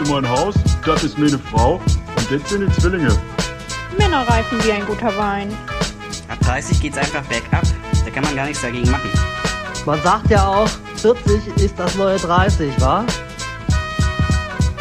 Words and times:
in 0.00 0.08
mein 0.08 0.28
Haus, 0.28 0.54
das 0.84 1.04
ist 1.04 1.18
meine 1.18 1.38
Frau 1.38 1.74
und 1.74 2.30
das 2.30 2.50
sind 2.50 2.66
die 2.66 2.80
Zwillinge. 2.80 3.16
Männer 3.98 4.26
reifen 4.28 4.58
wie 4.64 4.72
ein 4.72 4.86
guter 4.86 5.14
Wein. 5.16 5.52
Ab 6.28 6.38
30 6.40 6.80
geht's 6.80 6.96
einfach 6.96 7.24
bergab. 7.24 7.62
Da 8.04 8.10
kann 8.10 8.24
man 8.24 8.34
gar 8.34 8.46
nichts 8.46 8.62
dagegen 8.62 8.90
machen. 8.90 9.10
Man 9.84 10.00
sagt 10.02 10.30
ja 10.30 10.46
auch, 10.46 10.68
40 10.96 11.56
ist 11.56 11.78
das 11.78 11.94
neue 11.96 12.16
30, 12.16 12.80
wa? 12.80 13.04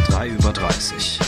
3 0.10 0.30
über 0.30 0.54
30. 0.54 1.20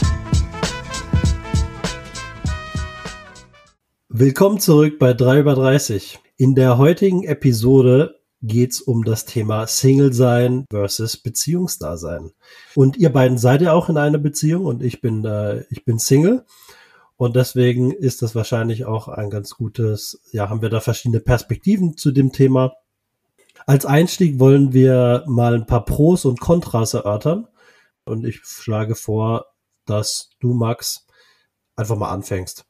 Willkommen 4.10 4.60
zurück 4.60 5.00
bei 5.00 5.14
3 5.14 5.40
über 5.40 5.56
30. 5.56 6.20
In 6.38 6.56
der 6.56 6.78
heutigen 6.78 7.24
Episode 7.24 8.21
geht's 8.42 8.82
um 8.82 9.04
das 9.04 9.26
Thema 9.26 9.68
Single 9.68 10.14
sein 10.14 10.66
versus 10.70 11.18
Beziehungsdasein. 11.18 12.32
Und 12.76 12.98
ihr 12.98 13.12
beiden 13.12 13.38
seid 13.38 13.62
ja 13.62 13.74
auch 13.74 13.90
in 13.90 13.98
einer 13.98 14.18
Beziehung 14.18 14.66
und 14.66 14.84
ich 14.84 15.02
bin 15.02 15.24
äh, 15.26 15.64
ich 15.70 15.86
bin 15.86 16.00
Single 16.00 16.46
und 17.22 17.36
deswegen 17.36 17.92
ist 17.92 18.24
das 18.24 18.34
wahrscheinlich 18.34 18.86
auch 18.86 19.08
ein 19.08 19.30
ganz 19.30 19.52
gutes, 19.52 20.24
ja, 20.32 20.50
haben 20.50 20.64
wir 20.64 20.70
da 20.70 20.80
verschiedene 20.80 21.20
Perspektiven 21.20 21.96
zu 21.96 22.12
dem 22.12 22.32
Thema. 22.32 22.74
Als 23.68 23.86
Einstieg 23.86 24.40
wollen 24.40 24.74
wir 24.74 25.24
mal 25.28 25.54
ein 25.54 25.68
paar 25.68 25.86
Pros 25.86 26.26
und 26.26 26.40
Kontras 26.40 26.96
erörtern 26.96 27.48
und 28.06 28.26
ich 28.26 28.42
schlage 28.44 28.96
vor, 28.96 29.46
dass 29.86 30.32
du 30.40 30.54
Max 30.54 31.06
einfach 31.76 31.96
mal 31.96 32.10
anfängst. 32.10 32.66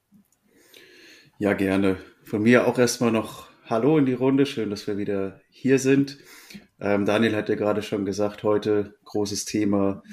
Ja, 1.40 1.54
gerne. 1.54 1.98
Von 2.26 2.44
mir 2.44 2.68
auch 2.68 2.78
erstmal 2.78 3.12
noch 3.12 3.51
Hallo 3.72 3.98
in 3.98 4.06
die 4.06 4.12
Runde. 4.12 4.46
Schön, 4.46 4.70
dass 4.70 4.86
wir 4.86 4.98
wieder 4.98 5.40
hier 5.50 5.80
sind. 5.80 6.18
Ähm, 6.82 7.06
Daniel 7.06 7.38
hat 7.38 7.48
ja 7.48 7.56
gerade 7.56 7.82
schon 7.82 8.04
gesagt, 8.04 8.44
heute 8.44 8.96
großes 9.06 9.46
Thema 9.46 10.04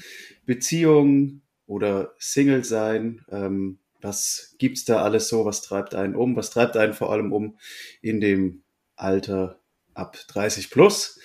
Beziehung 0.47 1.43
oder 1.67 2.15
Single 2.21 2.63
sein. 2.63 3.25
Ähm, 3.29 3.81
was 4.01 4.55
gibt's 4.59 4.85
da 4.85 5.03
alles 5.03 5.29
so? 5.29 5.45
Was 5.45 5.61
treibt 5.61 5.97
einen 5.97 6.15
um? 6.15 6.37
Was 6.37 6.51
treibt 6.51 6.77
einen 6.77 6.95
vor 6.95 7.11
allem 7.11 7.33
um 7.33 7.59
in 8.01 8.21
dem 8.21 8.63
Alter 8.95 9.59
ab 9.93 10.17
30 10.29 10.71
plus? 10.71 11.19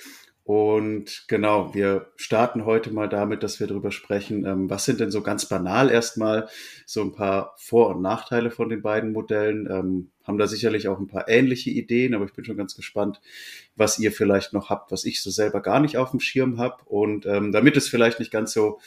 Und 0.46 1.24
genau, 1.30 1.74
wir 1.74 2.12
starten 2.18 2.66
heute 2.66 2.92
mal 2.92 3.08
damit, 3.08 3.44
dass 3.44 3.62
wir 3.62 3.68
darüber 3.68 3.94
sprechen, 3.94 4.46
ähm, 4.46 4.70
was 4.70 4.84
sind 4.84 5.00
denn 5.00 5.10
so 5.10 5.22
ganz 5.22 5.48
banal 5.48 5.90
erstmal 5.90 6.50
so 6.86 7.02
ein 7.02 7.14
paar 7.14 7.56
Vor- 7.58 7.96
und 7.96 8.02
Nachteile 8.02 8.52
von 8.52 8.68
den 8.68 8.82
beiden 8.82 9.14
Modellen. 9.14 9.70
Ähm, 9.72 10.12
haben 10.26 10.38
da 10.38 10.48
sicherlich 10.48 10.90
auch 10.90 11.00
ein 11.00 11.08
paar 11.08 11.30
ähnliche 11.30 11.70
Ideen, 11.70 12.14
aber 12.14 12.26
ich 12.26 12.34
bin 12.34 12.44
schon 12.44 12.58
ganz 12.58 12.76
gespannt, 12.76 13.22
was 13.78 14.00
ihr 14.00 14.12
vielleicht 14.12 14.52
noch 14.52 14.70
habt, 14.70 14.92
was 14.92 15.06
ich 15.06 15.22
so 15.22 15.30
selber 15.30 15.62
gar 15.62 15.80
nicht 15.80 15.98
auf 15.98 16.12
dem 16.12 16.20
Schirm 16.20 16.58
habe. 16.58 16.84
Und 16.86 17.26
ähm, 17.26 17.54
damit 17.54 17.78
es 17.78 17.88
vielleicht 17.88 18.20
nicht 18.20 18.32
ganz 18.32 18.52
so 18.52 18.80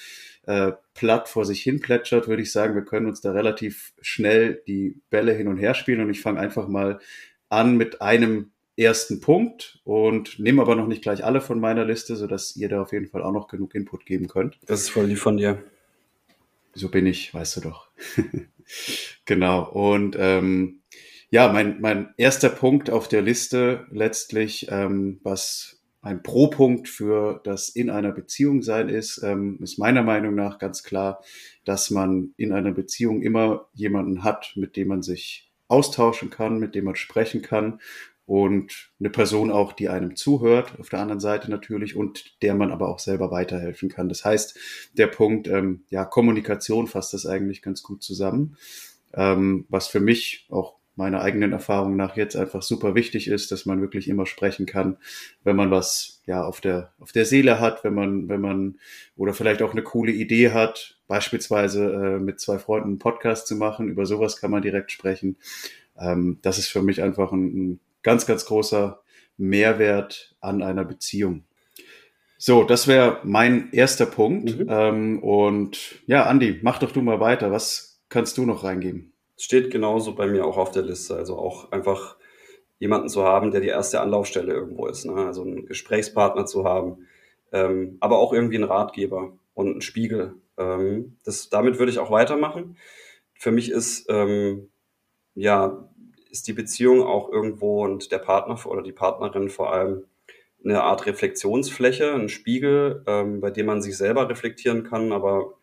äh, 0.46 0.72
platt 0.92 1.28
vor 1.28 1.46
sich 1.46 1.62
hin 1.62 1.80
plätschert, 1.80 2.28
würde 2.28 2.42
ich 2.42 2.52
sagen, 2.52 2.74
wir 2.74 2.84
können 2.84 3.06
uns 3.06 3.22
da 3.22 3.32
relativ 3.32 3.94
schnell 4.02 4.62
die 4.66 5.00
Bälle 5.08 5.32
hin 5.32 5.48
und 5.48 5.56
her 5.56 5.72
spielen. 5.72 6.02
Und 6.02 6.10
ich 6.10 6.20
fange 6.20 6.38
einfach 6.38 6.68
mal 6.68 7.00
an 7.48 7.78
mit 7.78 8.02
einem 8.02 8.52
ersten 8.76 9.20
Punkt 9.20 9.80
und 9.84 10.38
nehme 10.38 10.62
aber 10.62 10.76
noch 10.76 10.86
nicht 10.86 11.02
gleich 11.02 11.24
alle 11.24 11.40
von 11.40 11.60
meiner 11.60 11.84
Liste, 11.84 12.16
sodass 12.16 12.56
ihr 12.56 12.68
da 12.68 12.82
auf 12.82 12.92
jeden 12.92 13.08
Fall 13.08 13.22
auch 13.22 13.32
noch 13.32 13.48
genug 13.48 13.74
Input 13.74 14.04
geben 14.06 14.28
könnt. 14.28 14.58
Das 14.66 14.80
ist 14.80 14.90
voll 14.90 15.06
lieb 15.06 15.18
von 15.18 15.36
dir. 15.36 15.62
So 16.74 16.90
bin 16.90 17.06
ich, 17.06 17.32
weißt 17.32 17.56
du 17.56 17.60
doch. 17.62 17.88
genau. 19.24 19.70
Und 19.70 20.16
ähm, 20.18 20.80
ja, 21.30 21.50
mein, 21.50 21.80
mein 21.80 22.12
erster 22.18 22.50
Punkt 22.50 22.90
auf 22.90 23.08
der 23.08 23.22
Liste 23.22 23.86
letztlich, 23.90 24.68
ähm, 24.70 25.20
was 25.22 25.82
ein 26.02 26.22
Pro-Punkt 26.22 26.88
für 26.88 27.40
das 27.44 27.70
in 27.70 27.90
einer 27.90 28.12
Beziehung 28.12 28.62
sein 28.62 28.90
ist, 28.90 29.22
ähm, 29.24 29.58
ist 29.62 29.78
meiner 29.78 30.02
Meinung 30.02 30.34
nach 30.34 30.58
ganz 30.58 30.82
klar, 30.82 31.24
dass 31.64 31.90
man 31.90 32.34
in 32.36 32.52
einer 32.52 32.72
Beziehung 32.72 33.22
immer 33.22 33.68
jemanden 33.72 34.22
hat, 34.22 34.52
mit 34.54 34.76
dem 34.76 34.88
man 34.88 35.02
sich 35.02 35.50
austauschen 35.68 36.30
kann, 36.30 36.58
mit 36.58 36.74
dem 36.74 36.84
man 36.84 36.94
sprechen 36.94 37.42
kann 37.42 37.80
und 38.26 38.90
eine 38.98 39.10
Person 39.10 39.52
auch, 39.52 39.72
die 39.72 39.88
einem 39.88 40.16
zuhört, 40.16 40.78
auf 40.80 40.88
der 40.88 40.98
anderen 40.98 41.20
Seite 41.20 41.50
natürlich, 41.50 41.96
und 41.96 42.42
der 42.42 42.54
man 42.54 42.72
aber 42.72 42.88
auch 42.88 42.98
selber 42.98 43.30
weiterhelfen 43.30 43.88
kann. 43.88 44.08
Das 44.08 44.24
heißt, 44.24 44.58
der 44.94 45.06
Punkt, 45.06 45.46
ähm, 45.46 45.84
ja, 45.90 46.04
Kommunikation 46.04 46.88
fasst 46.88 47.14
das 47.14 47.24
eigentlich 47.24 47.62
ganz 47.62 47.82
gut 47.82 48.02
zusammen, 48.02 48.56
ähm, 49.14 49.64
was 49.68 49.86
für 49.86 50.00
mich 50.00 50.46
auch 50.50 50.76
meiner 50.96 51.20
eigenen 51.20 51.52
Erfahrung 51.52 51.94
nach 51.94 52.16
jetzt 52.16 52.36
einfach 52.36 52.62
super 52.62 52.94
wichtig 52.94 53.28
ist, 53.28 53.52
dass 53.52 53.66
man 53.66 53.80
wirklich 53.80 54.08
immer 54.08 54.26
sprechen 54.26 54.64
kann, 54.66 54.96
wenn 55.44 55.54
man 55.54 55.70
was 55.70 56.22
ja 56.26 56.42
auf 56.42 56.62
der 56.62 56.92
auf 56.98 57.12
der 57.12 57.26
Seele 57.26 57.60
hat, 57.60 57.84
wenn 57.84 57.94
man 57.94 58.28
wenn 58.28 58.40
man 58.40 58.78
oder 59.14 59.34
vielleicht 59.34 59.60
auch 59.60 59.72
eine 59.72 59.82
coole 59.82 60.12
Idee 60.12 60.52
hat, 60.52 60.98
beispielsweise 61.06 61.92
äh, 61.92 62.18
mit 62.18 62.40
zwei 62.40 62.58
Freunden 62.58 62.88
einen 62.88 62.98
Podcast 62.98 63.46
zu 63.46 63.56
machen, 63.56 63.88
über 63.88 64.06
sowas 64.06 64.40
kann 64.40 64.50
man 64.50 64.62
direkt 64.62 64.90
sprechen. 64.90 65.36
Ähm, 65.98 66.38
das 66.40 66.58
ist 66.58 66.68
für 66.68 66.82
mich 66.82 67.02
einfach 67.02 67.30
ein, 67.30 67.72
ein 67.72 67.80
ganz, 68.06 68.24
ganz 68.24 68.46
großer 68.46 69.02
Mehrwert 69.36 70.36
an 70.40 70.62
einer 70.62 70.84
Beziehung. 70.84 71.44
So, 72.38 72.62
das 72.62 72.86
wäre 72.86 73.18
mein 73.24 73.72
erster 73.72 74.06
Punkt. 74.06 74.56
Mhm. 74.56 74.66
Ähm, 74.70 75.22
und 75.24 75.96
ja, 76.06 76.24
Andi, 76.26 76.60
mach 76.62 76.78
doch 76.78 76.92
du 76.92 77.02
mal 77.02 77.18
weiter. 77.18 77.50
Was 77.50 78.00
kannst 78.08 78.38
du 78.38 78.46
noch 78.46 78.62
reingeben? 78.62 79.12
Steht 79.36 79.72
genauso 79.72 80.14
bei 80.14 80.28
mir 80.28 80.46
auch 80.46 80.56
auf 80.56 80.70
der 80.70 80.84
Liste. 80.84 81.16
Also 81.16 81.36
auch 81.36 81.72
einfach 81.72 82.16
jemanden 82.78 83.08
zu 83.08 83.24
haben, 83.24 83.50
der 83.50 83.60
die 83.60 83.68
erste 83.68 84.00
Anlaufstelle 84.00 84.52
irgendwo 84.52 84.86
ist. 84.86 85.04
Ne? 85.04 85.26
Also 85.26 85.42
einen 85.42 85.66
Gesprächspartner 85.66 86.46
zu 86.46 86.64
haben, 86.64 87.08
ähm, 87.50 87.96
aber 87.98 88.18
auch 88.18 88.32
irgendwie 88.32 88.56
einen 88.56 88.70
Ratgeber 88.70 89.36
und 89.54 89.66
einen 89.68 89.80
Spiegel. 89.80 90.36
Ähm, 90.56 91.16
das, 91.24 91.48
damit 91.48 91.80
würde 91.80 91.90
ich 91.90 91.98
auch 91.98 92.12
weitermachen. 92.12 92.76
Für 93.34 93.50
mich 93.50 93.68
ist 93.68 94.06
ähm, 94.08 94.68
ja 95.34 95.88
ist 96.36 96.48
die 96.48 96.52
Beziehung 96.52 97.02
auch 97.02 97.32
irgendwo 97.32 97.82
und 97.82 98.12
der 98.12 98.18
Partner 98.18 98.58
oder 98.66 98.82
die 98.82 98.92
Partnerin 98.92 99.48
vor 99.48 99.72
allem 99.72 100.04
eine 100.62 100.82
Art 100.82 101.06
Reflexionsfläche, 101.06 102.12
ein 102.12 102.28
Spiegel, 102.28 103.02
ähm, 103.06 103.40
bei 103.40 103.50
dem 103.50 103.66
man 103.66 103.80
sich 103.80 103.96
selber 103.96 104.28
reflektieren 104.28 104.84
kann, 104.84 105.12
aber 105.12 105.54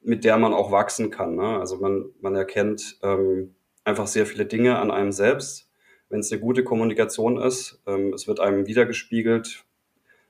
mit 0.00 0.24
der 0.24 0.36
man 0.36 0.52
auch 0.52 0.70
wachsen 0.70 1.10
kann. 1.10 1.34
Ne? 1.34 1.58
Also 1.58 1.76
man, 1.78 2.10
man 2.20 2.36
erkennt 2.36 2.98
ähm, 3.02 3.56
einfach 3.82 4.06
sehr 4.06 4.26
viele 4.26 4.46
Dinge 4.46 4.78
an 4.78 4.92
einem 4.92 5.10
selbst, 5.10 5.68
wenn 6.08 6.20
es 6.20 6.30
eine 6.30 6.40
gute 6.40 6.62
Kommunikation 6.62 7.36
ist. 7.36 7.82
Ähm, 7.86 8.12
es 8.12 8.28
wird 8.28 8.38
einem 8.38 8.68
wiedergespiegelt, 8.68 9.64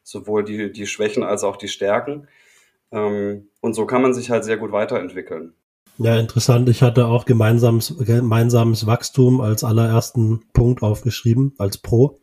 sowohl 0.02 0.44
die, 0.44 0.72
die 0.72 0.86
Schwächen 0.86 1.22
als 1.22 1.44
auch 1.44 1.56
die 1.56 1.68
Stärken. 1.68 2.28
Ähm, 2.92 3.48
und 3.60 3.74
so 3.74 3.84
kann 3.84 4.00
man 4.00 4.14
sich 4.14 4.30
halt 4.30 4.44
sehr 4.44 4.56
gut 4.56 4.72
weiterentwickeln. 4.72 5.52
Ja, 5.98 6.18
interessant. 6.18 6.68
Ich 6.68 6.82
hatte 6.82 7.06
auch 7.06 7.24
gemeinsames, 7.24 7.94
gemeinsames 7.98 8.86
Wachstum 8.86 9.40
als 9.40 9.62
allerersten 9.62 10.42
Punkt 10.52 10.82
aufgeschrieben, 10.82 11.54
als 11.58 11.78
Pro. 11.78 12.18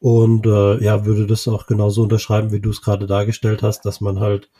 Und 0.00 0.46
äh, 0.46 0.82
ja, 0.82 1.04
würde 1.04 1.28
das 1.28 1.46
auch 1.46 1.66
genauso 1.66 2.02
unterschreiben, 2.02 2.50
wie 2.50 2.60
du 2.60 2.70
es 2.70 2.82
gerade 2.82 3.06
dargestellt 3.06 3.62
hast, 3.62 3.82
dass 3.82 4.00
man 4.00 4.18
halt 4.18 4.50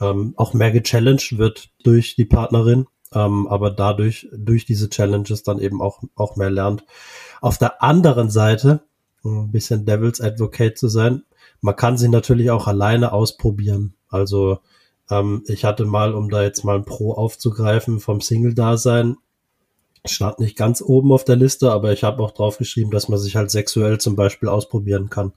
ähm, 0.00 0.34
auch 0.36 0.52
mehr 0.52 0.70
gechallenged 0.70 1.38
wird 1.38 1.70
durch 1.82 2.14
die 2.14 2.26
Partnerin, 2.26 2.86
ähm, 3.14 3.46
aber 3.48 3.70
dadurch, 3.70 4.28
durch 4.36 4.66
diese 4.66 4.90
Challenges 4.90 5.42
dann 5.42 5.58
eben 5.58 5.80
auch, 5.80 6.02
auch 6.14 6.36
mehr 6.36 6.50
lernt. 6.50 6.84
Auf 7.40 7.56
der 7.56 7.82
anderen 7.82 8.28
Seite, 8.28 8.82
ein 9.24 9.50
bisschen 9.50 9.86
Devil's 9.86 10.20
Advocate 10.20 10.76
zu 10.76 10.88
sein, 10.88 11.22
man 11.62 11.76
kann 11.76 11.96
sie 11.96 12.08
natürlich 12.08 12.50
auch 12.50 12.66
alleine 12.66 13.12
ausprobieren. 13.12 13.94
Also 14.10 14.58
ähm, 15.10 15.44
ich 15.46 15.64
hatte 15.64 15.84
mal, 15.84 16.14
um 16.14 16.30
da 16.30 16.42
jetzt 16.42 16.64
mal 16.64 16.76
ein 16.76 16.84
Pro 16.84 17.12
aufzugreifen, 17.12 18.00
vom 18.00 18.20
Single-Dasein, 18.20 19.16
stand 20.04 20.40
nicht 20.40 20.56
ganz 20.56 20.82
oben 20.82 21.12
auf 21.12 21.24
der 21.24 21.36
Liste, 21.36 21.70
aber 21.70 21.92
ich 21.92 22.04
habe 22.04 22.22
auch 22.22 22.32
draufgeschrieben, 22.32 22.90
dass 22.90 23.08
man 23.08 23.18
sich 23.18 23.36
halt 23.36 23.50
sexuell 23.50 23.98
zum 23.98 24.16
Beispiel 24.16 24.48
ausprobieren 24.48 25.10
kann. 25.10 25.32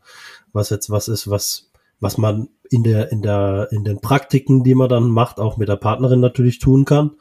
Was 0.54 0.70
jetzt 0.70 0.90
was 0.90 1.08
ist, 1.08 1.30
was, 1.30 1.72
was 2.00 2.18
man 2.18 2.50
in 2.70 2.84
der, 2.84 3.12
in 3.12 3.22
der, 3.22 3.68
in 3.72 3.84
den 3.84 4.02
Praktiken, 4.02 4.64
die 4.64 4.76
man 4.76 4.90
dann 4.90 5.10
macht, 5.10 5.40
auch 5.40 5.58
mit 5.58 5.70
der 5.70 5.76
Partnerin 5.76 6.20
natürlich 6.20 6.60
tun 6.60 6.86
kann. 6.86 7.12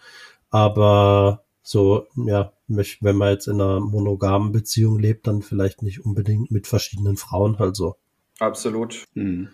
Aber 0.51 1.45
so, 1.63 2.07
ja, 2.17 2.53
wenn 2.67 3.17
man 3.17 3.33
jetzt 3.33 3.47
in 3.47 3.61
einer 3.61 3.81
monogamen 3.81 4.53
Beziehung 4.53 4.99
lebt, 4.99 5.27
dann 5.27 5.43
vielleicht 5.43 5.83
nicht 5.83 6.05
unbedingt 6.05 6.51
mit 6.51 6.67
verschiedenen 6.67 7.17
Frauen 7.17 7.59
halt 7.59 7.77
so. 7.77 7.97
Absolut. 8.39 9.05
Mhm 9.15 9.51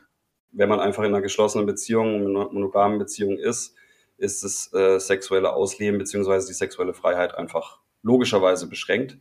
wenn 0.53 0.69
man 0.69 0.81
einfach 0.81 1.03
in 1.03 1.15
einer 1.15 1.23
geschlossenen 1.23 1.67
Beziehung, 1.67 2.27
in 2.27 2.37
einer 2.37 2.51
monogamen 2.51 2.99
Beziehung 2.99 3.39
ist, 3.39 3.75
ist 4.19 4.45
das 4.45 4.73
äh, 4.75 4.99
sexuelle 4.99 5.53
Ausleben 5.53 5.99
beziehungsweise 5.99 6.47
die 6.47 6.55
sexuelle 6.55 6.95
Freiheit 6.95 7.35
einfach 7.35 7.79
logischerweise 8.03 8.69
beschränkt 8.69 9.19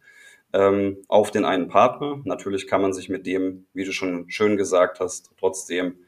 ähm, 0.53 0.97
auf 1.07 1.31
den 1.31 1.45
einen 1.45 1.67
Partner. 1.67 2.21
Natürlich 2.25 2.67
kann 2.67 2.81
man 2.81 2.93
sich 2.93 3.09
mit 3.09 3.25
dem, 3.25 3.65
wie 3.73 3.85
du 3.85 3.91
schon 3.91 4.29
schön 4.29 4.57
gesagt 4.57 4.99
hast, 4.99 5.31
trotzdem 5.39 5.99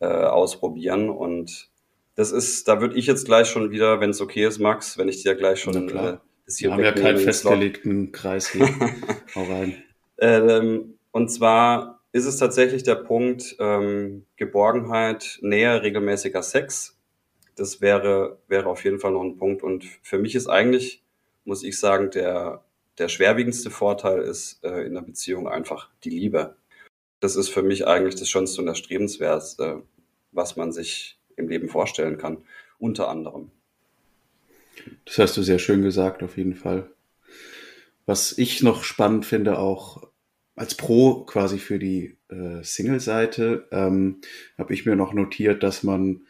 äh, 0.00 0.06
ausprobieren. 0.06 1.10
Und 1.10 1.70
das 2.14 2.32
ist, 2.32 2.68
da 2.68 2.80
würde 2.80 2.96
ich 2.96 3.06
jetzt 3.06 3.24
gleich 3.24 3.48
schon 3.48 3.70
wieder, 3.70 4.00
wenn 4.00 4.10
es 4.10 4.20
okay 4.20 4.46
ist, 4.46 4.58
Max, 4.58 4.98
wenn 4.98 5.08
ich 5.08 5.22
dir 5.22 5.34
gleich 5.34 5.60
schon 5.60 5.88
äh, 5.88 6.18
das 6.46 6.58
hier 6.58 6.68
Wir 6.68 6.74
haben 6.74 6.84
ja 6.84 6.92
keinen 6.92 7.18
festgelegten 7.18 8.12
Kreis 8.12 8.48
hier. 8.48 8.68
Hau 9.34 9.44
rein. 9.44 9.82
Ähm, 10.18 10.98
und 11.10 11.28
zwar 11.30 11.97
ist 12.12 12.24
es 12.24 12.38
tatsächlich 12.38 12.82
der 12.82 12.96
Punkt 12.96 13.56
ähm, 13.58 14.26
Geborgenheit, 14.36 15.38
Nähe, 15.42 15.82
regelmäßiger 15.82 16.42
Sex. 16.42 16.98
Das 17.56 17.80
wäre, 17.80 18.38
wäre 18.48 18.68
auf 18.68 18.84
jeden 18.84 18.98
Fall 18.98 19.12
noch 19.12 19.22
ein 19.22 19.36
Punkt. 19.36 19.62
Und 19.62 19.84
für 20.02 20.18
mich 20.18 20.34
ist 20.34 20.46
eigentlich, 20.46 21.02
muss 21.44 21.62
ich 21.62 21.78
sagen, 21.78 22.10
der, 22.10 22.64
der 22.98 23.08
schwerwiegendste 23.08 23.70
Vorteil 23.70 24.22
ist 24.22 24.64
äh, 24.64 24.86
in 24.86 24.94
der 24.94 25.02
Beziehung 25.02 25.48
einfach 25.48 25.90
die 26.04 26.10
Liebe. 26.10 26.56
Das 27.20 27.36
ist 27.36 27.48
für 27.48 27.62
mich 27.62 27.86
eigentlich 27.86 28.14
das 28.14 28.28
Schönste 28.28 28.62
und 28.62 28.68
Erstrebenswertste, 28.68 29.82
was 30.32 30.56
man 30.56 30.72
sich 30.72 31.18
im 31.36 31.48
Leben 31.48 31.68
vorstellen 31.68 32.16
kann, 32.16 32.38
unter 32.78 33.08
anderem. 33.08 33.50
Das 35.04 35.18
hast 35.18 35.36
du 35.36 35.42
sehr 35.42 35.58
schön 35.58 35.82
gesagt, 35.82 36.22
auf 36.22 36.36
jeden 36.36 36.54
Fall. 36.54 36.90
Was 38.06 38.38
ich 38.38 38.62
noch 38.62 38.84
spannend 38.84 39.26
finde, 39.26 39.58
auch 39.58 40.07
als 40.58 40.74
Pro 40.74 41.24
quasi 41.24 41.58
für 41.58 41.78
die 41.78 42.16
äh, 42.28 42.62
Single-Seite, 42.62 43.68
ähm, 43.70 44.20
habe 44.56 44.74
ich 44.74 44.86
mir 44.86 44.96
noch 44.96 45.12
notiert, 45.12 45.62
dass 45.62 45.82
man 45.82 46.22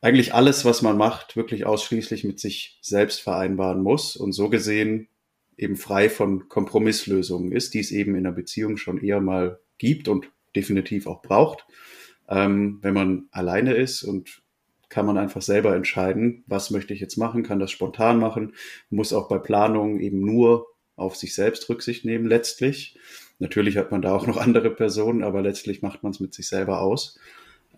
eigentlich 0.00 0.34
alles, 0.34 0.64
was 0.64 0.82
man 0.82 0.98
macht, 0.98 1.36
wirklich 1.36 1.64
ausschließlich 1.64 2.24
mit 2.24 2.38
sich 2.38 2.78
selbst 2.82 3.22
vereinbaren 3.22 3.82
muss 3.82 4.16
und 4.16 4.32
so 4.32 4.50
gesehen 4.50 5.08
eben 5.56 5.76
frei 5.76 6.10
von 6.10 6.48
Kompromisslösungen 6.48 7.52
ist, 7.52 7.74
die 7.74 7.80
es 7.80 7.92
eben 7.92 8.14
in 8.16 8.26
einer 8.26 8.34
Beziehung 8.34 8.76
schon 8.76 8.98
eher 8.98 9.20
mal 9.20 9.60
gibt 9.78 10.08
und 10.08 10.30
definitiv 10.56 11.06
auch 11.06 11.22
braucht. 11.22 11.66
Ähm, 12.28 12.78
wenn 12.82 12.94
man 12.94 13.28
alleine 13.30 13.74
ist 13.74 14.02
und 14.02 14.42
kann 14.88 15.06
man 15.06 15.18
einfach 15.18 15.42
selber 15.42 15.74
entscheiden, 15.74 16.44
was 16.46 16.70
möchte 16.70 16.94
ich 16.94 17.00
jetzt 17.00 17.16
machen, 17.16 17.42
kann 17.42 17.58
das 17.58 17.70
spontan 17.70 18.18
machen, 18.18 18.54
muss 18.90 19.12
auch 19.12 19.28
bei 19.28 19.38
Planungen 19.38 20.00
eben 20.00 20.20
nur 20.20 20.66
auf 20.96 21.16
sich 21.16 21.34
selbst 21.34 21.68
Rücksicht 21.68 22.04
nehmen 22.04 22.26
letztlich. 22.26 22.98
Natürlich 23.44 23.76
hat 23.76 23.90
man 23.90 24.00
da 24.00 24.14
auch 24.14 24.26
noch 24.26 24.38
andere 24.38 24.70
Personen, 24.70 25.22
aber 25.22 25.42
letztlich 25.42 25.82
macht 25.82 26.02
man 26.02 26.12
es 26.12 26.18
mit 26.18 26.32
sich 26.32 26.48
selber 26.48 26.80
aus. 26.80 27.18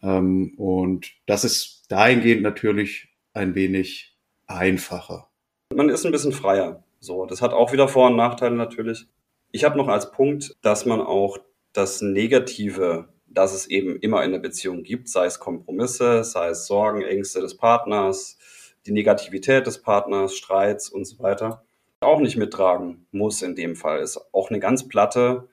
Ähm, 0.00 0.54
und 0.56 1.10
das 1.26 1.42
ist 1.42 1.86
dahingehend 1.88 2.42
natürlich 2.42 3.08
ein 3.32 3.56
wenig 3.56 4.16
einfacher. 4.46 5.28
Man 5.74 5.88
ist 5.88 6.06
ein 6.06 6.12
bisschen 6.12 6.30
freier. 6.30 6.84
So, 7.00 7.26
das 7.26 7.42
hat 7.42 7.52
auch 7.52 7.72
wieder 7.72 7.88
Vor- 7.88 8.06
und 8.06 8.16
Nachteile 8.16 8.54
natürlich. 8.54 9.08
Ich 9.50 9.64
habe 9.64 9.76
noch 9.76 9.88
als 9.88 10.12
Punkt, 10.12 10.54
dass 10.62 10.86
man 10.86 11.00
auch 11.00 11.36
das 11.72 12.00
Negative, 12.00 13.08
das 13.26 13.52
es 13.52 13.66
eben 13.66 13.96
immer 13.96 14.22
in 14.22 14.30
der 14.30 14.38
Beziehung 14.38 14.84
gibt, 14.84 15.08
sei 15.08 15.26
es 15.26 15.40
Kompromisse, 15.40 16.22
sei 16.22 16.50
es 16.50 16.68
Sorgen, 16.68 17.02
Ängste 17.02 17.40
des 17.40 17.56
Partners, 17.56 18.38
die 18.86 18.92
Negativität 18.92 19.66
des 19.66 19.82
Partners, 19.82 20.36
Streits 20.36 20.88
und 20.88 21.06
so 21.06 21.18
weiter, 21.18 21.64
auch 21.98 22.20
nicht 22.20 22.36
mittragen 22.36 23.08
muss 23.10 23.42
in 23.42 23.56
dem 23.56 23.74
Fall. 23.74 23.98
Ist 23.98 24.20
auch 24.32 24.50
eine 24.50 24.60
ganz 24.60 24.86
platte 24.86 25.48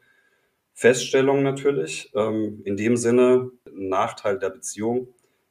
Feststellung 0.74 1.44
natürlich. 1.44 2.12
Ähm, 2.16 2.62
in 2.66 2.78
dem 2.78 2.98
Sinne 2.98 3.52
ein 3.68 3.90
Nachteil 3.90 4.40
der 4.40 4.50
Beziehung, 4.50 5.08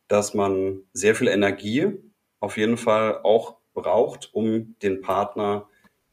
dass 0.08 0.34
man 0.34 0.80
sehr 0.92 1.14
viel 1.14 1.28
Energie 1.28 1.92
auf 2.40 2.56
jeden 2.56 2.76
Fall 2.76 3.20
auch 3.22 3.56
braucht, 3.74 4.30
um 4.32 4.74
den 4.82 5.00
Partner 5.00 5.69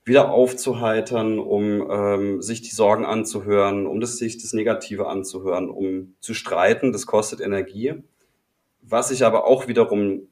wieder 0.05 0.31
aufzuheitern, 0.31 1.39
um 1.39 1.87
ähm, 1.89 2.41
sich 2.41 2.61
die 2.61 2.73
Sorgen 2.73 3.05
anzuhören, 3.05 3.85
um 3.85 3.99
das, 3.99 4.17
sich 4.17 4.41
das 4.41 4.53
Negative 4.53 5.07
anzuhören, 5.07 5.69
um 5.69 6.15
zu 6.19 6.33
streiten. 6.33 6.91
Das 6.91 7.05
kostet 7.05 7.41
Energie. 7.41 7.95
Was 8.81 9.11
ich 9.11 9.25
aber 9.25 9.45
auch 9.45 9.67
wiederum 9.67 10.29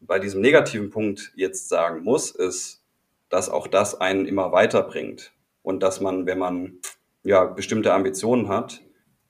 bei 0.00 0.18
diesem 0.18 0.40
negativen 0.40 0.90
Punkt 0.90 1.32
jetzt 1.36 1.68
sagen 1.68 2.04
muss, 2.04 2.30
ist, 2.30 2.82
dass 3.28 3.48
auch 3.48 3.66
das 3.66 4.00
einen 4.00 4.26
immer 4.26 4.52
weiterbringt 4.52 5.32
und 5.62 5.82
dass 5.82 6.00
man, 6.00 6.26
wenn 6.26 6.38
man 6.38 6.78
ja, 7.28 7.44
bestimmte 7.44 7.92
Ambitionen 7.92 8.48
hat, 8.48 8.80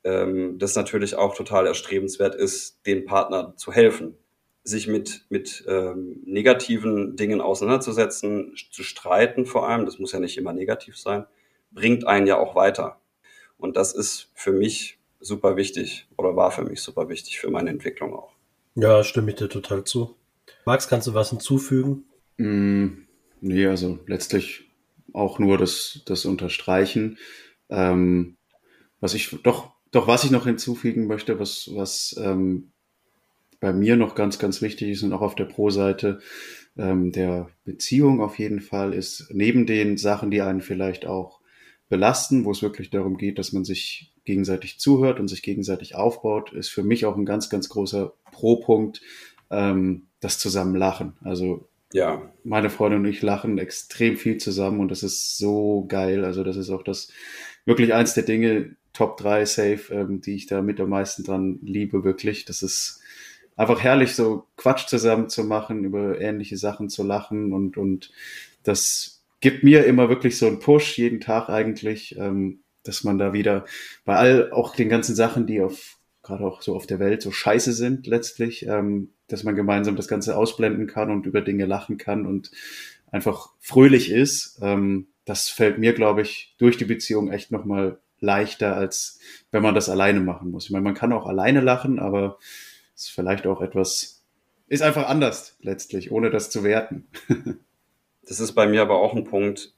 ähm, 0.05 0.57
das 0.61 0.77
natürlich 0.77 1.17
auch 1.17 1.35
total 1.35 1.67
erstrebenswert 1.67 2.37
ist, 2.37 2.87
dem 2.87 3.05
Partner 3.05 3.55
zu 3.57 3.73
helfen, 3.73 4.17
sich 4.63 4.87
mit, 4.87 5.25
mit 5.31 5.65
ähm, 5.67 6.23
negativen 6.25 7.17
Dingen 7.17 7.41
auseinanderzusetzen, 7.41 8.55
zu 8.71 8.85
streiten 8.85 9.47
vor 9.47 9.69
allem, 9.69 9.85
das 9.85 9.99
muss 9.99 10.13
ja 10.13 10.21
nicht 10.21 10.39
immer 10.39 10.53
negativ 10.53 10.97
sein, 10.97 11.27
bringt 11.73 12.07
einen 12.07 12.29
ja 12.29 12.39
auch 12.39 12.55
weiter. 12.55 13.01
Und 13.57 13.77
das 13.77 13.95
ist 13.95 14.31
für 14.33 14.53
mich 14.53 15.01
super 15.19 15.57
wichtig 15.57 16.07
oder 16.17 16.37
war 16.37 16.53
für 16.53 16.63
mich 16.63 16.81
super 16.81 17.09
wichtig 17.09 17.41
für 17.41 17.51
meine 17.51 17.71
Entwicklung 17.71 18.15
auch. 18.15 18.33
Ja, 18.77 19.03
stimme 19.03 19.33
ich 19.33 19.39
dir 19.39 19.49
total 19.49 19.83
zu. 19.83 20.15
Max, 20.65 20.87
kannst 20.87 21.09
du 21.09 21.15
was 21.15 21.31
hinzufügen? 21.31 22.05
Mm, 22.37 23.09
nee, 23.41 23.67
also 23.67 23.99
letztlich 24.07 24.71
auch 25.13 25.41
nur 25.41 25.59
das, 25.59 26.03
das 26.07 26.27
Unterstreichen. 26.27 27.19
Ähm, 27.71 28.37
was 29.01 29.15
ich 29.15 29.37
doch, 29.43 29.73
doch 29.91 30.07
was 30.07 30.25
ich 30.25 30.31
noch 30.31 30.45
hinzufügen 30.45 31.07
möchte, 31.07 31.39
was, 31.39 31.71
was 31.73 32.19
ähm, 32.23 32.73
bei 33.61 33.73
mir 33.73 33.97
noch 33.97 34.15
ganz, 34.15 34.39
ganz 34.39 34.63
wichtig 34.63 34.91
ist 34.91 35.03
und 35.03 35.13
auch 35.13 35.21
auf 35.21 35.35
der 35.35 35.45
Pro-Seite 35.45 36.21
ähm, 36.77 37.13
der 37.13 37.51
Beziehung 37.65 38.21
auf 38.21 38.39
jeden 38.39 38.61
Fall 38.61 38.95
ist, 38.95 39.29
neben 39.33 39.67
den 39.67 39.97
Sachen, 39.97 40.31
die 40.31 40.43
einen 40.43 40.61
vielleicht 40.61 41.07
auch 41.07 41.41
belasten, 41.89 42.45
wo 42.45 42.51
es 42.51 42.63
wirklich 42.63 42.91
darum 42.91 43.17
geht, 43.17 43.39
dass 43.39 43.53
man 43.53 43.65
sich 43.65 44.13
gegenseitig 44.25 44.79
zuhört 44.79 45.21
und 45.21 45.29
sich 45.29 45.43
gegenseitig 45.43 45.95
aufbaut, 45.95 46.53
ist 46.53 46.69
für 46.69 46.83
mich 46.83 47.07
auch 47.07 47.17
ein 47.17 47.25
ganz, 47.25 47.49
ganz 47.49 47.69
großer 47.69 48.13
Pro-Punkt, 48.31 49.01
ähm, 49.51 50.09
das 50.21 50.39
zusammen 50.39 50.77
lachen. 50.77 51.15
Also 51.23 51.67
ja. 51.93 52.31
meine 52.45 52.71
Freundin 52.71 53.01
und 53.01 53.07
ich 53.07 53.23
lachen 53.23 53.59
extrem 53.59 54.17
viel 54.17 54.37
zusammen 54.37 54.81
und 54.81 54.91
das 54.91 55.03
ist 55.03 55.39
so 55.39 55.87
geil. 55.89 56.25
Also 56.25 56.45
das 56.45 56.57
ist 56.57 56.71
auch 56.71 56.83
das 56.83 57.11
wirklich 57.69 57.93
eins 57.95 58.15
der 58.15 58.25
Dinge, 58.25 58.75
Top 58.95 59.19
3 59.19 59.45
Safe, 59.45 59.81
ähm, 59.91 60.21
die 60.21 60.35
ich 60.35 60.47
da 60.47 60.63
mit 60.63 60.81
am 60.81 60.89
meisten 60.89 61.23
dran 61.23 61.59
liebe, 61.63 62.03
wirklich. 62.03 62.47
Das 62.47 62.63
ist 62.63 63.01
einfach 63.57 63.81
herrlich, 63.83 64.15
so 64.15 64.47
Quatsch 64.57 64.87
zusammen 64.89 65.29
zu 65.29 65.45
machen, 65.45 65.85
über 65.85 66.21
ähnliche 66.21 66.57
Sachen 66.57 66.89
zu 66.89 67.05
lachen 67.05 67.53
und, 67.53 67.77
und 67.77 68.11
das 68.65 69.23
gibt 69.41 69.63
mir 69.63 69.85
immer 69.85 70.09
wirklich 70.09 70.39
so 70.39 70.47
einen 70.47 70.59
Push, 70.59 70.99
jeden 70.99 71.21
Tag 71.21 71.49
eigentlich, 71.49 72.17
ähm, 72.19 72.61
dass 72.83 73.05
man 73.05 73.19
da 73.19 73.33
wieder 73.33 73.67
bei 74.05 74.17
all 74.17 74.51
auch 74.51 74.75
den 74.75 74.89
ganzen 74.89 75.15
Sachen, 75.15 75.47
die 75.47 75.61
auf 75.61 75.99
gerade 76.23 76.45
auch 76.45 76.63
so 76.63 76.75
auf 76.75 76.87
der 76.87 76.99
Welt 76.99 77.23
so 77.23 77.31
scheiße 77.31 77.73
sind 77.73 78.07
letztlich, 78.07 78.67
ähm, 78.67 79.11
dass 79.29 79.45
man 79.45 79.55
gemeinsam 79.55 79.97
das 79.97 80.09
Ganze 80.09 80.37
ausblenden 80.37 80.87
kann 80.87 81.11
und 81.11 81.27
über 81.27 81.41
Dinge 81.43 81.67
lachen 81.67 81.99
kann 81.99 82.27
und 82.27 82.51
einfach 83.11 83.51
fröhlich 83.61 84.11
ist. 84.11 84.59
Ähm, 84.61 85.07
das 85.29 85.51
fällt 85.51 85.79
mir, 85.79 85.93
glaube 85.93 86.23
ich, 86.23 86.55
durch 86.59 86.79
die 86.79 86.87
Beziehung 86.87 87.31
echt 87.31 87.51
nochmal 87.51 88.01
leichter, 88.19 88.75
als 88.75 89.21
wenn 89.51 89.63
man 89.63 89.75
das 89.75 89.91
alleine 89.91 90.21
machen 90.21 90.51
muss. 90.51 90.65
Ich 90.65 90.71
meine, 90.71 90.85
man 90.85 90.95
kann 90.95 91.13
auch 91.13 91.27
alleine 91.27 91.61
lachen, 91.61 91.99
aber 91.99 92.39
es 92.95 93.05
ist 93.05 93.11
vielleicht 93.11 93.47
auch 93.47 93.61
etwas, 93.61 94.25
ist 94.69 94.83
einfach 94.83 95.07
anders 95.07 95.59
letztlich, 95.61 96.11
ohne 96.11 96.31
das 96.31 96.49
zu 96.49 96.65
werten. 96.65 97.07
das 98.27 98.41
ist 98.41 98.53
bei 98.53 98.67
mir 98.67 98.81
aber 98.81 99.01
auch 99.01 99.15
ein 99.15 99.25
Punkt, 99.25 99.75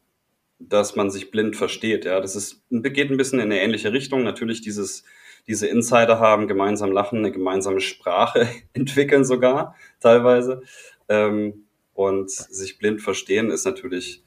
dass 0.61 0.95
man 0.95 1.11
sich 1.11 1.33
blind 1.33 1.57
versteht. 1.57 2.05
Ja, 2.05 2.21
das 2.21 2.37
ist, 2.37 2.63
geht 2.71 3.11
ein 3.11 3.17
bisschen 3.17 3.41
in 3.41 3.47
eine 3.47 3.61
ähnliche 3.61 3.93
Richtung. 3.93 4.23
Natürlich 4.23 4.61
dieses, 4.61 5.03
diese 5.49 5.67
Insider 5.67 6.21
haben, 6.21 6.47
gemeinsam 6.47 6.93
lachen, 6.93 7.19
eine 7.19 7.33
gemeinsame 7.33 7.81
Sprache 7.81 8.49
entwickeln 8.73 9.25
sogar 9.25 9.75
teilweise. 9.99 10.63
Ähm, 11.09 11.65
und 11.93 12.31
sich 12.31 12.79
blind 12.79 13.03
verstehen 13.03 13.51
ist 13.51 13.65
natürlich 13.65 14.23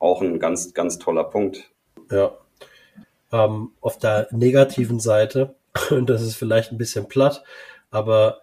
auch 0.00 0.22
ein 0.22 0.40
ganz, 0.40 0.74
ganz 0.74 0.98
toller 0.98 1.24
Punkt. 1.24 1.70
Ja. 2.10 2.32
Ähm, 3.30 3.70
auf 3.80 3.98
der 3.98 4.26
negativen 4.32 4.98
Seite, 4.98 5.54
und 5.90 6.10
das 6.10 6.22
ist 6.22 6.34
vielleicht 6.34 6.72
ein 6.72 6.78
bisschen 6.78 7.06
platt, 7.06 7.44
aber 7.92 8.40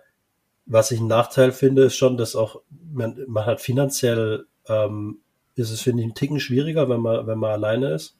was 0.65 0.91
ich 0.91 0.99
einen 0.99 1.07
Nachteil 1.07 1.51
finde, 1.51 1.83
ist 1.83 1.95
schon, 1.95 2.17
dass 2.17 2.35
auch 2.35 2.61
man, 2.69 3.21
man 3.27 3.45
hat 3.45 3.61
finanziell 3.61 4.45
ähm, 4.67 5.19
ist 5.55 5.71
es, 5.71 5.81
finde 5.81 6.01
ich, 6.01 6.05
einen 6.05 6.15
Ticken 6.15 6.39
schwieriger, 6.39 6.87
wenn 6.89 7.01
man, 7.01 7.25
wenn 7.27 7.39
man 7.39 7.51
alleine 7.51 7.93
ist, 7.93 8.15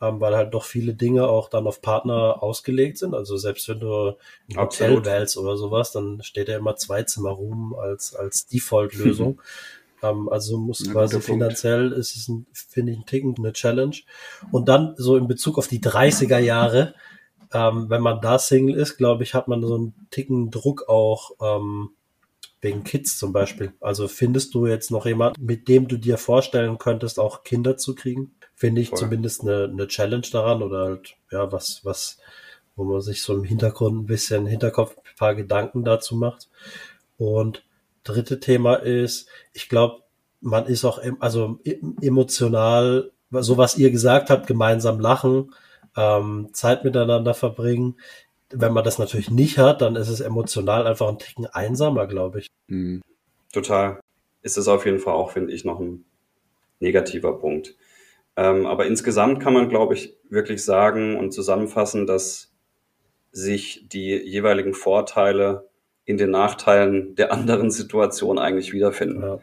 ähm, 0.00 0.20
weil 0.20 0.34
halt 0.34 0.54
doch 0.54 0.64
viele 0.64 0.94
Dinge 0.94 1.28
auch 1.28 1.48
dann 1.48 1.66
auf 1.66 1.82
Partner 1.82 2.42
ausgelegt 2.42 2.98
sind. 2.98 3.14
Also 3.14 3.36
selbst 3.36 3.68
wenn 3.68 3.80
du 3.80 4.16
ein 4.48 4.56
Hotel 4.56 5.04
wählst 5.04 5.36
oder 5.36 5.56
sowas, 5.56 5.92
dann 5.92 6.22
steht 6.22 6.48
ja 6.48 6.56
immer 6.56 6.76
zwei 6.76 7.02
Zimmer 7.02 7.30
rum 7.30 7.74
als, 7.74 8.14
als 8.14 8.46
Default-Lösung. 8.46 9.40
Ähm, 10.02 10.28
also 10.28 10.58
muss 10.58 10.84
ja, 10.86 10.92
quasi 10.92 11.20
finanziell 11.20 11.92
ist 11.92 12.16
es, 12.16 12.32
finde 12.52 12.92
ich, 12.92 12.98
ein 12.98 13.06
Ticken 13.06 13.34
eine 13.38 13.52
Challenge. 13.52 13.96
Und 14.50 14.68
dann 14.68 14.94
so 14.96 15.16
in 15.16 15.28
Bezug 15.28 15.58
auf 15.58 15.68
die 15.68 15.80
30er 15.80 16.38
Jahre, 16.38 16.94
ähm, 17.52 17.86
wenn 17.88 18.02
man 18.02 18.20
da 18.20 18.38
Single 18.38 18.76
ist, 18.76 18.96
glaube 18.96 19.22
ich, 19.22 19.34
hat 19.34 19.48
man 19.48 19.62
so 19.62 19.74
einen 19.74 19.94
Ticken 20.10 20.50
Druck 20.50 20.88
auch 20.88 21.32
ähm, 21.40 21.90
wegen 22.60 22.84
Kids 22.84 23.18
zum 23.18 23.32
Beispiel. 23.32 23.72
Also 23.80 24.08
findest 24.08 24.54
du 24.54 24.66
jetzt 24.66 24.90
noch 24.90 25.06
jemand, 25.06 25.38
mit 25.38 25.68
dem 25.68 25.88
du 25.88 25.96
dir 25.96 26.18
vorstellen 26.18 26.78
könntest, 26.78 27.18
auch 27.18 27.42
Kinder 27.42 27.76
zu 27.76 27.94
kriegen? 27.94 28.32
Finde 28.54 28.82
ich 28.82 28.90
Voll. 28.90 28.98
zumindest 28.98 29.42
eine, 29.42 29.64
eine 29.64 29.88
Challenge 29.88 30.26
daran 30.30 30.62
oder 30.62 30.84
halt, 30.84 31.16
ja, 31.30 31.50
was, 31.50 31.84
was, 31.84 32.18
wo 32.76 32.84
man 32.84 33.00
sich 33.00 33.22
so 33.22 33.34
im 33.34 33.44
Hintergrund 33.44 34.02
ein 34.02 34.06
bisschen, 34.06 34.46
Hinterkopf 34.46 34.96
ein 34.96 35.16
paar 35.16 35.34
Gedanken 35.34 35.84
dazu 35.84 36.14
macht. 36.14 36.48
Und 37.16 37.62
dritte 38.04 38.40
Thema 38.40 38.74
ist, 38.76 39.28
ich 39.52 39.68
glaube, 39.68 40.02
man 40.40 40.66
ist 40.66 40.84
auch 40.84 41.00
also 41.20 41.58
emotional, 42.00 43.12
so 43.30 43.58
was 43.58 43.76
ihr 43.76 43.90
gesagt 43.90 44.30
habt, 44.30 44.46
gemeinsam 44.46 45.00
lachen, 45.00 45.54
ähm, 45.96 46.48
Zeit 46.52 46.84
miteinander 46.84 47.34
verbringen. 47.34 47.96
Wenn 48.50 48.72
man 48.72 48.84
das 48.84 48.98
natürlich 48.98 49.30
nicht 49.30 49.58
hat, 49.58 49.82
dann 49.82 49.96
ist 49.96 50.08
es 50.08 50.20
emotional 50.20 50.86
einfach 50.86 51.08
ein 51.08 51.18
Ticken 51.18 51.46
einsamer, 51.46 52.06
glaube 52.06 52.40
ich. 52.40 52.48
Mhm. 52.68 53.02
Total. 53.52 54.00
Ist 54.42 54.56
es 54.56 54.68
auf 54.68 54.86
jeden 54.86 54.98
Fall 54.98 55.14
auch, 55.14 55.32
finde 55.32 55.52
ich, 55.52 55.64
noch 55.64 55.80
ein 55.80 56.04
negativer 56.80 57.38
Punkt. 57.38 57.76
Ähm, 58.36 58.66
aber 58.66 58.86
insgesamt 58.86 59.40
kann 59.40 59.52
man, 59.52 59.68
glaube 59.68 59.94
ich, 59.94 60.16
wirklich 60.28 60.64
sagen 60.64 61.18
und 61.18 61.32
zusammenfassen, 61.32 62.06
dass 62.06 62.52
sich 63.32 63.86
die 63.88 64.16
jeweiligen 64.16 64.74
Vorteile 64.74 65.68
in 66.04 66.18
den 66.18 66.30
Nachteilen 66.30 67.14
der 67.14 67.32
anderen 67.32 67.70
Situation 67.70 68.38
eigentlich 68.38 68.72
wiederfinden. 68.72 69.22
Ja. 69.22 69.38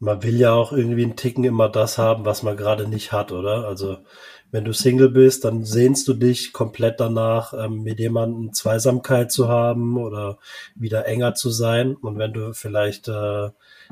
Man 0.00 0.22
will 0.22 0.36
ja 0.36 0.52
auch 0.52 0.72
irgendwie 0.72 1.04
einen 1.04 1.16
Ticken 1.16 1.44
immer 1.44 1.68
das 1.68 1.98
haben, 1.98 2.24
was 2.24 2.42
man 2.42 2.56
gerade 2.56 2.88
nicht 2.88 3.12
hat, 3.12 3.32
oder? 3.32 3.66
Also 3.66 3.98
wenn 4.54 4.64
du 4.64 4.72
Single 4.72 5.08
bist, 5.08 5.44
dann 5.44 5.64
sehnst 5.64 6.06
du 6.06 6.14
dich 6.14 6.52
komplett 6.52 7.00
danach, 7.00 7.52
ähm, 7.54 7.82
mit 7.82 7.98
jemandem 7.98 8.52
Zweisamkeit 8.52 9.32
zu 9.32 9.48
haben 9.48 9.96
oder 9.96 10.38
wieder 10.76 11.06
enger 11.06 11.34
zu 11.34 11.50
sein. 11.50 11.96
Und 11.96 12.18
wenn 12.18 12.32
du 12.32 12.52
vielleicht 12.52 13.08
äh, 13.08 13.46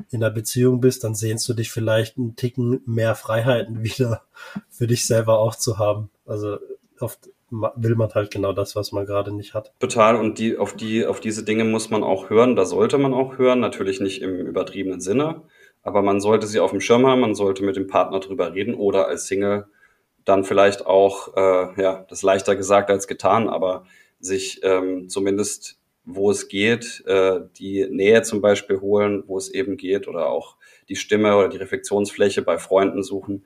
in 0.09 0.23
einer 0.23 0.29
Beziehung 0.29 0.79
bist, 0.79 1.03
dann 1.03 1.15
sehnst 1.15 1.49
du 1.49 1.53
dich 1.53 1.69
vielleicht 1.69 2.17
einen 2.17 2.37
Ticken 2.37 2.81
mehr 2.85 3.13
Freiheiten 3.15 3.83
wieder 3.83 4.21
für 4.69 4.87
dich 4.87 5.05
selber 5.05 5.37
auch 5.39 5.55
zu 5.55 5.79
haben. 5.79 6.09
Also 6.25 6.59
oft 7.01 7.29
will 7.75 7.95
man 7.95 8.09
halt 8.13 8.31
genau 8.31 8.53
das, 8.53 8.75
was 8.75 8.91
man 8.91 9.05
gerade 9.05 9.33
nicht 9.33 9.53
hat. 9.53 9.73
Total. 9.79 10.15
Und 10.15 10.39
die, 10.39 10.57
auf 10.57 10.75
die, 10.75 11.05
auf 11.05 11.19
diese 11.19 11.43
Dinge 11.43 11.63
muss 11.63 11.89
man 11.89 12.03
auch 12.03 12.29
hören. 12.29 12.55
Da 12.55 12.65
sollte 12.65 12.97
man 12.97 13.13
auch 13.13 13.37
hören. 13.37 13.59
Natürlich 13.59 13.99
nicht 13.99 14.21
im 14.21 14.35
übertriebenen 14.39 15.01
Sinne. 15.01 15.43
Aber 15.81 16.01
man 16.01 16.19
sollte 16.19 16.47
sie 16.47 16.59
auf 16.59 16.71
dem 16.71 16.81
Schirm 16.81 17.05
haben. 17.05 17.21
Man 17.21 17.35
sollte 17.35 17.63
mit 17.63 17.75
dem 17.75 17.87
Partner 17.87 18.19
drüber 18.19 18.53
reden 18.53 18.73
oder 18.73 19.07
als 19.07 19.27
Single 19.27 19.67
dann 20.25 20.43
vielleicht 20.43 20.85
auch, 20.85 21.35
äh, 21.35 21.81
ja, 21.81 22.05
das 22.09 22.21
leichter 22.21 22.55
gesagt 22.55 22.89
als 22.89 23.07
getan, 23.07 23.49
aber 23.49 23.85
sich 24.19 24.61
ähm, 24.63 25.09
zumindest, 25.09 25.79
wo 26.05 26.31
es 26.31 26.47
geht, 26.47 27.03
äh, 27.05 27.41
die 27.57 27.87
Nähe 27.89 28.21
zum 28.23 28.41
Beispiel 28.41 28.79
holen, 28.79 29.23
wo 29.27 29.37
es 29.37 29.49
eben 29.49 29.77
geht, 29.77 30.07
oder 30.07 30.27
auch 30.27 30.57
die 30.89 30.95
Stimme 30.95 31.35
oder 31.37 31.49
die 31.49 31.57
Reflexionsfläche 31.57 32.41
bei 32.41 32.57
Freunden 32.57 33.03
suchen. 33.03 33.45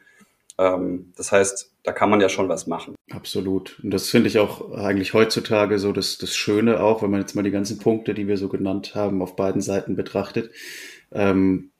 Ähm, 0.58 1.14
das 1.16 1.32
heißt, 1.32 1.74
da 1.84 1.92
kann 1.92 2.10
man 2.10 2.22
ja 2.22 2.30
schon 2.30 2.50
was 2.50 2.68
machen. 2.68 2.96
Absolut. 3.12 3.80
Und 3.84 3.92
das 3.92 4.10
finde 4.10 4.28
ich 4.28 4.40
auch 4.40 4.72
eigentlich 4.72 5.14
heutzutage 5.14 5.80
so 5.80 5.92
das, 5.92 6.18
das 6.18 6.36
Schöne 6.36 6.82
auch, 6.82 7.02
wenn 7.02 7.12
man 7.12 7.22
jetzt 7.22 7.36
mal 7.36 7.44
die 7.44 7.52
ganzen 7.52 7.80
Punkte, 7.80 8.14
die 8.14 8.28
wir 8.28 8.38
so 8.38 8.50
genannt 8.50 8.96
haben, 8.96 9.22
auf 9.22 9.36
beiden 9.36 9.62
Seiten 9.62 9.96
betrachtet. 9.96 10.52
Ähm, 11.12 11.72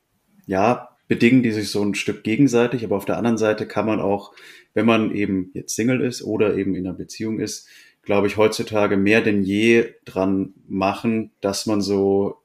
ja, 0.46 0.96
bedingen 1.08 1.42
die 1.42 1.52
sich 1.52 1.70
so 1.70 1.82
ein 1.82 1.94
Stück 1.94 2.22
gegenseitig, 2.22 2.84
aber 2.84 2.96
auf 2.96 3.04
der 3.04 3.16
anderen 3.18 3.38
Seite 3.38 3.66
kann 3.66 3.86
man 3.86 4.00
auch 4.00 4.32
wenn 4.78 4.86
man 4.86 5.12
eben 5.12 5.50
jetzt 5.54 5.74
Single 5.74 6.00
ist 6.00 6.22
oder 6.22 6.56
eben 6.56 6.76
in 6.76 6.86
einer 6.86 6.96
Beziehung 6.96 7.40
ist, 7.40 7.68
glaube 8.02 8.28
ich, 8.28 8.36
heutzutage 8.36 8.96
mehr 8.96 9.20
denn 9.20 9.42
je 9.42 9.92
dran 10.04 10.54
machen, 10.68 11.32
dass 11.40 11.66
man 11.66 11.80
so 11.80 12.36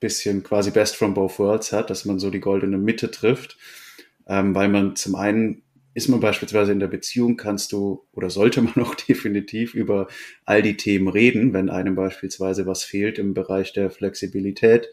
bisschen 0.00 0.42
quasi 0.42 0.72
Best 0.72 0.96
from 0.96 1.14
both 1.14 1.38
worlds 1.38 1.72
hat, 1.72 1.88
dass 1.88 2.04
man 2.04 2.18
so 2.18 2.30
die 2.30 2.40
goldene 2.40 2.76
Mitte 2.76 3.12
trifft, 3.12 3.56
ähm, 4.26 4.52
weil 4.52 4.68
man 4.68 4.96
zum 4.96 5.14
einen 5.14 5.62
ist 5.96 6.08
man 6.08 6.20
beispielsweise 6.20 6.72
in 6.72 6.78
der 6.78 6.88
Beziehung, 6.88 7.38
kannst 7.38 7.72
du 7.72 8.04
oder 8.12 8.28
sollte 8.28 8.60
man 8.60 8.74
auch 8.84 8.94
definitiv 8.94 9.72
über 9.72 10.08
all 10.44 10.60
die 10.60 10.76
Themen 10.76 11.08
reden, 11.08 11.54
wenn 11.54 11.70
einem 11.70 11.94
beispielsweise 11.94 12.66
was 12.66 12.84
fehlt 12.84 13.18
im 13.18 13.32
Bereich 13.32 13.72
der 13.72 13.90
Flexibilität, 13.90 14.90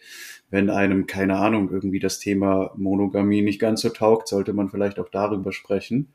wenn 0.50 0.70
einem, 0.70 1.06
keine 1.06 1.36
Ahnung, 1.36 1.70
irgendwie 1.72 2.00
das 2.00 2.20
Thema 2.20 2.72
Monogamie 2.78 3.42
nicht 3.42 3.60
ganz 3.60 3.82
so 3.82 3.90
taugt, 3.90 4.30
sollte 4.30 4.54
man 4.54 4.70
vielleicht 4.70 4.98
auch 4.98 5.10
darüber 5.10 5.52
sprechen. 5.52 6.14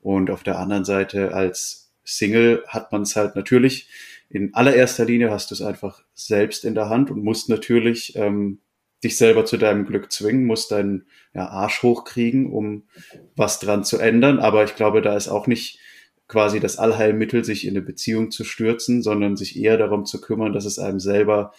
Und 0.00 0.30
auf 0.30 0.44
der 0.44 0.60
anderen 0.60 0.84
Seite 0.84 1.34
als 1.34 1.90
Single 2.04 2.62
hat 2.68 2.92
man 2.92 3.02
es 3.02 3.16
halt 3.16 3.34
natürlich, 3.34 3.88
in 4.30 4.54
allererster 4.54 5.04
Linie 5.04 5.32
hast 5.32 5.50
du 5.50 5.56
es 5.56 5.62
einfach 5.62 6.04
selbst 6.14 6.64
in 6.64 6.76
der 6.76 6.88
Hand 6.88 7.10
und 7.10 7.24
musst 7.24 7.48
natürlich 7.48 8.14
ähm, 8.14 8.60
dich 9.04 9.16
selber 9.16 9.44
zu 9.44 9.56
deinem 9.56 9.86
Glück 9.86 10.10
zwingen, 10.10 10.44
musst 10.44 10.70
deinen 10.70 11.06
ja, 11.34 11.48
Arsch 11.48 11.82
hochkriegen, 11.82 12.50
um 12.52 12.84
was 13.36 13.60
dran 13.60 13.84
zu 13.84 13.98
ändern. 13.98 14.38
Aber 14.38 14.64
ich 14.64 14.74
glaube, 14.74 15.02
da 15.02 15.16
ist 15.16 15.28
auch 15.28 15.46
nicht 15.46 15.78
quasi 16.26 16.60
das 16.60 16.78
Allheilmittel, 16.78 17.44
sich 17.44 17.66
in 17.66 17.70
eine 17.70 17.82
Beziehung 17.82 18.30
zu 18.30 18.44
stürzen, 18.44 19.02
sondern 19.02 19.36
sich 19.36 19.56
eher 19.58 19.78
darum 19.78 20.04
zu 20.04 20.20
kümmern, 20.20 20.52
dass 20.52 20.64
es 20.64 20.78
einem 20.78 21.00
selber 21.00 21.52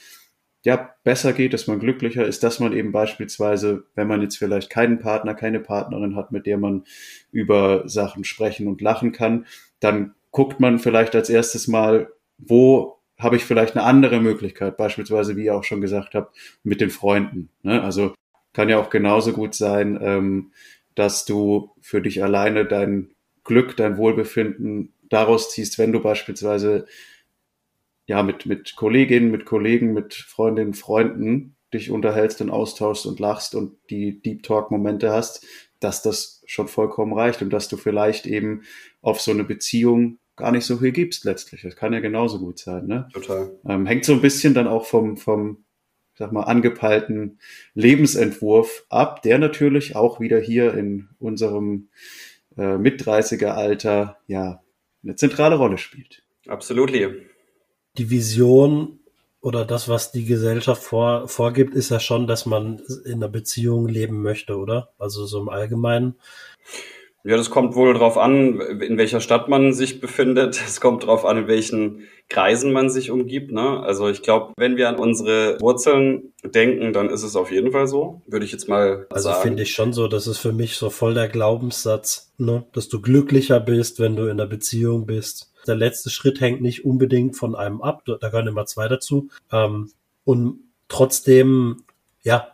ja, 0.63 0.93
besser 1.03 1.33
geht, 1.33 1.53
dass 1.53 1.67
man 1.67 1.79
glücklicher 1.79 2.25
ist, 2.25 2.43
dass 2.43 2.59
man 2.59 2.73
eben 2.73 2.91
beispielsweise, 2.91 3.85
wenn 3.95 4.07
man 4.07 4.21
jetzt 4.21 4.37
vielleicht 4.37 4.69
keinen 4.69 4.99
Partner, 4.99 5.33
keine 5.33 5.61
Partnerin 5.61 6.15
hat, 6.15 6.31
mit 6.31 6.45
der 6.45 6.57
man 6.57 6.83
über 7.31 7.87
Sachen 7.87 8.25
sprechen 8.25 8.67
und 8.67 8.81
lachen 8.81 9.13
kann, 9.13 9.45
dann 9.79 10.15
guckt 10.31 10.59
man 10.59 10.79
vielleicht 10.79 11.15
als 11.15 11.29
erstes 11.29 11.67
mal, 11.67 12.11
wo 12.37 12.98
habe 13.19 13.35
ich 13.35 13.43
vielleicht 13.43 13.75
eine 13.75 13.85
andere 13.85 14.21
Möglichkeit, 14.21 14.77
beispielsweise, 14.77 15.35
wie 15.35 15.45
ihr 15.45 15.55
auch 15.55 15.65
schon 15.65 15.81
gesagt 15.81 16.15
habt, 16.15 16.35
mit 16.63 16.81
den 16.81 16.89
Freunden. 16.89 17.49
Ne? 17.61 17.83
Also 17.83 18.13
kann 18.53 18.69
ja 18.69 18.79
auch 18.79 18.89
genauso 18.89 19.33
gut 19.33 19.53
sein, 19.53 19.99
ähm, 20.01 20.53
dass 20.95 21.25
du 21.25 21.71
für 21.81 22.01
dich 22.01 22.23
alleine 22.23 22.65
dein 22.65 23.11
Glück, 23.43 23.77
dein 23.77 23.97
Wohlbefinden 23.97 24.93
daraus 25.09 25.51
ziehst, 25.51 25.77
wenn 25.77 25.91
du 25.91 26.01
beispielsweise 26.01 26.85
ja, 28.05 28.23
mit, 28.23 28.45
mit 28.45 28.75
Kolleginnen, 28.75 29.31
mit 29.31 29.45
Kollegen, 29.45 29.93
mit 29.93 30.13
Freundinnen, 30.13 30.73
Freunden 30.73 31.55
dich 31.73 31.91
unterhältst 31.91 32.41
und 32.41 32.49
austauschst 32.49 33.05
und 33.05 33.19
lachst 33.19 33.53
und 33.53 33.77
die 33.89 34.21
Deep 34.21 34.43
Talk 34.43 34.71
Momente 34.71 35.11
hast, 35.11 35.45
dass 35.79 36.01
das 36.01 36.41
schon 36.45 36.67
vollkommen 36.67 37.13
reicht 37.13 37.41
und 37.41 37.51
dass 37.51 37.69
du 37.69 37.77
vielleicht 37.77 38.25
eben 38.25 38.63
auf 39.01 39.21
so 39.21 39.31
eine 39.31 39.43
Beziehung 39.43 40.17
gar 40.39 40.51
nicht 40.51 40.65
so 40.65 40.77
viel 40.77 40.91
gibst 40.91 41.23
letztlich. 41.25 41.61
Das 41.61 41.75
kann 41.75 41.93
ja 41.93 41.99
genauso 41.99 42.39
gut 42.39 42.59
sein, 42.59 42.87
ne? 42.87 43.07
Total. 43.13 43.51
Ähm, 43.67 43.85
hängt 43.85 44.05
so 44.05 44.13
ein 44.13 44.21
bisschen 44.21 44.53
dann 44.53 44.67
auch 44.67 44.85
vom, 44.85 45.17
vom, 45.17 45.63
sag 46.15 46.31
mal, 46.31 46.43
angepeilten 46.43 47.39
Lebensentwurf 47.75 48.85
ab, 48.89 49.21
der 49.21 49.37
natürlich 49.37 49.95
auch 49.95 50.19
wieder 50.19 50.39
hier 50.39 50.73
in 50.73 51.09
unserem 51.19 51.89
äh, 52.57 52.77
Mit-30er 52.77 53.49
Alter, 53.49 54.17
ja, 54.27 54.63
eine 55.03 55.15
zentrale 55.15 55.55
Rolle 55.55 55.77
spielt. 55.77 56.23
Absolut 56.47 56.91
die 57.99 58.09
Vision 58.09 58.99
oder 59.41 59.65
das, 59.65 59.87
was 59.87 60.11
die 60.11 60.25
Gesellschaft 60.25 60.83
vor, 60.83 61.27
vorgibt, 61.27 61.73
ist 61.75 61.91
ja 61.91 61.99
schon, 61.99 62.27
dass 62.27 62.45
man 62.45 62.81
in 63.05 63.15
einer 63.15 63.29
Beziehung 63.29 63.87
leben 63.87 64.21
möchte, 64.21 64.57
oder? 64.57 64.89
Also 64.97 65.25
so 65.25 65.39
im 65.39 65.49
Allgemeinen. 65.49 66.15
Ja, 67.25 67.35
das 67.35 67.49
kommt 67.49 67.75
wohl 67.75 67.93
darauf 67.93 68.17
an, 68.17 68.61
in 68.61 68.97
welcher 68.97 69.19
Stadt 69.19 69.49
man 69.49 69.73
sich 69.73 69.99
befindet. 69.99 70.59
Es 70.69 70.79
kommt 70.79 71.03
darauf 71.03 71.25
an, 71.25 71.37
in 71.37 71.47
welchen 71.47 72.07
Kreisen 72.29 72.71
man 72.71 72.89
sich 72.89 73.11
umgibt. 73.11 73.51
Ne? 73.51 73.81
Also 73.81 74.07
ich 74.07 74.21
glaube, 74.21 74.53
wenn 74.57 74.77
wir 74.77 74.87
an 74.87 74.95
unsere 74.95 75.59
Wurzeln 75.59 76.33
denken, 76.43 76.93
dann 76.93 77.09
ist 77.09 77.23
es 77.23 77.35
auf 77.35 77.51
jeden 77.51 77.71
Fall 77.71 77.87
so, 77.87 78.21
würde 78.27 78.45
ich 78.45 78.51
jetzt 78.51 78.69
mal 78.69 79.07
also 79.09 79.23
sagen. 79.23 79.35
Also 79.35 79.41
finde 79.41 79.63
ich 79.63 79.71
schon 79.71 79.93
so, 79.93 80.07
das 80.07 80.27
ist 80.27 80.37
für 80.37 80.53
mich 80.53 80.77
so 80.77 80.89
voll 80.89 81.13
der 81.13 81.27
Glaubenssatz, 81.27 82.31
ne? 82.37 82.65
dass 82.73 82.87
du 82.87 83.01
glücklicher 83.01 83.59
bist, 83.59 83.99
wenn 83.99 84.15
du 84.15 84.23
in 84.23 84.31
einer 84.31 84.47
Beziehung 84.47 85.05
bist. 85.05 85.51
Der 85.67 85.75
letzte 85.75 86.09
Schritt 86.09 86.39
hängt 86.39 86.61
nicht 86.61 86.85
unbedingt 86.85 87.35
von 87.35 87.55
einem 87.55 87.81
ab, 87.81 88.03
da 88.05 88.15
gehören 88.15 88.47
immer 88.47 88.65
zwei 88.65 88.87
dazu. 88.87 89.29
Ähm, 89.51 89.91
und 90.23 90.59
trotzdem 90.87 91.83
ja, 92.21 92.47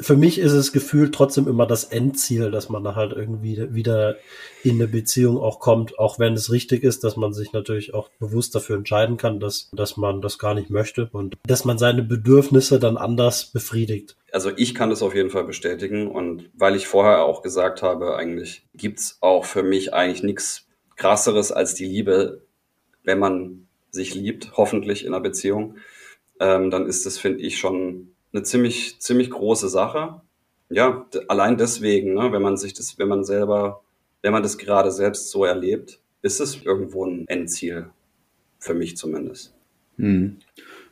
für 0.00 0.16
mich 0.16 0.38
ist 0.38 0.52
es 0.52 0.72
gefühlt 0.72 1.14
trotzdem 1.14 1.46
immer 1.46 1.66
das 1.66 1.84
Endziel, 1.84 2.50
dass 2.50 2.68
man 2.68 2.82
da 2.82 2.94
halt 2.94 3.12
irgendwie 3.12 3.74
wieder 3.74 4.16
in 4.62 4.76
eine 4.76 4.88
Beziehung 4.88 5.38
auch 5.38 5.60
kommt, 5.60 5.98
auch 5.98 6.18
wenn 6.18 6.32
es 6.32 6.50
richtig 6.50 6.82
ist, 6.82 7.04
dass 7.04 7.16
man 7.16 7.32
sich 7.32 7.52
natürlich 7.52 7.92
auch 7.92 8.08
bewusst 8.18 8.54
dafür 8.54 8.76
entscheiden 8.76 9.16
kann, 9.16 9.38
dass, 9.38 9.70
dass 9.72 9.96
man 9.96 10.22
das 10.22 10.38
gar 10.38 10.54
nicht 10.54 10.70
möchte 10.70 11.10
und 11.12 11.36
dass 11.46 11.64
man 11.64 11.78
seine 11.78 12.02
Bedürfnisse 12.02 12.78
dann 12.78 12.96
anders 12.96 13.46
befriedigt. 13.46 14.16
Also 14.32 14.50
ich 14.56 14.74
kann 14.74 14.90
das 14.90 15.02
auf 15.02 15.14
jeden 15.14 15.30
Fall 15.30 15.44
bestätigen 15.44 16.08
und 16.10 16.48
weil 16.54 16.74
ich 16.74 16.86
vorher 16.86 17.24
auch 17.24 17.42
gesagt 17.42 17.82
habe, 17.82 18.16
eigentlich 18.16 18.66
gibt's 18.74 19.18
auch 19.20 19.44
für 19.44 19.62
mich 19.62 19.92
eigentlich 19.92 20.22
nichts 20.22 20.66
krasseres 20.96 21.52
als 21.52 21.74
die 21.74 21.86
Liebe, 21.86 22.42
wenn 23.04 23.18
man 23.18 23.66
sich 23.90 24.14
liebt, 24.14 24.56
hoffentlich 24.56 25.04
in 25.04 25.12
einer 25.12 25.22
Beziehung, 25.22 25.76
ähm, 26.40 26.70
dann 26.70 26.86
ist 26.86 27.04
das, 27.04 27.18
finde 27.18 27.42
ich, 27.42 27.58
schon 27.58 28.11
eine 28.32 28.42
ziemlich, 28.42 29.00
ziemlich 29.00 29.30
große 29.30 29.68
Sache. 29.68 30.20
Ja, 30.70 31.06
allein 31.28 31.58
deswegen, 31.58 32.14
ne, 32.14 32.32
wenn 32.32 32.42
man 32.42 32.56
sich 32.56 32.72
das, 32.72 32.98
wenn 32.98 33.08
man 33.08 33.24
selber, 33.24 33.82
wenn 34.22 34.32
man 34.32 34.42
das 34.42 34.58
gerade 34.58 34.90
selbst 34.90 35.30
so 35.30 35.44
erlebt, 35.44 36.00
ist 36.22 36.40
es 36.40 36.62
irgendwo 36.62 37.04
ein 37.04 37.28
Endziel. 37.28 37.90
Für 38.58 38.74
mich 38.74 38.96
zumindest. 38.96 39.52
Hm. 39.96 40.38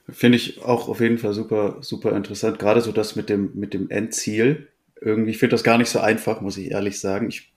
Finde 0.08 0.36
ich 0.36 0.62
auch 0.62 0.88
auf 0.88 1.00
jeden 1.00 1.18
Fall 1.18 1.32
super, 1.32 1.78
super 1.80 2.16
interessant. 2.16 2.58
Gerade 2.58 2.80
so 2.80 2.90
das 2.90 3.14
mit 3.14 3.28
dem, 3.28 3.52
mit 3.54 3.74
dem 3.74 3.88
Endziel. 3.90 4.68
Irgendwie, 5.00 5.30
ich 5.30 5.38
finde 5.38 5.52
das 5.52 5.62
gar 5.62 5.78
nicht 5.78 5.88
so 5.88 6.00
einfach, 6.00 6.40
muss 6.40 6.56
ich 6.56 6.72
ehrlich 6.72 7.00
sagen. 7.00 7.28
Ich 7.28 7.52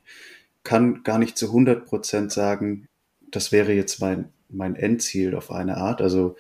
kann 0.64 1.04
gar 1.04 1.18
nicht 1.18 1.38
zu 1.38 1.48
100 1.48 1.86
Prozent 1.86 2.32
sagen, 2.32 2.88
das 3.32 3.52
wäre 3.52 3.74
jetzt 3.74 4.00
mein, 4.00 4.30
mein 4.50 4.76
Endziel 4.76 5.36
auf 5.36 5.52
eine 5.52 5.78
Art. 5.78 6.02
Also, 6.02 6.38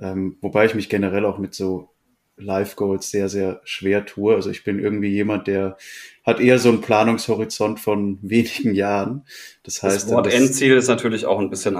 ähm, 0.00 0.36
wobei 0.40 0.66
ich 0.66 0.74
mich 0.74 0.88
generell 0.88 1.24
auch 1.24 1.38
mit 1.38 1.54
so 1.54 1.93
Life 2.36 2.76
Goals 2.76 3.10
sehr, 3.10 3.28
sehr 3.28 3.60
schwer 3.64 4.06
tue. 4.06 4.34
Also 4.34 4.50
ich 4.50 4.64
bin 4.64 4.78
irgendwie 4.78 5.08
jemand, 5.08 5.46
der 5.46 5.76
hat 6.24 6.40
eher 6.40 6.58
so 6.58 6.68
einen 6.68 6.80
Planungshorizont 6.80 7.80
von 7.80 8.18
wenigen 8.22 8.74
Jahren. 8.74 9.24
Das 9.62 9.82
heißt, 9.82 10.06
das 10.06 10.12
Wort 10.12 10.26
das, 10.26 10.34
Endziel 10.34 10.76
ist 10.76 10.88
natürlich 10.88 11.26
auch 11.26 11.38
ein 11.38 11.50
bisschen 11.50 11.78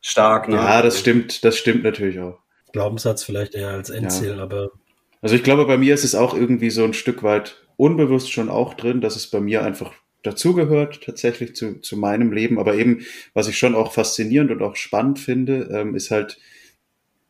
stark. 0.00 0.48
Ne? 0.48 0.56
Ja, 0.56 0.82
das 0.82 0.98
stimmt, 0.98 1.44
das 1.44 1.56
stimmt 1.56 1.82
natürlich 1.82 2.20
auch. 2.20 2.38
Glaubenssatz 2.72 3.22
vielleicht 3.22 3.54
eher 3.54 3.70
als 3.70 3.90
Endziel, 3.90 4.36
ja. 4.36 4.42
aber 4.42 4.70
Also 5.20 5.36
ich 5.36 5.44
glaube, 5.44 5.64
bei 5.66 5.78
mir 5.78 5.94
ist 5.94 6.04
es 6.04 6.14
auch 6.14 6.34
irgendwie 6.34 6.70
so 6.70 6.84
ein 6.84 6.94
Stück 6.94 7.22
weit 7.22 7.62
unbewusst 7.76 8.32
schon 8.32 8.48
auch 8.48 8.74
drin, 8.74 9.00
dass 9.00 9.16
es 9.16 9.28
bei 9.28 9.40
mir 9.40 9.62
einfach 9.62 9.92
dazugehört, 10.22 11.02
tatsächlich 11.04 11.54
zu, 11.54 11.80
zu 11.80 11.96
meinem 11.96 12.32
Leben. 12.32 12.58
Aber 12.58 12.74
eben, 12.74 13.04
was 13.34 13.46
ich 13.46 13.58
schon 13.58 13.74
auch 13.74 13.92
faszinierend 13.92 14.50
und 14.50 14.62
auch 14.62 14.76
spannend 14.76 15.18
finde, 15.18 15.68
ähm, 15.72 15.94
ist 15.94 16.10
halt 16.10 16.38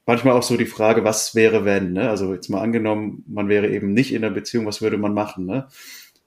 manchmal 0.06 0.34
auch 0.34 0.42
so 0.42 0.56
die 0.56 0.66
Frage, 0.66 1.04
was 1.04 1.34
wäre, 1.34 1.64
wenn, 1.64 1.92
ne? 1.92 2.10
Also 2.10 2.32
jetzt 2.34 2.48
mal 2.48 2.60
angenommen, 2.60 3.24
man 3.26 3.48
wäre 3.48 3.68
eben 3.68 3.92
nicht 3.92 4.12
in 4.12 4.22
der 4.22 4.30
Beziehung, 4.30 4.66
was 4.66 4.82
würde 4.82 4.98
man 4.98 5.14
machen, 5.14 5.46
ne? 5.46 5.68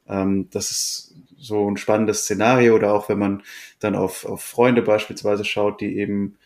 Ähm, 0.07 0.47
das 0.51 0.71
ist 0.71 1.15
so 1.37 1.69
ein 1.69 1.77
spannendes 1.77 2.21
Szenario 2.23 2.75
oder 2.75 2.93
auch 2.93 3.09
wenn 3.09 3.19
man 3.19 3.43
dann 3.79 3.95
auf, 3.95 4.25
auf 4.25 4.41
Freunde 4.41 4.81
beispielsweise 4.81 5.45
schaut, 5.45 5.81
die 5.81 5.97
eben 5.97 6.37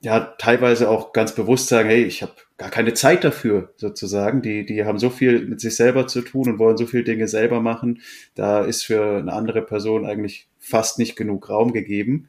ja 0.00 0.20
teilweise 0.20 0.90
auch 0.90 1.12
ganz 1.12 1.34
bewusst 1.34 1.68
sagen, 1.68 1.88
hey, 1.88 2.04
ich 2.04 2.22
habe 2.22 2.32
gar 2.58 2.70
keine 2.70 2.94
Zeit 2.94 3.24
dafür 3.24 3.72
sozusagen. 3.76 4.42
Die, 4.42 4.66
die 4.66 4.84
haben 4.84 4.98
so 4.98 5.10
viel 5.10 5.46
mit 5.46 5.60
sich 5.60 5.76
selber 5.76 6.06
zu 6.06 6.22
tun 6.22 6.48
und 6.48 6.58
wollen 6.58 6.76
so 6.76 6.86
viele 6.86 7.04
Dinge 7.04 7.28
selber 7.28 7.60
machen. 7.60 8.02
Da 8.34 8.64
ist 8.64 8.84
für 8.84 9.18
eine 9.18 9.32
andere 9.32 9.62
Person 9.62 10.06
eigentlich 10.06 10.48
fast 10.58 10.98
nicht 10.98 11.16
genug 11.16 11.48
Raum 11.48 11.72
gegeben. 11.72 12.28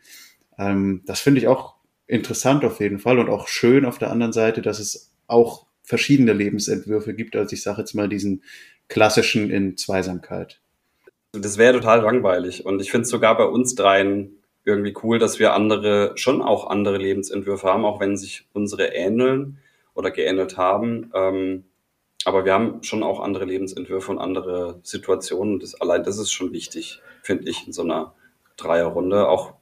Ähm, 0.58 1.04
das 1.06 1.20
finde 1.20 1.42
ich 1.42 1.48
auch 1.48 1.76
interessant 2.08 2.64
auf 2.66 2.80
jeden 2.80 3.00
Fall 3.00 3.20
und 3.20 3.30
auch 3.30 3.48
schön 3.48 3.86
auf 3.86 4.00
der 4.00 4.12
anderen 4.12 4.34
Seite, 4.34 4.62
dass 4.62 4.80
es 4.80 5.12
auch 5.28 5.66
verschiedene 5.84 6.34
Lebensentwürfe 6.34 7.14
gibt, 7.14 7.36
als 7.36 7.52
ich 7.52 7.62
sage 7.62 7.80
jetzt 7.80 7.94
mal 7.94 8.10
diesen 8.10 8.44
klassischen 8.88 9.50
in 9.50 9.78
Zweisamkeit. 9.78 10.62
Das 11.34 11.58
wäre 11.58 11.74
total 11.74 12.02
langweilig. 12.02 12.66
Und 12.66 12.82
ich 12.82 12.92
finde 12.92 13.04
es 13.04 13.10
sogar 13.10 13.38
bei 13.38 13.46
uns 13.46 13.76
dreien 13.76 14.38
irgendwie 14.64 14.94
cool, 15.04 15.20
dass 15.20 15.40
wir 15.40 15.54
andere, 15.54 16.12
schon 16.16 16.42
auch 16.42 16.68
andere 16.68 16.98
Lebensentwürfe 16.98 17.68
haben, 17.68 17.86
auch 17.86 18.00
wenn 18.00 18.18
sich 18.18 18.48
unsere 18.54 18.88
ähneln 18.88 19.60
oder 19.94 20.12
geähnelt 20.12 20.58
haben. 20.58 21.12
Ähm, 21.14 21.66
aber 22.26 22.44
wir 22.44 22.54
haben 22.54 22.84
schon 22.84 23.04
auch 23.04 23.22
andere 23.22 23.46
Lebensentwürfe 23.46 24.12
und 24.12 24.20
andere 24.20 24.80
Situationen. 24.84 25.60
Das, 25.60 25.80
allein 25.80 26.04
das 26.04 26.18
ist 26.18 26.32
schon 26.32 26.52
wichtig, 26.52 27.02
finde 27.22 27.50
ich, 27.50 27.66
in 27.66 27.74
so 27.74 27.84
einer 27.84 28.14
Dreierrunde. 28.58 29.30
Auch 29.30 29.54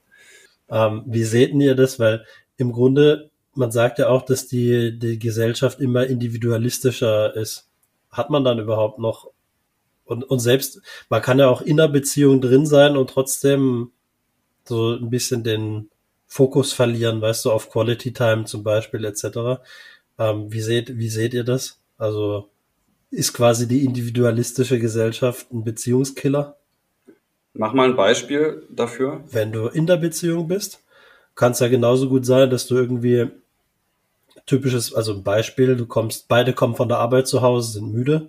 ähm, 0.69 1.03
wie 1.05 1.23
seht 1.23 1.53
ihr 1.53 1.75
das? 1.75 1.99
Weil 1.99 2.25
im 2.57 2.71
Grunde, 2.71 3.31
man 3.53 3.71
sagt 3.71 3.99
ja 3.99 4.09
auch, 4.09 4.23
dass 4.23 4.47
die, 4.47 4.97
die 4.97 5.19
Gesellschaft 5.19 5.79
immer 5.79 6.05
individualistischer 6.05 7.35
ist. 7.35 7.69
Hat 8.09 8.29
man 8.29 8.43
dann 8.43 8.59
überhaupt 8.59 8.99
noch 8.99 9.29
und, 10.05 10.23
und 10.23 10.39
selbst, 10.39 10.81
man 11.09 11.21
kann 11.21 11.39
ja 11.39 11.47
auch 11.49 11.61
in 11.61 11.79
einer 11.79 11.91
Beziehung 11.91 12.39
drin 12.39 12.65
sein 12.65 12.95
und 12.95 13.09
trotzdem 13.09 13.91
so 14.63 14.93
ein 14.93 15.09
bisschen 15.09 15.43
den 15.43 15.89
Fokus 16.27 16.73
verlieren, 16.73 17.21
weißt 17.21 17.45
du, 17.45 17.51
auf 17.51 17.69
Quality 17.69 18.13
Time 18.13 18.45
zum 18.45 18.63
Beispiel 18.63 19.03
etc. 19.05 19.63
Ähm, 20.17 20.51
wie 20.51 20.61
seht, 20.61 20.97
wie 20.97 21.09
seht 21.09 21.33
ihr 21.33 21.43
das? 21.43 21.79
Also 21.97 22.49
ist 23.09 23.33
quasi 23.33 23.67
die 23.67 23.83
individualistische 23.83 24.79
Gesellschaft 24.79 25.51
ein 25.51 25.63
Beziehungskiller? 25.63 26.57
Mach 27.57 27.73
mal 27.73 27.89
ein 27.89 27.95
Beispiel 27.95 28.63
dafür. 28.69 29.23
Wenn 29.31 29.51
du 29.53 29.67
in 29.67 29.87
der 29.87 29.97
Beziehung 29.97 30.47
bist, 30.47 30.81
kann 31.35 31.53
es 31.53 31.59
ja 31.59 31.69
genauso 31.69 32.09
gut 32.09 32.25
sein, 32.25 32.49
dass 32.49 32.67
du 32.67 32.75
irgendwie 32.75 33.29
typisches, 34.45 34.93
also 34.93 35.13
ein 35.13 35.23
Beispiel, 35.23 35.75
du 35.75 35.85
kommst, 35.85 36.27
beide 36.27 36.53
kommen 36.53 36.75
von 36.75 36.89
der 36.89 36.99
Arbeit 36.99 37.27
zu 37.27 37.41
Hause, 37.41 37.71
sind 37.71 37.93
müde 37.93 38.27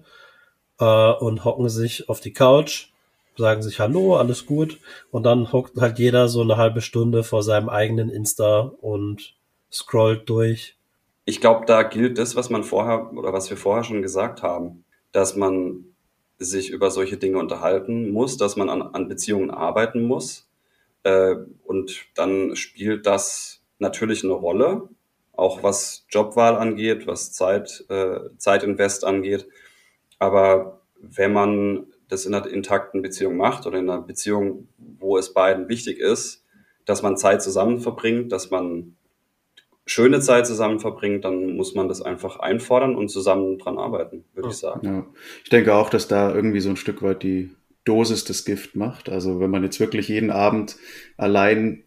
äh, 0.78 1.12
und 1.12 1.44
hocken 1.44 1.68
sich 1.68 2.08
auf 2.08 2.20
die 2.20 2.32
Couch, 2.32 2.88
sagen 3.36 3.62
sich 3.62 3.80
Hallo, 3.80 4.16
alles 4.16 4.46
gut 4.46 4.78
und 5.10 5.24
dann 5.24 5.52
hockt 5.52 5.76
halt 5.80 5.98
jeder 5.98 6.28
so 6.28 6.42
eine 6.42 6.56
halbe 6.56 6.80
Stunde 6.80 7.24
vor 7.24 7.42
seinem 7.42 7.68
eigenen 7.68 8.10
Insta 8.10 8.72
und 8.80 9.34
scrollt 9.70 10.28
durch. 10.28 10.76
Ich 11.24 11.40
glaube, 11.40 11.66
da 11.66 11.82
gilt 11.82 12.18
das, 12.18 12.36
was 12.36 12.48
man 12.48 12.62
vorher 12.62 13.12
oder 13.12 13.32
was 13.32 13.50
wir 13.50 13.56
vorher 13.56 13.82
schon 13.82 14.02
gesagt 14.02 14.44
haben, 14.44 14.84
dass 15.10 15.34
man 15.34 15.84
sich 16.38 16.70
über 16.70 16.90
solche 16.90 17.16
Dinge 17.16 17.38
unterhalten 17.38 18.10
muss, 18.10 18.36
dass 18.36 18.56
man 18.56 18.68
an, 18.68 18.82
an 18.82 19.08
Beziehungen 19.08 19.50
arbeiten 19.50 20.02
muss. 20.02 20.48
Äh, 21.02 21.36
und 21.64 22.06
dann 22.14 22.56
spielt 22.56 23.06
das 23.06 23.62
natürlich 23.78 24.24
eine 24.24 24.34
Rolle, 24.34 24.88
auch 25.32 25.62
was 25.62 26.06
Jobwahl 26.10 26.56
angeht, 26.56 27.06
was 27.06 27.32
Zeit, 27.32 27.84
äh, 27.88 28.20
Zeitinvest 28.38 29.04
angeht. 29.04 29.46
Aber 30.18 30.80
wenn 31.00 31.32
man 31.32 31.86
das 32.08 32.26
in 32.26 32.34
einer 32.34 32.46
intakten 32.46 33.02
Beziehung 33.02 33.36
macht 33.36 33.66
oder 33.66 33.78
in 33.78 33.90
einer 33.90 34.02
Beziehung, 34.02 34.68
wo 34.78 35.18
es 35.18 35.32
beiden 35.32 35.68
wichtig 35.68 35.98
ist, 35.98 36.44
dass 36.84 37.02
man 37.02 37.16
Zeit 37.16 37.42
zusammen 37.42 37.80
verbringt, 37.80 38.32
dass 38.32 38.50
man 38.50 38.95
schöne 39.86 40.20
Zeit 40.20 40.46
zusammen 40.46 40.80
verbringt, 40.80 41.24
dann 41.24 41.56
muss 41.56 41.74
man 41.74 41.88
das 41.88 42.02
einfach 42.02 42.40
einfordern 42.40 42.96
und 42.96 43.08
zusammen 43.08 43.58
dran 43.58 43.78
arbeiten, 43.78 44.24
würde 44.34 44.48
ich 44.48 44.56
sagen. 44.56 44.86
Ja. 44.86 45.06
Ich 45.44 45.50
denke 45.50 45.74
auch, 45.74 45.88
dass 45.88 46.08
da 46.08 46.34
irgendwie 46.34 46.60
so 46.60 46.70
ein 46.70 46.76
Stück 46.76 47.02
weit 47.02 47.22
die 47.22 47.50
Dosis 47.84 48.24
das 48.24 48.44
Gift 48.44 48.74
macht. 48.74 49.08
Also 49.08 49.38
wenn 49.38 49.50
man 49.50 49.62
jetzt 49.62 49.78
wirklich 49.78 50.08
jeden 50.08 50.30
Abend 50.30 50.76
allein 51.16 51.84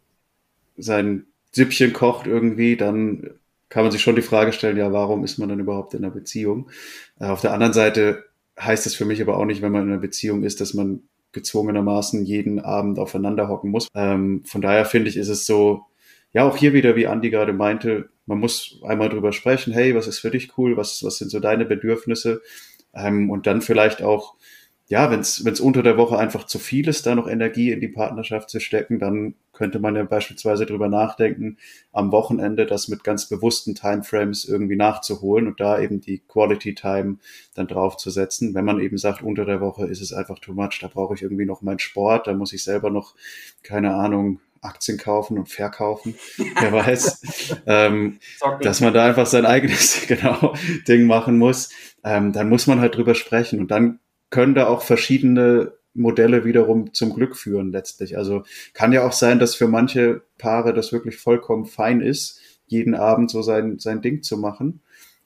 sein 0.78 1.28
Süppchen 1.52 1.92
kocht 1.92 2.26
irgendwie, 2.26 2.78
dann 2.78 3.32
kann 3.68 3.84
man 3.84 3.92
sich 3.92 4.02
schon 4.02 4.16
die 4.16 4.22
Frage 4.22 4.54
stellen, 4.54 4.78
ja, 4.78 4.94
warum 4.94 5.26
ist 5.26 5.38
man 5.38 5.50
dann 5.50 5.60
überhaupt 5.60 5.94
in 5.94 6.04
einer 6.04 6.14
Beziehung? 6.14 6.70
Äh, 7.20 7.26
auf 7.26 7.42
der 7.42 7.54
anderen 7.54 7.74
Seite 7.74 8.26
heißt 8.60 8.86
es 8.86 8.96
für 8.96 9.06
mich 9.06 9.22
aber 9.22 9.38
auch 9.38 9.46
nicht, 9.46 9.62
wenn 9.62 9.74
man 9.74 9.84
in 9.84 9.90
einer 9.90 10.02
Beziehung 10.02 10.44
ist, 10.44 10.62
dass 10.62 10.74
man 10.74 11.04
gezwungenermaßen 11.34 12.26
jeden 12.26 12.60
Abend 12.60 12.98
aufeinander 12.98 13.50
hocken 13.50 13.72
muss. 13.72 13.88
Ähm, 13.94 14.44
von 14.46 14.62
daher 14.62 14.86
finde 14.86 15.10
ich, 15.10 15.18
ist 15.18 15.30
es 15.30 15.46
so, 15.46 15.86
ja, 16.34 16.48
auch 16.48 16.58
hier 16.58 16.74
wieder, 16.74 16.96
wie 16.96 17.08
Andi 17.08 17.30
gerade 17.30 17.54
meinte, 17.54 18.10
man 18.26 18.40
muss 18.40 18.80
einmal 18.84 19.10
drüber 19.10 19.32
sprechen, 19.32 19.74
hey, 19.74 19.96
was 19.96 20.08
ist 20.08 20.20
für 20.20 20.30
dich 20.30 20.58
cool, 20.58 20.78
was, 20.78 21.04
was 21.04 21.18
sind 21.18 21.32
so 21.32 21.40
deine 21.40 21.66
Bedürfnisse? 21.66 22.42
Ähm, 22.94 23.30
und 23.30 23.48
dann 23.48 23.62
vielleicht 23.62 24.04
auch, 24.04 24.36
ja, 24.88 25.12
wenn 25.12 25.20
es 25.20 25.60
unter 25.60 25.84
der 25.84 25.98
Woche 25.98 26.18
einfach 26.18 26.46
zu 26.46 26.58
viel 26.58 26.88
ist, 26.88 27.06
da 27.06 27.14
noch 27.16 27.28
Energie 27.28 27.72
in 27.72 27.80
die 27.80 27.88
Partnerschaft 27.88 28.50
zu 28.50 28.60
stecken, 28.60 29.00
dann 29.00 29.36
könnte 29.54 29.80
man 29.80 29.96
ja 29.96 30.04
beispielsweise 30.04 30.66
drüber 30.66 30.88
nachdenken, 30.88 31.58
am 31.92 32.12
Wochenende 32.12 32.66
das 32.66 32.88
mit 32.88 33.04
ganz 33.04 33.28
bewussten 33.28 33.76
Timeframes 33.76 34.46
irgendwie 34.46 34.76
nachzuholen 34.76 35.48
und 35.48 35.60
da 35.60 35.80
eben 35.80 36.00
die 36.00 36.20
Quality 36.28 36.76
Time 36.76 37.18
dann 37.56 37.68
draufzusetzen. 37.68 38.56
Wenn 38.56 38.66
man 38.66 38.80
eben 38.80 38.98
sagt, 38.98 39.22
unter 39.22 39.46
der 39.46 39.62
Woche 39.62 39.86
ist 39.86 40.02
es 40.02 40.14
einfach 40.14 40.40
too 40.40 40.54
much, 40.54 40.80
da 40.82 40.88
brauche 40.88 41.14
ich 41.14 41.22
irgendwie 41.22 41.46
noch 41.46 41.62
meinen 41.62 41.80
Sport, 41.80 42.28
da 42.28 42.34
muss 42.34 42.54
ich 42.54 42.64
selber 42.64 42.90
noch, 42.90 43.16
keine 43.62 43.94
Ahnung, 43.96 44.40
Aktien 44.62 44.98
kaufen 44.98 45.38
und 45.38 45.50
verkaufen. 45.50 46.16
Wer 46.60 46.72
weiß, 46.72 47.62
ähm, 47.66 48.20
dass 48.62 48.82
man 48.82 48.94
da 48.94 49.06
einfach 49.06 49.26
sein 49.26 49.46
eigenes 49.46 50.02
genau 50.08 50.54
Ding 50.88 51.06
machen 51.06 51.38
muss. 51.38 51.70
Ähm, 52.04 52.34
dann 52.34 52.50
muss 52.50 52.68
man 52.68 52.80
halt 52.80 52.96
drüber 52.96 53.16
sprechen 53.16 53.60
und 53.60 53.72
dann 53.72 54.00
können 54.30 54.56
da 54.56 54.68
auch 54.68 54.84
verschiedene 54.84 55.74
Modelle 55.94 56.46
wiederum 56.46 56.94
zum 56.94 57.14
Glück 57.14 57.36
führen 57.36 57.72
letztlich. 57.72 58.18
Also 58.18 58.44
kann 58.74 58.94
ja 58.94 59.06
auch 59.06 59.12
sein, 59.12 59.40
dass 59.40 59.56
für 59.56 59.68
manche 59.68 60.22
Paare 60.38 60.74
das 60.74 60.94
wirklich 60.94 61.18
vollkommen 61.18 61.66
fein 61.66 62.02
ist, 62.02 62.40
jeden 62.68 62.96
Abend 62.96 63.32
so 63.32 63.42
sein, 63.42 63.80
sein 63.80 64.02
Ding 64.02 64.22
zu 64.24 64.38
machen. 64.38 64.82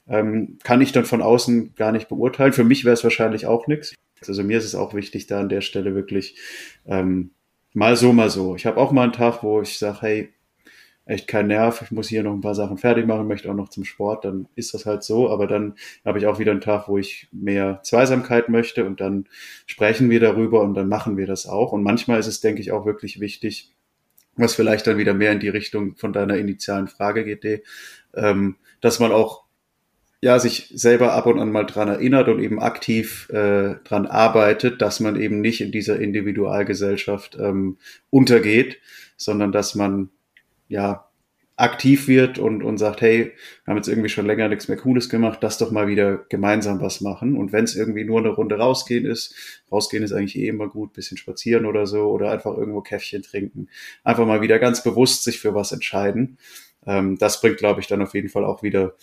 Ähm, 0.08 0.58
kann 0.64 0.82
ich 0.82 0.92
dann 0.92 1.06
von 1.06 1.22
außen 1.22 1.76
gar 1.76 1.92
nicht 1.92 2.10
beurteilen. 2.10 2.54
Für 2.54 2.64
mich 2.64 2.86
wäre 2.86 2.94
es 2.94 3.04
wahrscheinlich 3.04 3.46
auch 3.46 3.68
nichts. 3.68 3.94
Also 4.28 4.44
mir 4.44 4.58
ist 4.58 4.66
es 4.66 4.76
auch 4.76 4.94
wichtig, 4.94 5.28
da 5.28 5.40
an 5.40 5.50
der 5.50 5.62
Stelle 5.62 5.96
wirklich 5.96 6.38
ähm, 6.86 7.32
mal 7.74 7.96
so, 7.96 8.14
mal 8.14 8.30
so. 8.30 8.56
Ich 8.56 8.66
habe 8.66 8.78
auch 8.78 8.92
mal 8.92 9.04
einen 9.04 9.14
Tag, 9.14 9.44
wo 9.44 9.62
ich 9.62 9.78
sage, 9.78 9.98
hey, 10.02 10.34
echt 11.06 11.28
kein 11.28 11.48
Nerv, 11.48 11.82
ich 11.82 11.92
muss 11.92 12.08
hier 12.08 12.24
noch 12.24 12.34
ein 12.34 12.42
paar 12.42 12.56
Sachen 12.56 12.78
fertig 12.78 13.06
machen, 13.06 13.28
möchte 13.28 13.50
auch 13.50 13.56
noch 13.56 13.70
zum 13.70 13.84
Sport, 13.84 14.24
dann 14.26 14.48
ist 14.56 14.74
das 14.74 14.86
halt 14.86 15.04
so. 15.04 15.30
Aber 15.30 15.48
dann 15.48 15.76
habe 16.06 16.20
ich 16.20 16.28
auch 16.28 16.40
wieder 16.40 16.52
einen 16.52 16.62
Tag, 16.62 16.88
wo 16.88 16.98
ich 16.98 17.28
mehr 17.32 17.82
Zweisamkeit 17.84 18.50
möchte 18.50 18.86
und 18.86 19.02
dann 19.02 19.28
sprechen 19.66 20.10
wir 20.10 20.20
darüber 20.20 20.62
und 20.62 20.76
dann 20.76 20.88
machen 20.88 21.18
wir 21.18 21.28
das 21.28 21.46
auch. 21.48 21.72
Und 21.72 21.84
manchmal 21.84 22.20
ist 22.20 22.28
es, 22.28 22.42
denke 22.42 22.62
ich, 22.62 22.72
auch 22.72 22.86
wirklich 22.86 23.20
wichtig, 23.20 23.74
was 24.36 24.56
vielleicht 24.56 24.88
dann 24.88 24.98
wieder 24.98 25.14
mehr 25.14 25.32
in 25.32 25.40
die 25.40 25.50
Richtung 25.50 25.96
von 25.96 26.14
deiner 26.14 26.38
initialen 26.38 26.88
Frage 26.88 27.24
geht, 27.24 27.64
ähm, 28.16 28.56
dass 28.82 29.00
man 29.00 29.12
auch 29.12 29.43
ja, 30.24 30.40
sich 30.40 30.72
selber 30.74 31.12
ab 31.12 31.26
und 31.26 31.38
an 31.38 31.52
mal 31.52 31.66
dran 31.66 31.90
erinnert 31.90 32.30
und 32.30 32.40
eben 32.40 32.62
aktiv 32.62 33.28
äh, 33.30 33.76
dran 33.84 34.06
arbeitet, 34.06 34.82
dass 34.82 35.02
man 35.02 35.20
eben 35.20 35.42
nicht 35.42 35.60
in 35.60 35.74
dieser 35.74 36.00
Individualgesellschaft 36.00 37.38
ähm, 37.38 37.78
untergeht, 38.10 38.78
sondern 39.18 39.52
dass 39.52 39.76
man 39.76 40.12
ja 40.70 41.10
aktiv 41.58 42.08
wird 42.08 42.40
und, 42.40 42.64
und 42.64 42.78
sagt, 42.78 43.02
hey, 43.02 43.34
wir 43.66 43.72
haben 43.72 43.76
jetzt 43.76 43.90
irgendwie 43.90 44.08
schon 44.08 44.26
länger 44.26 44.48
nichts 44.48 44.70
mehr 44.70 44.78
Cooles 44.78 45.10
gemacht, 45.10 45.40
lass 45.42 45.58
doch 45.58 45.72
mal 45.72 45.90
wieder 45.90 46.20
gemeinsam 46.30 46.80
was 46.80 47.02
machen. 47.02 47.36
Und 47.36 47.52
wenn 47.52 47.66
es 47.66 47.76
irgendwie 47.76 48.06
nur 48.06 48.20
eine 48.20 48.30
Runde 48.30 48.58
rausgehen 48.58 49.06
ist, 49.06 49.36
rausgehen 49.74 50.06
ist 50.06 50.14
eigentlich 50.14 50.38
eh 50.38 50.48
immer 50.48 50.70
gut, 50.70 50.94
bisschen 50.94 51.18
spazieren 51.18 51.66
oder 51.66 51.86
so, 51.86 52.10
oder 52.10 52.32
einfach 52.32 52.58
irgendwo 52.58 52.80
Käffchen 52.80 53.24
trinken, 53.24 53.68
einfach 54.06 54.26
mal 54.26 54.40
wieder 54.40 54.58
ganz 54.60 54.86
bewusst 54.86 55.26
sich 55.26 55.42
für 55.42 55.54
was 55.54 55.74
entscheiden. 55.74 56.38
Ähm, 56.86 57.18
das 57.18 57.42
bringt, 57.42 57.58
glaube 57.58 57.82
ich, 57.82 57.88
dann 57.88 58.02
auf 58.02 58.14
jeden 58.14 58.30
Fall 58.30 58.46
auch 58.46 58.64
wieder 58.64 58.96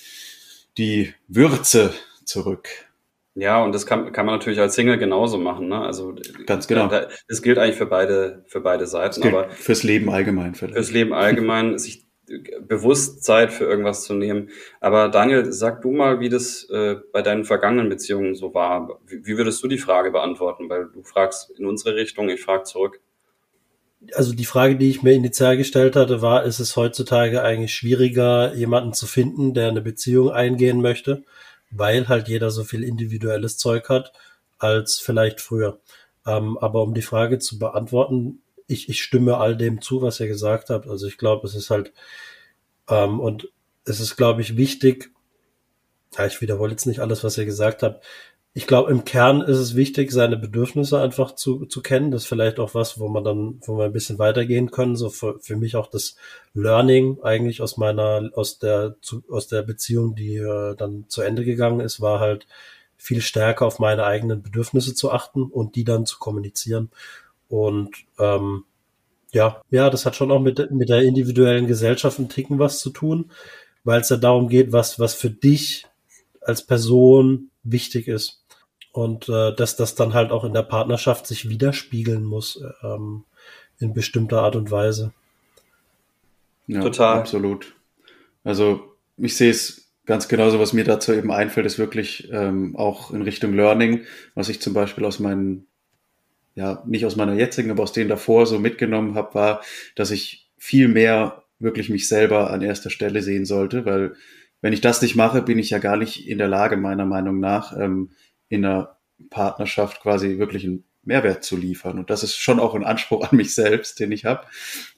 die 0.78 1.14
Würze 1.28 1.92
zurück. 2.24 2.68
Ja, 3.34 3.62
und 3.62 3.72
das 3.74 3.86
kann, 3.86 4.12
kann 4.12 4.26
man 4.26 4.36
natürlich 4.36 4.60
als 4.60 4.74
Single 4.74 4.98
genauso 4.98 5.38
machen. 5.38 5.68
Ne? 5.68 5.80
Also 5.80 6.14
ganz 6.46 6.66
genau. 6.66 6.90
das 7.28 7.42
gilt 7.42 7.58
eigentlich 7.58 7.76
für 7.76 7.86
beide 7.86 8.44
für 8.46 8.60
beide 8.60 8.86
Seiten. 8.86 9.22
aber 9.22 9.50
fürs 9.50 9.82
Leben 9.82 10.10
allgemein. 10.10 10.54
Vielleicht. 10.54 10.74
Fürs 10.74 10.90
Leben 10.90 11.12
allgemein 11.12 11.78
sich 11.78 12.06
bewusst 12.60 13.24
Zeit 13.24 13.52
für 13.52 13.64
irgendwas 13.64 14.04
zu 14.04 14.14
nehmen. 14.14 14.50
Aber 14.80 15.08
Daniel, 15.08 15.52
sag 15.52 15.82
du 15.82 15.90
mal, 15.90 16.20
wie 16.20 16.28
das 16.28 16.68
äh, 16.70 16.96
bei 17.12 17.22
deinen 17.22 17.44
vergangenen 17.44 17.88
Beziehungen 17.88 18.34
so 18.34 18.54
war. 18.54 19.00
Wie, 19.06 19.26
wie 19.26 19.36
würdest 19.36 19.62
du 19.62 19.68
die 19.68 19.78
Frage 19.78 20.10
beantworten? 20.10 20.68
Weil 20.68 20.88
du 20.92 21.02
fragst 21.02 21.50
in 21.58 21.66
unsere 21.66 21.96
Richtung, 21.96 22.28
ich 22.28 22.42
frage 22.42 22.64
zurück. 22.64 23.00
Also 24.14 24.32
die 24.32 24.46
Frage, 24.46 24.76
die 24.76 24.90
ich 24.90 25.02
mir 25.02 25.12
initial 25.12 25.56
gestellt 25.56 25.94
hatte, 25.94 26.22
war, 26.22 26.44
ist 26.44 26.58
es 26.58 26.76
heutzutage 26.76 27.42
eigentlich 27.42 27.74
schwieriger, 27.74 28.54
jemanden 28.54 28.94
zu 28.94 29.06
finden, 29.06 29.52
der 29.52 29.68
eine 29.68 29.82
Beziehung 29.82 30.30
eingehen 30.30 30.80
möchte, 30.80 31.22
weil 31.70 32.08
halt 32.08 32.28
jeder 32.28 32.50
so 32.50 32.64
viel 32.64 32.82
individuelles 32.82 33.58
Zeug 33.58 33.88
hat, 33.88 34.12
als 34.58 34.98
vielleicht 34.98 35.40
früher. 35.40 35.80
Ähm, 36.26 36.56
aber 36.58 36.82
um 36.82 36.94
die 36.94 37.02
Frage 37.02 37.38
zu 37.38 37.58
beantworten, 37.58 38.42
ich, 38.66 38.88
ich 38.88 39.02
stimme 39.02 39.36
all 39.36 39.56
dem 39.56 39.82
zu, 39.82 40.00
was 40.00 40.20
ihr 40.20 40.28
gesagt 40.28 40.70
habt. 40.70 40.88
Also 40.88 41.06
ich 41.06 41.18
glaube, 41.18 41.46
es 41.46 41.54
ist 41.54 41.70
halt, 41.70 41.92
ähm, 42.88 43.20
und 43.20 43.50
es 43.84 44.00
ist, 44.00 44.16
glaube 44.16 44.40
ich, 44.40 44.56
wichtig, 44.56 45.10
ja, 46.16 46.26
ich 46.26 46.40
wiederhole 46.40 46.72
jetzt 46.72 46.86
nicht 46.86 47.00
alles, 47.00 47.22
was 47.22 47.38
ihr 47.38 47.44
gesagt 47.44 47.82
habt. 47.82 48.04
Ich 48.52 48.66
glaube, 48.66 48.90
im 48.90 49.04
Kern 49.04 49.42
ist 49.42 49.58
es 49.58 49.76
wichtig, 49.76 50.10
seine 50.10 50.36
Bedürfnisse 50.36 51.00
einfach 51.00 51.36
zu, 51.36 51.66
zu 51.66 51.82
kennen. 51.82 52.10
Das 52.10 52.22
ist 52.22 52.28
vielleicht 52.28 52.58
auch 52.58 52.74
was, 52.74 52.98
wo 52.98 53.08
man 53.08 53.22
dann, 53.22 53.60
wo 53.64 53.78
wir 53.78 53.84
ein 53.84 53.92
bisschen 53.92 54.18
weitergehen 54.18 54.72
können. 54.72 54.96
So 54.96 55.08
für, 55.08 55.38
für 55.38 55.54
mich 55.56 55.76
auch 55.76 55.86
das 55.86 56.16
Learning 56.52 57.18
eigentlich 57.22 57.62
aus 57.62 57.76
meiner, 57.76 58.28
aus 58.34 58.58
der, 58.58 58.96
zu, 59.02 59.22
aus 59.30 59.46
der 59.46 59.62
Beziehung, 59.62 60.16
die 60.16 60.34
äh, 60.36 60.74
dann 60.74 61.04
zu 61.08 61.22
Ende 61.22 61.44
gegangen 61.44 61.78
ist, 61.78 62.00
war 62.00 62.18
halt 62.18 62.46
viel 62.96 63.20
stärker 63.22 63.66
auf 63.66 63.78
meine 63.78 64.04
eigenen 64.04 64.42
Bedürfnisse 64.42 64.94
zu 64.94 65.12
achten 65.12 65.44
und 65.44 65.76
die 65.76 65.84
dann 65.84 66.04
zu 66.04 66.18
kommunizieren. 66.18 66.90
Und 67.48 67.94
ähm, 68.18 68.64
ja, 69.32 69.62
ja, 69.70 69.90
das 69.90 70.06
hat 70.06 70.16
schon 70.16 70.30
auch 70.30 70.40
mit, 70.40 70.70
mit 70.70 70.88
der 70.88 71.02
individuellen 71.02 71.66
Gesellschaft 71.66 72.18
ein 72.18 72.28
Ticken 72.28 72.58
was 72.58 72.80
zu 72.80 72.90
tun, 72.90 73.30
weil 73.84 74.00
es 74.00 74.08
ja 74.08 74.16
darum 74.16 74.48
geht, 74.48 74.72
was, 74.72 74.98
was 74.98 75.14
für 75.14 75.30
dich 75.30 75.86
als 76.40 76.66
Person 76.66 77.50
wichtig 77.62 78.08
ist. 78.08 78.39
Und 78.92 79.28
äh, 79.28 79.54
dass 79.54 79.76
das 79.76 79.94
dann 79.94 80.14
halt 80.14 80.32
auch 80.32 80.44
in 80.44 80.52
der 80.52 80.62
Partnerschaft 80.62 81.26
sich 81.26 81.48
widerspiegeln 81.48 82.24
muss, 82.24 82.62
ähm, 82.82 83.24
in 83.78 83.94
bestimmter 83.94 84.42
Art 84.42 84.56
und 84.56 84.70
Weise. 84.70 85.12
Ja, 86.66 86.80
Total. 86.80 87.18
Absolut. 87.18 87.74
Also 88.44 88.96
ich 89.16 89.36
sehe 89.36 89.50
es 89.50 89.92
ganz 90.06 90.28
genauso, 90.28 90.58
was 90.58 90.72
mir 90.72 90.84
dazu 90.84 91.12
eben 91.12 91.30
einfällt, 91.30 91.66
ist 91.66 91.78
wirklich 91.78 92.28
ähm, 92.32 92.74
auch 92.76 93.12
in 93.12 93.22
Richtung 93.22 93.54
Learning, 93.54 94.04
was 94.34 94.48
ich 94.48 94.60
zum 94.60 94.74
Beispiel 94.74 95.04
aus 95.04 95.20
meinen 95.20 95.66
ja, 96.54 96.82
nicht 96.86 97.06
aus 97.06 97.16
meiner 97.16 97.34
jetzigen, 97.34 97.70
aber 97.70 97.82
aus 97.82 97.92
denen 97.92 98.08
davor 98.08 98.46
so 98.46 98.58
mitgenommen 98.58 99.14
habe, 99.14 99.34
war, 99.34 99.62
dass 99.94 100.10
ich 100.10 100.50
viel 100.58 100.88
mehr 100.88 101.44
wirklich 101.58 101.88
mich 101.88 102.08
selber 102.08 102.50
an 102.50 102.62
erster 102.62 102.90
Stelle 102.90 103.22
sehen 103.22 103.44
sollte, 103.44 103.84
weil 103.84 104.14
wenn 104.60 104.72
ich 104.72 104.80
das 104.80 105.00
nicht 105.00 105.16
mache, 105.16 105.42
bin 105.42 105.58
ich 105.58 105.70
ja 105.70 105.78
gar 105.78 105.96
nicht 105.96 106.28
in 106.28 106.38
der 106.38 106.48
Lage, 106.48 106.76
meiner 106.76 107.06
Meinung 107.06 107.40
nach, 107.40 107.76
ähm, 107.78 108.10
in 108.50 108.66
einer 108.66 108.98
Partnerschaft 109.30 110.02
quasi 110.02 110.38
wirklich 110.38 110.64
einen 110.64 110.84
Mehrwert 111.02 111.44
zu 111.44 111.56
liefern. 111.56 111.98
Und 111.98 112.10
das 112.10 112.22
ist 112.22 112.36
schon 112.36 112.60
auch 112.60 112.74
ein 112.74 112.84
Anspruch 112.84 113.30
an 113.30 113.36
mich 113.36 113.54
selbst, 113.54 113.98
den 114.00 114.12
ich 114.12 114.26
habe, 114.26 114.46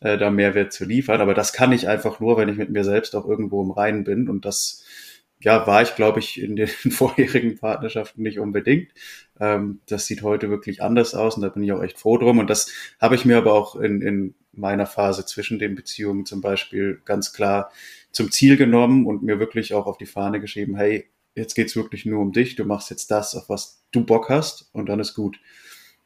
äh, 0.01 0.19
da 0.19 0.31
Mehrwert 0.31 0.73
zu 0.73 0.85
liefern. 0.85 1.21
Aber 1.21 1.35
das 1.35 1.53
kann 1.53 1.71
ich 1.71 1.89
einfach 1.89 2.19
nur, 2.19 2.37
wenn 2.37 2.49
ich 2.49 2.57
mit 2.57 2.71
mir 2.71 2.83
selbst 2.83 3.15
auch 3.15 3.27
irgendwo 3.27 3.63
im 3.63 3.71
Reinen 3.71 4.03
bin. 4.03 4.29
Und 4.29 4.45
das 4.45 4.85
ja, 5.41 5.67
war 5.67 5.83
ich, 5.83 5.95
glaube 5.95 6.21
ich, 6.21 6.41
in 6.41 6.57
den 6.57 6.69
vorherigen 6.91 7.57
Partnerschaften 7.57 8.23
nicht 8.23 8.39
unbedingt. 8.39 8.93
Ähm, 9.39 9.81
das 9.87 10.07
sieht 10.07 10.23
heute 10.23 10.51
wirklich 10.51 10.83
anders 10.83 11.15
aus 11.15 11.37
und 11.37 11.43
da 11.43 11.49
bin 11.49 11.63
ich 11.63 11.73
auch 11.73 11.83
echt 11.83 11.99
froh 11.99 12.19
drum. 12.19 12.39
Und 12.39 12.51
das 12.51 12.71
habe 13.01 13.15
ich 13.15 13.25
mir 13.25 13.39
aber 13.39 13.53
auch 13.53 13.77
in, 13.77 14.03
in 14.03 14.35
meiner 14.53 14.87
Phase 14.87 15.25
zwischen 15.25 15.59
den 15.59 15.75
Beziehungen 15.75 16.27
zum 16.27 16.41
Beispiel 16.41 17.01
ganz 17.05 17.33
klar 17.33 17.71
zum 18.11 18.31
Ziel 18.31 18.57
genommen 18.57 19.07
und 19.07 19.23
mir 19.23 19.39
wirklich 19.39 19.75
auch 19.75 19.87
auf 19.87 19.99
die 19.99 20.07
Fahne 20.07 20.41
geschrieben, 20.41 20.77
hey, 20.77 21.09
jetzt 21.35 21.55
geht's 21.55 21.77
wirklich 21.77 22.07
nur 22.07 22.21
um 22.21 22.33
dich, 22.33 22.57
du 22.57 22.65
machst 22.65 22.91
jetzt 22.91 23.11
das, 23.11 23.35
auf 23.35 23.49
was 23.49 23.83
du 23.93 24.05
Bock 24.05 24.29
hast 24.29 24.69
und 24.73 24.89
dann 24.89 25.01
ist 25.01 25.15
gut. 25.15 25.39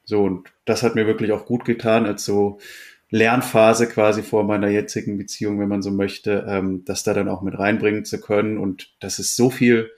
So, 0.05 0.23
und 0.23 0.49
das 0.65 0.83
hat 0.83 0.95
mir 0.95 1.07
wirklich 1.07 1.33
auch 1.33 1.47
gut 1.47 1.65
getan, 1.65 2.07
als 2.07 2.25
so 2.25 2.59
Lernphase 3.11 3.89
quasi 3.89 4.23
vor 4.23 4.45
meiner 4.45 4.69
jetzigen 4.69 5.19
Beziehung, 5.19 5.61
wenn 5.61 5.69
man 5.69 5.83
so 5.83 5.91
möchte, 5.91 6.47
ähm, 6.49 6.85
das 6.85 7.03
da 7.03 7.15
dann 7.15 7.29
auch 7.29 7.43
mit 7.43 7.59
reinbringen 7.59 8.05
zu 8.05 8.21
können. 8.21 8.59
Und 8.59 8.95
das 9.01 9.19
ist 9.19 9.37
so 9.37 9.51
viel 9.51 9.91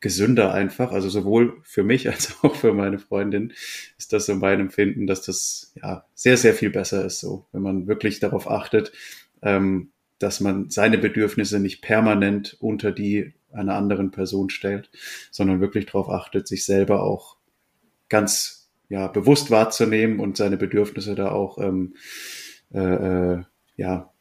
gesünder 0.00 0.54
einfach. 0.54 0.92
Also 0.92 1.08
sowohl 1.08 1.58
für 1.62 1.82
mich 1.82 2.08
als 2.10 2.36
auch 2.42 2.56
für 2.56 2.72
meine 2.72 2.98
Freundin 2.98 3.52
ist 3.98 4.12
das 4.12 4.26
so 4.26 4.34
mein 4.34 4.60
Empfinden, 4.60 5.06
dass 5.06 5.22
das 5.22 5.72
ja 5.74 6.04
sehr, 6.14 6.36
sehr 6.36 6.54
viel 6.54 6.70
besser 6.70 7.04
ist, 7.04 7.20
so, 7.20 7.46
wenn 7.52 7.62
man 7.62 7.86
wirklich 7.86 8.20
darauf 8.20 8.50
achtet, 8.50 8.92
ähm, 9.42 9.90
dass 10.18 10.40
man 10.40 10.70
seine 10.70 10.98
Bedürfnisse 10.98 11.60
nicht 11.60 11.80
permanent 11.80 12.56
unter 12.60 12.92
die 12.92 13.34
einer 13.52 13.74
anderen 13.74 14.10
Person 14.10 14.50
stellt, 14.50 14.90
sondern 15.30 15.60
wirklich 15.60 15.86
darauf 15.86 16.08
achtet, 16.08 16.46
sich 16.48 16.64
selber 16.64 17.02
auch 17.02 17.36
ganz 18.08 18.70
ja 18.88 19.08
bewusst 19.08 19.50
wahrzunehmen 19.50 20.20
und 20.20 20.36
seine 20.36 20.56
Bedürfnisse 20.56 21.14
da 21.14 21.30
auch 21.30 21.58
ähm, 21.58 21.94
äh, 22.72 22.78
äh, 22.78 23.42
ja, 23.76 24.12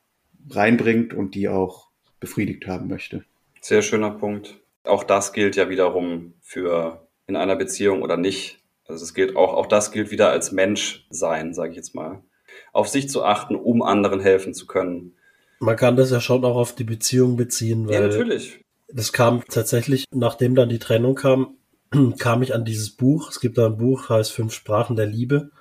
reinbringt 0.50 1.14
und 1.14 1.36
die 1.36 1.50
auch 1.50 1.90
befriedigt 2.20 2.68
haben 2.68 2.88
möchte. 2.88 3.24
Sehr 3.62 3.82
schöner 3.82 4.12
Punkt. 4.12 4.60
Auch 4.84 5.04
das 5.04 5.34
gilt 5.34 5.56
ja 5.56 5.70
wiederum 5.70 6.34
für 6.42 7.08
in 7.28 7.36
einer 7.36 7.56
Beziehung 7.56 8.02
oder 8.02 8.18
nicht. 8.18 8.60
Also 8.88 9.04
es 9.04 9.14
gilt 9.14 9.36
auch, 9.36 9.54
auch 9.54 9.66
das 9.66 9.92
gilt 9.92 10.12
wieder 10.12 10.30
als 10.30 10.52
Mensch 10.52 11.06
sein, 11.10 11.54
sage 11.54 11.72
ich 11.72 11.76
jetzt 11.76 11.94
mal. 11.94 12.24
Auf 12.72 12.88
sich 12.88 13.10
zu 13.10 13.24
achten, 13.24 13.56
um 13.56 13.82
anderen 13.82 14.22
helfen 14.22 14.54
zu 14.54 14.66
können. 14.66 15.14
Man 15.60 15.76
kann 15.76 15.98
das 15.98 16.12
ja 16.12 16.22
schon 16.22 16.46
auch 16.46 16.56
auf 16.56 16.76
die 16.76 16.84
Beziehung 16.84 17.36
beziehen, 17.36 17.88
weil 17.88 17.96
ja, 17.96 18.02
natürlich. 18.02 18.62
Das 18.88 19.14
kam 19.14 19.44
tatsächlich, 19.46 20.06
nachdem 20.12 20.56
dann 20.56 20.70
die 20.70 20.80
Trennung 20.80 21.16
kam, 21.16 21.58
kam 22.20 22.42
ich 22.42 22.54
an 22.54 22.66
dieses 22.66 22.92
Buch. 22.92 23.30
Es 23.30 23.40
gibt 23.40 23.58
da 23.58 23.68
ein 23.68 23.78
Buch, 23.78 24.10
heißt 24.10 24.32
Fünf 24.32 24.54
Sprachen 24.54 24.96
der 24.96 25.08
Liebe. 25.08 25.52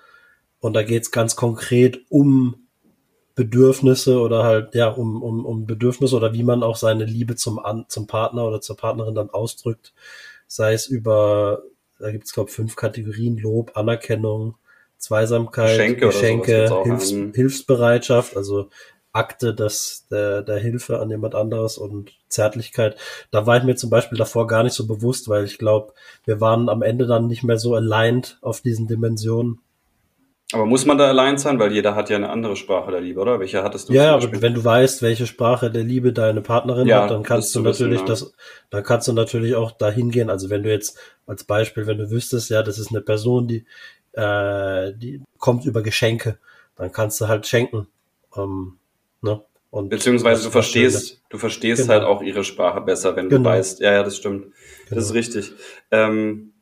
Und 0.60 0.74
da 0.74 0.82
geht 0.82 1.02
es 1.02 1.10
ganz 1.10 1.36
konkret 1.36 2.00
um 2.08 2.66
Bedürfnisse 3.34 4.18
oder 4.18 4.44
halt, 4.44 4.74
ja, 4.74 4.88
um, 4.88 5.22
um, 5.22 5.44
um 5.44 5.66
Bedürfnisse 5.66 6.16
oder 6.16 6.32
wie 6.32 6.42
man 6.42 6.62
auch 6.62 6.76
seine 6.76 7.04
Liebe 7.04 7.36
zum, 7.36 7.60
zum 7.88 8.06
Partner 8.06 8.46
oder 8.46 8.60
zur 8.60 8.76
Partnerin 8.76 9.14
dann 9.14 9.30
ausdrückt. 9.30 9.92
Sei 10.46 10.72
es 10.72 10.86
über, 10.86 11.62
da 11.98 12.10
gibt 12.10 12.24
es, 12.24 12.32
glaube 12.32 12.50
fünf 12.50 12.76
Kategorien, 12.76 13.36
Lob, 13.36 13.76
Anerkennung, 13.76 14.56
Zweisamkeit, 14.96 15.76
Geschenke, 15.76 16.06
Geschenke 16.06 16.82
Hilfs 16.84 17.10
Hilfsbereitschaft, 17.10 18.36
also 18.36 18.70
Akte 19.16 19.54
des, 19.54 20.06
der, 20.10 20.42
der 20.42 20.58
Hilfe 20.58 21.00
an 21.00 21.10
jemand 21.10 21.34
anderes 21.34 21.78
und 21.78 22.12
Zärtlichkeit. 22.28 22.96
Da 23.30 23.46
war 23.46 23.56
ich 23.56 23.64
mir 23.64 23.76
zum 23.76 23.90
Beispiel 23.90 24.18
davor 24.18 24.46
gar 24.46 24.62
nicht 24.62 24.74
so 24.74 24.86
bewusst, 24.86 25.28
weil 25.28 25.44
ich 25.44 25.58
glaube, 25.58 25.94
wir 26.24 26.40
waren 26.40 26.68
am 26.68 26.82
Ende 26.82 27.06
dann 27.06 27.26
nicht 27.26 27.42
mehr 27.42 27.58
so 27.58 27.74
aligned 27.74 28.38
auf 28.42 28.60
diesen 28.60 28.86
Dimensionen. 28.86 29.60
Aber 30.52 30.64
muss 30.64 30.86
man 30.86 30.96
da 30.96 31.08
allein 31.08 31.38
sein, 31.38 31.58
weil 31.58 31.72
jeder 31.72 31.96
hat 31.96 32.08
ja 32.08 32.16
eine 32.16 32.30
andere 32.30 32.54
Sprache 32.54 32.92
der 32.92 33.00
Liebe, 33.00 33.20
oder? 33.20 33.40
Welche 33.40 33.64
hattest 33.64 33.88
du? 33.88 33.92
Ja, 33.92 34.14
aber 34.14 34.40
wenn 34.42 34.54
du 34.54 34.64
weißt, 34.64 35.02
welche 35.02 35.26
Sprache 35.26 35.72
der 35.72 35.82
Liebe 35.82 36.12
deine 36.12 36.40
Partnerin 36.40 36.86
ja, 36.86 37.02
hat, 37.02 37.10
dann 37.10 37.24
kannst 37.24 37.52
du 37.56 37.60
natürlich 37.60 37.94
wissen, 37.94 38.06
ja. 38.06 38.12
das, 38.12 38.32
dann 38.70 38.84
kannst 38.84 39.08
du 39.08 39.12
natürlich 39.12 39.56
auch 39.56 39.72
dahin 39.72 40.10
gehen. 40.10 40.30
Also 40.30 40.48
wenn 40.48 40.62
du 40.62 40.70
jetzt 40.70 40.98
als 41.26 41.42
Beispiel, 41.42 41.88
wenn 41.88 41.98
du 41.98 42.10
wüsstest, 42.10 42.50
ja, 42.50 42.62
das 42.62 42.78
ist 42.78 42.90
eine 42.90 43.00
Person, 43.00 43.48
die, 43.48 43.66
äh, 44.12 44.92
die 44.94 45.20
kommt 45.38 45.64
über 45.64 45.82
Geschenke, 45.82 46.38
dann 46.76 46.92
kannst 46.92 47.20
du 47.20 47.26
halt 47.26 47.48
schenken. 47.48 47.88
Ähm, 48.36 48.78
ne? 49.26 49.42
Und 49.70 49.90
Beziehungsweise 49.90 50.44
du 50.44 50.50
verstehst, 50.50 51.22
du 51.28 51.38
verstehst 51.38 51.82
genau. 51.82 51.94
halt 51.94 52.04
auch 52.04 52.22
ihre 52.22 52.44
Sprache 52.44 52.80
besser, 52.80 53.14
wenn 53.16 53.28
du 53.28 53.36
genau. 53.36 53.50
weißt, 53.50 53.80
ja, 53.80 53.92
ja, 53.92 54.02
das 54.02 54.16
stimmt. 54.16 54.44
Genau. 54.44 54.54
Das 54.90 55.04
ist 55.04 55.12
genau. 55.12 55.18
richtig. 55.18 55.52
Ähm, 55.90 56.52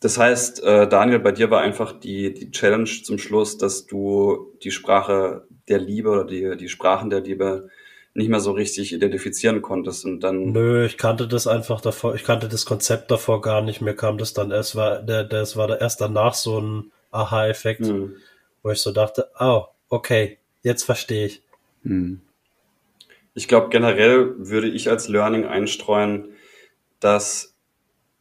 das 0.00 0.18
heißt, 0.18 0.62
äh, 0.62 0.86
Daniel, 0.86 1.20
bei 1.20 1.32
dir 1.32 1.50
war 1.50 1.62
einfach 1.62 1.98
die, 1.98 2.34
die 2.34 2.50
Challenge 2.50 2.90
zum 3.02 3.18
Schluss, 3.18 3.56
dass 3.56 3.86
du 3.86 4.52
die 4.62 4.70
Sprache 4.70 5.46
der 5.68 5.78
Liebe 5.78 6.10
oder 6.10 6.24
die, 6.24 6.56
die 6.56 6.68
Sprachen 6.68 7.08
der 7.08 7.20
Liebe 7.20 7.68
nicht 8.12 8.28
mehr 8.28 8.40
so 8.40 8.52
richtig 8.52 8.92
identifizieren 8.92 9.62
konntest 9.62 10.04
und 10.04 10.20
dann. 10.20 10.52
Nö, 10.52 10.86
ich 10.86 10.96
kannte 10.96 11.28
das 11.28 11.46
einfach 11.46 11.80
davor, 11.80 12.14
ich 12.14 12.24
kannte 12.24 12.48
das 12.48 12.64
Konzept 12.64 13.10
davor 13.10 13.40
gar 13.40 13.62
nicht. 13.62 13.80
Mir 13.80 13.94
kam 13.94 14.18
das 14.18 14.32
dann 14.32 14.50
erst, 14.50 14.74
war, 14.74 15.02
der, 15.02 15.24
das 15.24 15.56
war 15.56 15.80
erst 15.80 16.00
danach 16.00 16.34
so 16.34 16.60
ein 16.60 16.92
Aha-Effekt, 17.10 17.86
hm. 17.86 18.16
wo 18.62 18.70
ich 18.70 18.80
so 18.80 18.92
dachte, 18.92 19.28
oh, 19.38 19.64
okay, 19.88 20.38
jetzt 20.62 20.84
verstehe 20.84 21.26
ich. 21.26 21.42
Hm. 21.86 22.20
Ich 23.34 23.48
glaube, 23.48 23.68
generell 23.68 24.34
würde 24.38 24.68
ich 24.68 24.88
als 24.88 25.08
Learning 25.08 25.44
einstreuen, 25.44 26.30
dass 27.00 27.54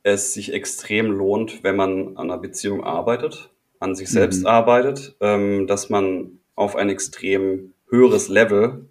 es 0.04 0.34
sich 0.34 0.54
extrem 0.54 1.10
lohnt, 1.12 1.64
wenn 1.64 1.76
man 1.76 2.18
an 2.18 2.30
einer 2.30 2.38
Beziehung 2.38 2.84
arbeitet, 2.84 3.50
an 3.80 3.96
sich 3.96 4.10
selbst 4.10 4.42
mhm. 4.42 4.48
arbeitet, 4.48 5.16
ähm, 5.22 5.68
dass 5.68 5.90
man 5.90 6.40
auf 6.56 6.76
ein 6.76 6.90
extrem 6.90 7.74
höheres 7.90 8.28
Level 8.28 8.88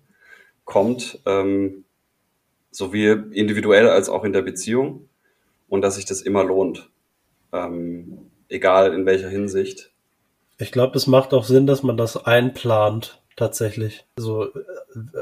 kommt, 0.64 1.20
ähm, 1.26 1.84
sowie 2.70 3.10
individuell 3.32 3.88
als 3.88 4.08
auch 4.08 4.24
in 4.24 4.32
der 4.32 4.42
Beziehung 4.42 5.08
und 5.68 5.82
dass 5.82 5.96
sich 5.96 6.04
das 6.04 6.22
immer 6.22 6.42
lohnt, 6.42 6.90
ähm, 7.52 8.30
egal 8.48 8.92
in 8.92 9.06
welcher 9.06 9.28
Hinsicht. 9.28 9.92
Ich 10.58 10.72
glaube, 10.72 10.96
es 10.96 11.06
macht 11.06 11.34
auch 11.34 11.44
Sinn, 11.44 11.66
dass 11.66 11.82
man 11.82 11.96
das 11.96 12.16
einplant, 12.16 13.20
tatsächlich. 13.36 14.04
So, 14.16 14.46
äh, 14.46 14.50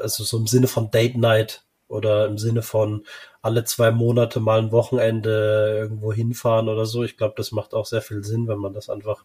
also 0.03 0.25
so 0.25 0.39
im 0.39 0.47
Sinne 0.47 0.67
von 0.67 0.91
Date 0.91 1.17
Night 1.17 1.65
oder 1.89 2.27
im 2.27 2.39
Sinne 2.39 2.63
von 2.63 3.05
alle 3.43 3.65
zwei 3.65 3.91
Monate 3.91 4.41
mal 4.41 4.59
ein 4.59 4.73
Wochenende 4.73 5.77
irgendwo 5.79 6.13
hinfahren 6.13 6.69
oder 6.69 6.87
so. 6.87 7.05
Ich 7.05 7.17
glaube, 7.17 7.35
das 7.37 7.53
macht 7.53 7.75
auch 7.75 7.87
sehr 7.87 8.03
viel 8.03 8.25
Sinn, 8.25 8.49
wenn 8.49 8.59
man 8.59 8.73
das 8.73 8.89
einfach 8.89 9.25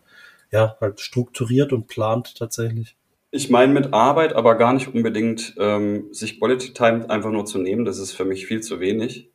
ja 0.52 0.78
halt 0.82 1.00
strukturiert 1.00 1.72
und 1.72 1.88
plant 1.88 2.36
tatsächlich. 2.38 2.96
Ich 3.32 3.50
meine 3.50 3.74
mit 3.74 3.94
Arbeit, 3.94 4.34
aber 4.34 4.56
gar 4.56 4.74
nicht 4.74 4.94
unbedingt 4.94 5.56
ähm, 5.58 6.14
sich 6.14 6.40
Quality 6.40 6.74
Time 6.74 7.10
einfach 7.10 7.30
nur 7.30 7.46
zu 7.46 7.58
nehmen. 7.58 7.86
Das 7.86 8.00
ist 8.00 8.14
für 8.14 8.26
mich 8.26 8.48
viel 8.48 8.62
zu 8.62 8.80
wenig. 8.80 9.30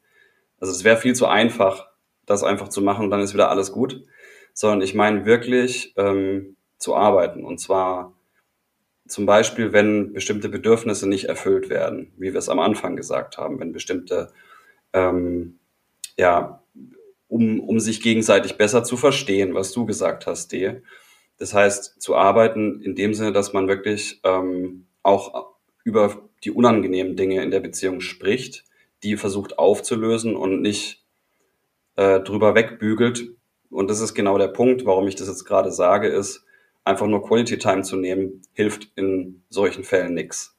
Also 0.60 0.72
es 0.72 0.84
wäre 0.84 0.96
viel 0.96 1.14
zu 1.14 1.26
einfach, 1.26 1.88
das 2.24 2.42
einfach 2.42 2.68
zu 2.68 2.80
machen 2.80 3.04
und 3.04 3.10
dann 3.10 3.20
ist 3.20 3.34
wieder 3.34 3.50
alles 3.50 3.72
gut. 3.72 4.02
Sondern 4.54 4.82
ich 4.82 4.94
meine 4.94 5.24
wirklich 5.24 5.94
ähm, 5.96 6.56
zu 6.78 6.94
arbeiten. 6.94 7.44
Und 7.44 7.58
zwar 7.58 8.12
zum 9.06 9.26
Beispiel, 9.26 9.72
wenn 9.72 10.12
bestimmte 10.12 10.48
Bedürfnisse 10.48 11.08
nicht 11.08 11.24
erfüllt 11.24 11.68
werden, 11.68 12.12
wie 12.16 12.32
wir 12.32 12.38
es 12.38 12.48
am 12.48 12.60
Anfang 12.60 12.96
gesagt 12.96 13.36
haben, 13.38 13.58
wenn 13.60 13.72
bestimmte, 13.72 14.32
ähm, 14.92 15.58
ja, 16.16 16.62
um, 17.28 17.60
um 17.60 17.80
sich 17.80 18.02
gegenseitig 18.02 18.56
besser 18.56 18.84
zu 18.84 18.96
verstehen, 18.96 19.54
was 19.54 19.72
du 19.72 19.86
gesagt 19.86 20.26
hast, 20.26 20.52
D. 20.52 20.82
Das 21.38 21.54
heißt, 21.54 22.00
zu 22.00 22.14
arbeiten 22.14 22.80
in 22.80 22.94
dem 22.94 23.14
Sinne, 23.14 23.32
dass 23.32 23.52
man 23.52 23.68
wirklich 23.68 24.20
ähm, 24.22 24.86
auch 25.02 25.52
über 25.82 26.28
die 26.44 26.50
unangenehmen 26.50 27.16
Dinge 27.16 27.42
in 27.42 27.50
der 27.50 27.60
Beziehung 27.60 28.00
spricht, 28.00 28.64
die 29.02 29.16
versucht 29.16 29.58
aufzulösen 29.58 30.36
und 30.36 30.62
nicht 30.62 31.04
äh, 31.96 32.20
drüber 32.20 32.54
wegbügelt. 32.54 33.30
Und 33.70 33.90
das 33.90 34.00
ist 34.00 34.14
genau 34.14 34.38
der 34.38 34.48
Punkt, 34.48 34.84
warum 34.84 35.08
ich 35.08 35.16
das 35.16 35.28
jetzt 35.28 35.44
gerade 35.44 35.72
sage, 35.72 36.08
ist, 36.08 36.44
einfach 36.84 37.06
nur 37.06 37.22
Quality 37.26 37.58
Time 37.58 37.82
zu 37.82 37.96
nehmen, 37.96 38.42
hilft 38.52 38.90
in 38.96 39.42
solchen 39.48 39.84
Fällen 39.84 40.14
nichts. 40.14 40.56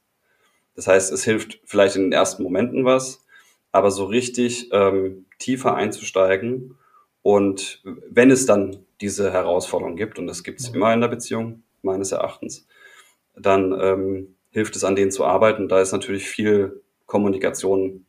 Das 0.74 0.86
heißt, 0.86 1.12
es 1.12 1.24
hilft 1.24 1.60
vielleicht 1.64 1.96
in 1.96 2.02
den 2.02 2.12
ersten 2.12 2.42
Momenten 2.42 2.84
was, 2.84 3.24
aber 3.72 3.90
so 3.90 4.04
richtig 4.04 4.70
ähm, 4.72 5.26
tiefer 5.38 5.74
einzusteigen 5.74 6.76
und 7.22 7.82
wenn 8.10 8.30
es 8.30 8.44
dann 8.44 8.84
diese 9.00 9.32
Herausforderung 9.32 9.96
gibt, 9.96 10.18
und 10.18 10.26
das 10.26 10.44
gibt 10.44 10.60
es 10.60 10.68
immer 10.68 10.92
in 10.92 11.00
der 11.00 11.08
Beziehung, 11.08 11.62
meines 11.80 12.12
Erachtens, 12.12 12.66
dann 13.34 13.72
ähm, 13.80 14.36
hilft 14.50 14.76
es 14.76 14.84
an 14.84 14.94
denen 14.94 15.10
zu 15.10 15.24
arbeiten. 15.24 15.68
Da 15.68 15.80
ist 15.80 15.92
natürlich 15.92 16.26
viel 16.26 16.82
Kommunikation 17.06 18.04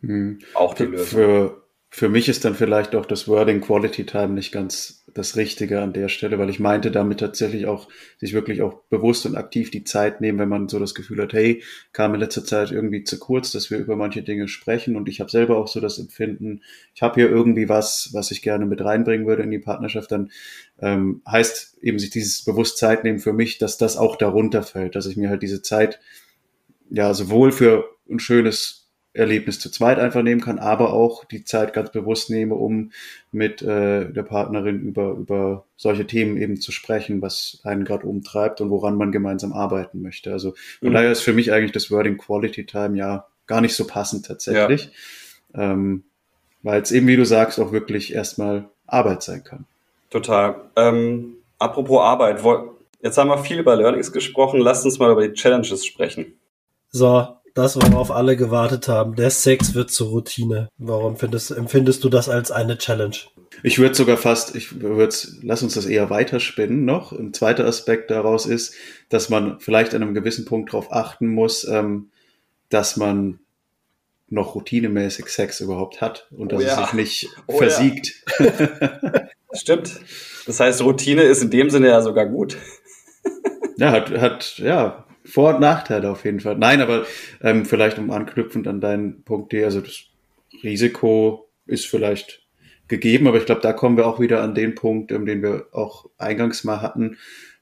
hm. 0.00 0.40
auch 0.54 0.74
die 0.74 0.84
Lösung. 0.84 1.06
Für, 1.06 1.62
für 1.88 2.08
mich 2.10 2.28
ist 2.28 2.44
dann 2.44 2.54
vielleicht 2.54 2.94
auch 2.94 3.06
das 3.06 3.28
Wording 3.28 3.62
Quality 3.62 4.04
Time 4.04 4.34
nicht 4.34 4.52
ganz 4.52 4.99
das 5.14 5.36
Richtige 5.36 5.80
an 5.80 5.92
der 5.92 6.08
Stelle, 6.08 6.38
weil 6.38 6.50
ich 6.50 6.60
meinte 6.60 6.90
damit 6.90 7.20
tatsächlich 7.20 7.66
auch, 7.66 7.88
sich 8.18 8.32
wirklich 8.32 8.62
auch 8.62 8.82
bewusst 8.90 9.26
und 9.26 9.36
aktiv 9.36 9.70
die 9.70 9.84
Zeit 9.84 10.20
nehmen, 10.20 10.38
wenn 10.38 10.48
man 10.48 10.68
so 10.68 10.78
das 10.78 10.94
Gefühl 10.94 11.22
hat, 11.22 11.32
hey, 11.32 11.62
kam 11.92 12.14
in 12.14 12.20
letzter 12.20 12.44
Zeit 12.44 12.70
irgendwie 12.70 13.04
zu 13.04 13.18
kurz, 13.18 13.52
dass 13.52 13.70
wir 13.70 13.78
über 13.78 13.96
manche 13.96 14.22
Dinge 14.22 14.48
sprechen. 14.48 14.96
Und 14.96 15.08
ich 15.08 15.20
habe 15.20 15.30
selber 15.30 15.56
auch 15.58 15.68
so 15.68 15.80
das 15.80 15.98
Empfinden, 15.98 16.62
ich 16.94 17.02
habe 17.02 17.14
hier 17.14 17.30
irgendwie 17.30 17.68
was, 17.68 18.10
was 18.12 18.30
ich 18.30 18.42
gerne 18.42 18.66
mit 18.66 18.84
reinbringen 18.84 19.26
würde 19.26 19.42
in 19.42 19.50
die 19.50 19.58
Partnerschaft, 19.58 20.12
dann 20.12 20.30
ähm, 20.80 21.22
heißt 21.28 21.78
eben 21.82 21.98
sich 21.98 22.10
dieses 22.10 22.44
bewusst 22.44 22.78
Zeit 22.78 23.04
nehmen 23.04 23.18
für 23.18 23.32
mich, 23.32 23.58
dass 23.58 23.78
das 23.78 23.96
auch 23.96 24.16
darunter 24.16 24.62
fällt, 24.62 24.96
dass 24.96 25.06
ich 25.06 25.16
mir 25.16 25.30
halt 25.30 25.42
diese 25.42 25.62
Zeit 25.62 26.00
ja 26.90 27.14
sowohl 27.14 27.52
für 27.52 27.84
ein 28.10 28.18
schönes 28.18 28.79
Erlebnis 29.12 29.58
zu 29.58 29.70
zweit 29.70 29.98
einfach 29.98 30.22
nehmen 30.22 30.40
kann, 30.40 30.58
aber 30.58 30.92
auch 30.92 31.24
die 31.24 31.44
Zeit 31.44 31.72
ganz 31.72 31.90
bewusst 31.90 32.30
nehme, 32.30 32.54
um 32.54 32.92
mit 33.32 33.60
äh, 33.60 34.10
der 34.10 34.22
Partnerin 34.22 34.80
über, 34.82 35.12
über 35.12 35.64
solche 35.76 36.06
Themen 36.06 36.36
eben 36.36 36.60
zu 36.60 36.70
sprechen, 36.70 37.20
was 37.20 37.60
einen 37.64 37.84
gerade 37.84 38.06
umtreibt 38.06 38.60
und 38.60 38.70
woran 38.70 38.96
man 38.96 39.10
gemeinsam 39.10 39.52
arbeiten 39.52 40.00
möchte. 40.00 40.32
Also 40.32 40.54
von 40.78 40.90
mhm. 40.90 40.94
daher 40.94 41.10
ist 41.10 41.22
für 41.22 41.32
mich 41.32 41.52
eigentlich 41.52 41.72
das 41.72 41.90
Wording 41.90 42.18
Quality 42.18 42.66
Time 42.66 42.96
ja 42.96 43.26
gar 43.46 43.60
nicht 43.60 43.74
so 43.74 43.84
passend 43.84 44.26
tatsächlich, 44.26 44.90
ja. 45.54 45.72
ähm, 45.72 46.04
weil 46.62 46.80
es 46.80 46.92
eben, 46.92 47.08
wie 47.08 47.16
du 47.16 47.24
sagst, 47.24 47.58
auch 47.58 47.72
wirklich 47.72 48.14
erstmal 48.14 48.68
Arbeit 48.86 49.24
sein 49.24 49.42
kann. 49.42 49.66
Total. 50.10 50.54
Ähm, 50.76 51.34
apropos 51.58 52.00
Arbeit, 52.00 52.40
jetzt 53.02 53.18
haben 53.18 53.28
wir 53.28 53.38
viel 53.38 53.58
über 53.58 53.74
Learnings 53.74 54.12
gesprochen, 54.12 54.60
lasst 54.60 54.84
uns 54.84 55.00
mal 55.00 55.10
über 55.10 55.26
die 55.26 55.34
Challenges 55.34 55.84
sprechen. 55.84 56.34
So, 56.92 57.36
das, 57.54 57.76
worauf 57.76 58.10
alle 58.10 58.36
gewartet 58.36 58.88
haben. 58.88 59.16
Der 59.16 59.30
Sex 59.30 59.74
wird 59.74 59.90
zur 59.90 60.08
Routine. 60.08 60.68
Warum 60.78 61.16
findest, 61.16 61.50
empfindest 61.50 62.04
du 62.04 62.08
das 62.08 62.28
als 62.28 62.50
eine 62.50 62.78
Challenge? 62.78 63.16
Ich 63.62 63.78
würde 63.78 63.94
sogar 63.94 64.16
fast, 64.16 64.54
ich 64.54 64.80
würde, 64.80 65.14
lass 65.42 65.62
uns 65.62 65.74
das 65.74 65.86
eher 65.86 66.10
weiterspinnen 66.10 66.84
noch. 66.84 67.12
Ein 67.12 67.34
zweiter 67.34 67.66
Aspekt 67.66 68.10
daraus 68.10 68.46
ist, 68.46 68.74
dass 69.08 69.28
man 69.28 69.60
vielleicht 69.60 69.94
an 69.94 70.02
einem 70.02 70.14
gewissen 70.14 70.44
Punkt 70.44 70.72
darauf 70.72 70.92
achten 70.92 71.28
muss, 71.28 71.64
ähm, 71.64 72.10
dass 72.68 72.96
man 72.96 73.40
noch 74.28 74.54
routinemäßig 74.54 75.26
Sex 75.26 75.60
überhaupt 75.60 76.00
hat 76.00 76.28
und 76.30 76.52
dass 76.52 76.62
oh 76.62 76.64
ja. 76.64 76.80
es 76.80 76.86
sich 76.86 76.92
nicht 76.94 77.28
oh 77.46 77.58
versiegt. 77.58 78.24
Ja. 78.38 79.28
Stimmt. 79.52 80.00
Das 80.46 80.60
heißt, 80.60 80.82
Routine 80.82 81.22
ist 81.22 81.42
in 81.42 81.50
dem 81.50 81.70
Sinne 81.70 81.88
ja 81.88 82.00
sogar 82.02 82.26
gut. 82.26 82.56
ja, 83.76 83.90
hat, 83.90 84.10
hat, 84.12 84.58
ja, 84.58 85.04
vor- 85.30 85.54
und 85.54 85.60
Nachteile 85.60 86.10
auf 86.10 86.24
jeden 86.24 86.40
Fall. 86.40 86.56
Nein, 86.56 86.80
aber 86.80 87.06
ähm, 87.40 87.64
vielleicht 87.64 87.98
um 87.98 88.10
anknüpfend 88.10 88.66
an 88.66 88.80
deinen 88.80 89.22
Punkt, 89.22 89.54
also 89.54 89.80
das 89.80 90.04
Risiko 90.62 91.48
ist 91.66 91.86
vielleicht 91.86 92.42
gegeben, 92.88 93.28
aber 93.28 93.38
ich 93.38 93.46
glaube, 93.46 93.60
da 93.60 93.72
kommen 93.72 93.96
wir 93.96 94.06
auch 94.06 94.20
wieder 94.20 94.42
an 94.42 94.54
den 94.54 94.74
Punkt, 94.74 95.12
ähm, 95.12 95.24
den 95.24 95.42
wir 95.42 95.66
auch 95.72 96.06
eingangs 96.18 96.64
mal 96.64 96.82
hatten, 96.82 97.16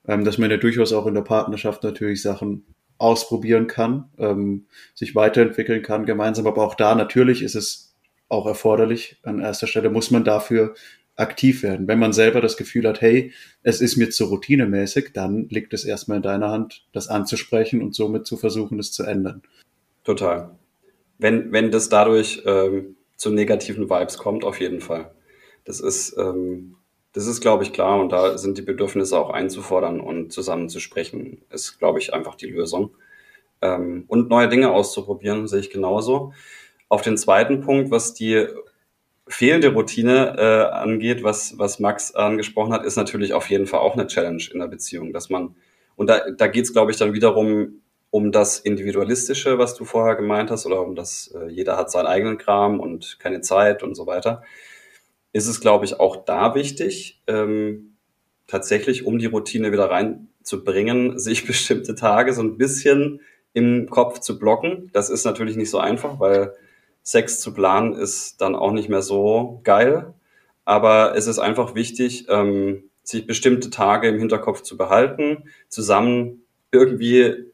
ähm, 0.07 0.25
dass 0.25 0.39
man 0.39 0.51
ja 0.51 0.57
durchaus 0.57 0.93
auch 0.93 1.07
in 1.07 1.15
der 1.15 1.23
Partnerschaft 1.23 1.85
natürlich 1.85 2.23
Sachen 2.23 2.65
ausprobieren 2.97 3.69
kann, 3.69 4.09
ähm, 4.19 4.67
sich 4.95 5.15
weiterentwickeln 5.15 5.83
kann 5.83 6.07
gemeinsam, 6.07 6.47
aber 6.47 6.65
auch 6.65 6.75
da 6.75 6.95
natürlich 6.95 7.43
ist 7.43 7.55
es 7.55 7.95
auch 8.29 8.47
erforderlich. 8.47 9.19
An 9.23 9.41
erster 9.41 9.67
Stelle 9.67 9.91
muss 9.91 10.11
man 10.11 10.25
dafür 10.25 10.75
aktiv 11.19 11.63
werden. 11.63 11.89
Wenn 11.89 11.99
man 11.99 12.13
selber 12.13 12.41
das 12.41 12.57
Gefühl 12.57 12.87
hat, 12.87 13.01
hey, 13.01 13.33
es 13.63 13.81
ist 13.81 13.97
mir 13.97 14.11
zu 14.11 14.27
routinemäßig, 14.27 15.11
dann 15.13 15.49
liegt 15.49 15.75
es 15.75 15.85
erstmal 15.85 16.19
in 16.19 16.23
deiner 16.23 16.51
Hand, 16.51 16.87
das 16.93 17.09
anzusprechen 17.09 17.83
und 17.83 17.95
somit 17.95 18.27
zu 18.27 18.37
versuchen, 18.37 18.79
es 18.79 18.93
zu 18.93 19.03
ändern. 19.03 19.43
Total. 20.05 20.57
Wenn, 21.19 21.53
wenn 21.53 21.73
das 21.73 21.89
dadurch 21.89 22.43
ähm, 22.47 22.97
zu 23.17 23.31
negativen 23.31 23.91
Vibes 23.91 24.19
kommt, 24.19 24.45
auf 24.45 24.61
jeden 24.61 24.81
Fall. 24.81 25.11
Das 25.65 25.81
ist, 25.81 26.17
ähm, 26.17 26.77
das 27.13 27.27
ist, 27.27 27.41
glaube 27.41 27.65
ich, 27.65 27.73
klar 27.73 28.01
und 28.01 28.11
da 28.13 28.39
sind 28.39 28.57
die 28.57 28.63
Bedürfnisse 28.63 29.19
auch 29.19 29.31
einzufordern 29.31 30.01
und 30.01 30.33
zusammenzusprechen, 30.33 31.43
ist, 31.51 31.81
glaube 31.81 31.99
ich, 31.99 32.15
einfach 32.15 32.37
die 32.37 32.47
Lösung. 32.47 32.95
Ähm, 33.61 34.05
und 34.07 34.29
neue 34.29 34.49
Dinge 34.49 34.71
auszuprobieren, 34.71 35.49
sehe 35.49 35.59
ich 35.59 35.71
genauso. 35.71 36.33
Auf 36.89 37.03
den 37.03 37.19
zweiten 37.19 37.61
Punkt, 37.61 37.91
was 37.91 38.15
die 38.15 38.47
fehlende 39.29 39.69
Routine 39.69 40.37
äh, 40.39 40.75
angeht, 40.75 41.23
was, 41.23 41.59
was 41.59 41.79
Max 41.79 42.15
angesprochen 42.15 42.73
hat, 42.73 42.85
ist 42.85 42.97
natürlich 42.97 43.33
auf 43.33 43.49
jeden 43.51 43.67
Fall 43.67 43.81
auch 43.81 43.95
eine 43.95 44.07
Challenge 44.07 44.43
in 44.53 44.61
der 44.61 44.69
Beziehung, 44.69 45.13
dass 45.13 45.31
man, 45.31 45.55
und 45.97 46.09
da, 46.09 46.31
da 46.31 46.47
geht 46.47 46.65
es, 46.65 46.73
glaube 46.73 46.91
ich, 46.91 46.97
dann 46.97 47.13
wiederum 47.15 47.83
um 48.11 48.33
das 48.33 48.59
Individualistische, 48.59 49.59
was 49.59 49.75
du 49.75 49.85
vorher 49.85 50.17
gemeint 50.17 50.51
hast, 50.51 50.67
oder 50.67 50.83
um 50.83 50.95
das, 50.95 51.35
äh, 51.35 51.49
jeder 51.49 51.77
hat 51.77 51.91
seinen 51.91 52.07
eigenen 52.07 52.39
Kram 52.39 52.81
und 52.81 53.19
keine 53.19 53.43
Zeit 53.43 53.83
und 53.83 53.95
so 53.95 54.07
weiter, 54.07 54.43
ist 55.33 55.47
es, 55.47 55.61
glaube 55.61 55.85
ich, 55.85 56.01
auch 56.01 56.25
da 56.25 56.55
wichtig, 56.55 57.23
ähm, 57.27 57.97
tatsächlich, 58.47 59.05
um 59.05 59.19
die 59.19 59.27
Routine 59.27 59.73
wieder 59.73 59.91
reinzubringen, 59.91 61.19
sich 61.19 61.47
bestimmte 61.47 61.95
Tage 61.95 62.33
so 62.33 62.43
ein 62.43 62.57
bisschen 62.57 63.21
im 63.53 63.89
Kopf 63.91 64.21
zu 64.21 64.39
blocken. 64.39 64.91
Das 64.93 65.11
ist 65.11 65.25
natürlich 65.25 65.57
nicht 65.57 65.71
so 65.71 65.79
einfach, 65.79 66.19
weil 66.19 66.55
Sex 67.09 67.41
zu 67.41 67.55
planen 67.55 67.95
ist 67.95 68.43
dann 68.43 68.55
auch 68.55 68.71
nicht 68.71 68.91
mehr 68.91 69.01
so 69.01 69.63
geil. 69.65 70.13
Aber 70.67 71.17
es 71.17 71.27
ist 71.27 71.39
einfach 71.39 71.75
wichtig, 71.75 72.27
ähm, 72.29 72.91
sich 73.03 73.27
bestimmte 73.27 73.71
Tage 73.71 74.09
im 74.09 74.19
Hinterkopf 74.19 74.61
zu 74.61 74.77
behalten, 74.77 75.45
zusammen 75.71 76.43
irgendwie 76.71 77.47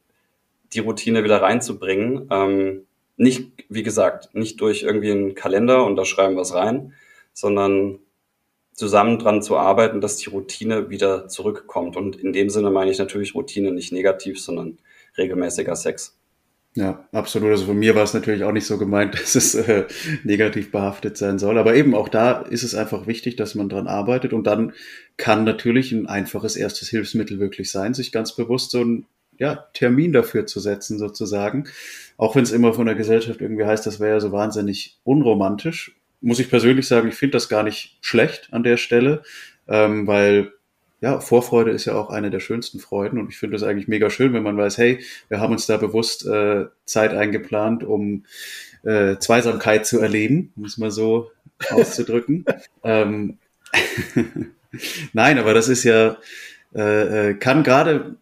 die 0.73 0.81
Routine 0.81 1.23
wieder 1.23 1.40
reinzubringen. 1.40 2.27
Ähm, 2.33 2.87
nicht, 3.17 3.53
wie 3.69 3.85
gesagt, 3.85 4.35
nicht 4.35 4.61
durch 4.61 4.83
irgendwie 4.83 5.12
einen 5.12 5.37
Kalender 5.37 5.87
und 5.87 5.95
da 5.95 6.05
schreiben 6.05 6.35
wir 6.35 6.43
es 6.43 6.53
rein, 6.53 6.93
sondern 7.33 8.01
zusammen 8.73 9.21
dran 9.21 9.40
zu 9.40 9.57
arbeiten, 9.57 10.01
dass 10.01 10.17
die 10.17 10.31
Routine 10.31 10.90
wieder 10.90 11.29
zurückkommt. 11.29 11.97
Und 11.97 12.17
in 12.17 12.33
dem 12.33 12.51
Sinne 12.51 12.73
meine 12.73 12.90
ich 12.90 12.99
natürlich 12.99 13.37
Routine 13.37 13.71
nicht 13.71 13.93
negativ, 13.93 14.43
sondern 14.43 14.79
regelmäßiger 15.17 15.77
Sex. 15.77 16.19
Ja, 16.77 17.09
absolut. 17.13 17.51
Also 17.51 17.67
von 17.67 17.79
mir 17.79 17.95
war 17.95 18.03
es 18.03 18.15
natürlich 18.15 18.43
auch 18.43 18.53
nicht 18.53 18.67
so 18.67 18.79
gemeint, 18.79 19.15
dass 19.21 19.35
es 19.37 19.55
äh, 19.55 19.85
negativ 20.25 20.73
behaftet 20.73 21.17
sein 21.17 21.39
soll. 21.39 21.59
Aber 21.59 21.75
eben 21.75 21.95
auch 21.95 22.09
da 22.09 22.41
ist 22.43 22.65
es 22.65 22.75
einfach 22.75 23.07
wichtig, 23.07 23.37
dass 23.37 23.55
man 23.55 23.69
dran 23.69 23.87
arbeitet. 23.87 24.33
Und 24.33 24.47
dann 24.47 24.73
kann 25.17 25.45
natürlich 25.45 25.93
ein 25.93 26.07
einfaches 26.07 26.57
erstes 26.57 26.89
Hilfsmittel 26.89 27.39
wirklich 27.39 27.71
sein, 27.71 27.95
sich 27.95 28.11
ganz 28.11 28.35
bewusst 28.35 28.73
so 28.73 28.81
einen 28.81 29.07
ja, 29.39 29.67
Termin 29.73 30.13
dafür 30.13 30.47
zu 30.47 30.61
setzen, 30.61 30.99
sozusagen. 30.99 31.69
Auch 32.17 32.35
wenn 32.37 32.45
es 32.45 32.53
immer 32.53 32.73
von 32.73 32.87
der 32.87 32.95
Gesellschaft 32.95 33.41
irgendwie 33.41 33.65
heißt, 33.65 33.87
das 33.87 34.01
wäre 34.01 34.15
ja 34.15 34.21
so 34.21 34.33
wahnsinnig 34.33 34.99
unromantisch, 35.05 35.97
muss 36.21 36.39
ich 36.39 36.49
persönlich 36.49 36.89
sagen, 36.89 37.09
ich 37.09 37.17
finde 37.17 37.33
das 37.33 37.49
gar 37.49 37.63
nicht 37.63 37.99
schlecht 38.01 38.49
an 38.53 38.63
der 38.63 38.79
Stelle, 38.79 39.23
ähm, 39.69 40.07
weil 40.07 40.53
ja, 41.01 41.21
Vorfreude 41.21 41.71
ist 41.71 41.85
ja 41.85 41.95
auch 41.95 42.11
eine 42.11 42.31
der 42.31 42.41
schönsten 42.41 42.79
Freuden 42.79 43.19
und 43.19 43.29
ich 43.29 43.37
finde 43.37 43.57
es 43.57 43.63
eigentlich 43.63 43.89
mega 43.89 44.11
schön, 44.11 44.33
wenn 44.33 44.43
man 44.43 44.57
weiß, 44.57 44.79
hey, 44.79 45.05
wir 45.29 45.41
haben 45.41 45.53
uns 45.53 45.67
da 45.67 45.77
bewusst 45.77 46.27
äh, 46.27 46.67
Zeit 46.87 47.13
eingeplant, 47.13 47.85
um 47.85 48.25
äh, 48.85 49.17
Zweisamkeit 49.19 49.87
zu 49.87 50.01
erleben, 50.01 50.53
um 50.57 50.65
es 50.65 50.79
mal 50.79 50.91
so 50.91 51.31
auszudrücken. 51.71 52.45
ähm, 52.85 53.39
Nein, 55.13 55.39
aber 55.39 55.55
das 55.55 55.69
ist 55.69 55.85
ja, 55.85 56.17
äh, 56.75 57.31
äh 57.31 57.35
kann 57.35 57.63
gerade, 57.63 58.17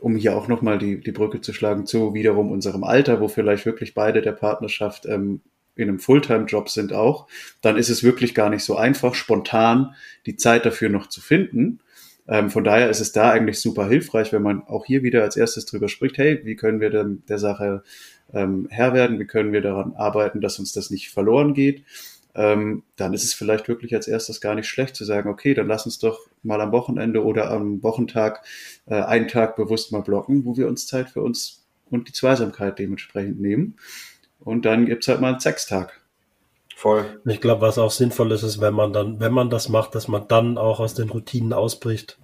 um 0.00 0.16
hier 0.16 0.36
auch 0.36 0.48
nochmal 0.48 0.78
die, 0.78 1.00
die 1.00 1.12
Brücke 1.12 1.40
zu 1.40 1.52
schlagen, 1.52 1.86
zu 1.86 2.14
wiederum 2.14 2.50
unserem 2.50 2.84
Alter, 2.84 3.20
wo 3.20 3.28
vielleicht 3.28 3.66
wirklich 3.66 3.94
beide 3.94 4.20
der 4.22 4.32
Partnerschaft 4.32 5.06
ähm, 5.06 5.40
in 5.74 5.88
einem 5.88 6.00
Fulltime-Job 6.00 6.70
sind 6.70 6.92
auch, 6.92 7.26
dann 7.60 7.76
ist 7.76 7.90
es 7.90 8.02
wirklich 8.02 8.34
gar 8.34 8.48
nicht 8.48 8.64
so 8.64 8.76
einfach, 8.76 9.14
spontan 9.14 9.94
die 10.24 10.36
Zeit 10.36 10.64
dafür 10.64 10.88
noch 10.88 11.08
zu 11.08 11.20
finden. 11.20 11.80
Ähm, 12.28 12.50
von 12.50 12.64
daher 12.64 12.90
ist 12.90 13.00
es 13.00 13.12
da 13.12 13.30
eigentlich 13.30 13.60
super 13.60 13.88
hilfreich, 13.88 14.32
wenn 14.32 14.42
man 14.42 14.62
auch 14.66 14.84
hier 14.84 15.02
wieder 15.02 15.22
als 15.22 15.36
erstes 15.36 15.66
drüber 15.66 15.88
spricht, 15.88 16.18
hey, 16.18 16.40
wie 16.44 16.56
können 16.56 16.80
wir 16.80 16.90
denn 16.90 17.22
der 17.28 17.38
Sache 17.38 17.82
ähm, 18.32 18.66
Herr 18.70 18.94
werden, 18.94 19.18
wie 19.18 19.26
können 19.26 19.52
wir 19.52 19.60
daran 19.60 19.94
arbeiten, 19.94 20.40
dass 20.40 20.58
uns 20.58 20.72
das 20.72 20.90
nicht 20.90 21.10
verloren 21.10 21.54
geht. 21.54 21.84
Ähm, 22.34 22.82
dann 22.96 23.14
ist 23.14 23.24
es 23.24 23.32
vielleicht 23.32 23.66
wirklich 23.68 23.94
als 23.94 24.08
erstes 24.08 24.40
gar 24.40 24.54
nicht 24.54 24.68
schlecht 24.68 24.94
zu 24.94 25.04
sagen, 25.04 25.30
okay, 25.30 25.54
dann 25.54 25.68
lass 25.68 25.86
uns 25.86 25.98
doch 25.98 26.20
mal 26.42 26.60
am 26.60 26.72
Wochenende 26.72 27.24
oder 27.24 27.50
am 27.50 27.82
Wochentag 27.82 28.44
äh, 28.86 28.94
einen 28.94 29.28
Tag 29.28 29.56
bewusst 29.56 29.90
mal 29.92 30.02
blocken, 30.02 30.44
wo 30.44 30.56
wir 30.56 30.68
uns 30.68 30.86
Zeit 30.86 31.10
für 31.10 31.22
uns 31.22 31.64
und 31.88 32.08
die 32.08 32.12
Zweisamkeit 32.12 32.78
dementsprechend 32.78 33.40
nehmen. 33.40 33.76
Und 34.40 34.66
dann 34.66 34.86
gibt's 34.86 35.08
halt 35.08 35.20
mal 35.20 35.30
einen 35.30 35.40
Sextag. 35.40 36.00
Voll. 36.76 37.22
Ich 37.24 37.40
glaube, 37.40 37.62
was 37.62 37.78
auch 37.78 37.90
sinnvoll 37.90 38.32
ist, 38.32 38.42
ist, 38.42 38.60
wenn 38.60 38.74
man 38.74 38.92
dann, 38.92 39.18
wenn 39.18 39.32
man 39.32 39.48
das 39.48 39.70
macht, 39.70 39.94
dass 39.94 40.08
man 40.08 40.28
dann 40.28 40.58
auch 40.58 40.78
aus 40.78 40.92
den 40.92 41.08
Routinen 41.08 41.54
ausbricht. 41.54 42.18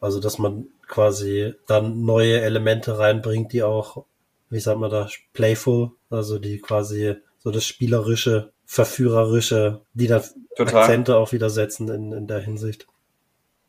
Also, 0.00 0.20
dass 0.20 0.38
man 0.38 0.68
quasi 0.86 1.54
dann 1.66 2.04
neue 2.04 2.40
Elemente 2.40 3.00
reinbringt, 3.00 3.52
die 3.52 3.64
auch, 3.64 4.04
wie 4.48 4.60
sagt 4.60 4.78
man 4.78 4.92
da, 4.92 5.08
playful, 5.32 5.90
also 6.08 6.38
die 6.38 6.60
quasi 6.60 7.16
so 7.38 7.50
das 7.50 7.64
spielerische, 7.64 8.52
verführerische, 8.64 9.80
die 9.92 10.06
da 10.06 10.22
Total. 10.54 10.82
Akzente 10.82 11.16
auch 11.16 11.32
wieder 11.32 11.50
setzen 11.50 11.88
in, 11.88 12.12
in 12.12 12.28
der 12.28 12.38
Hinsicht. 12.38 12.86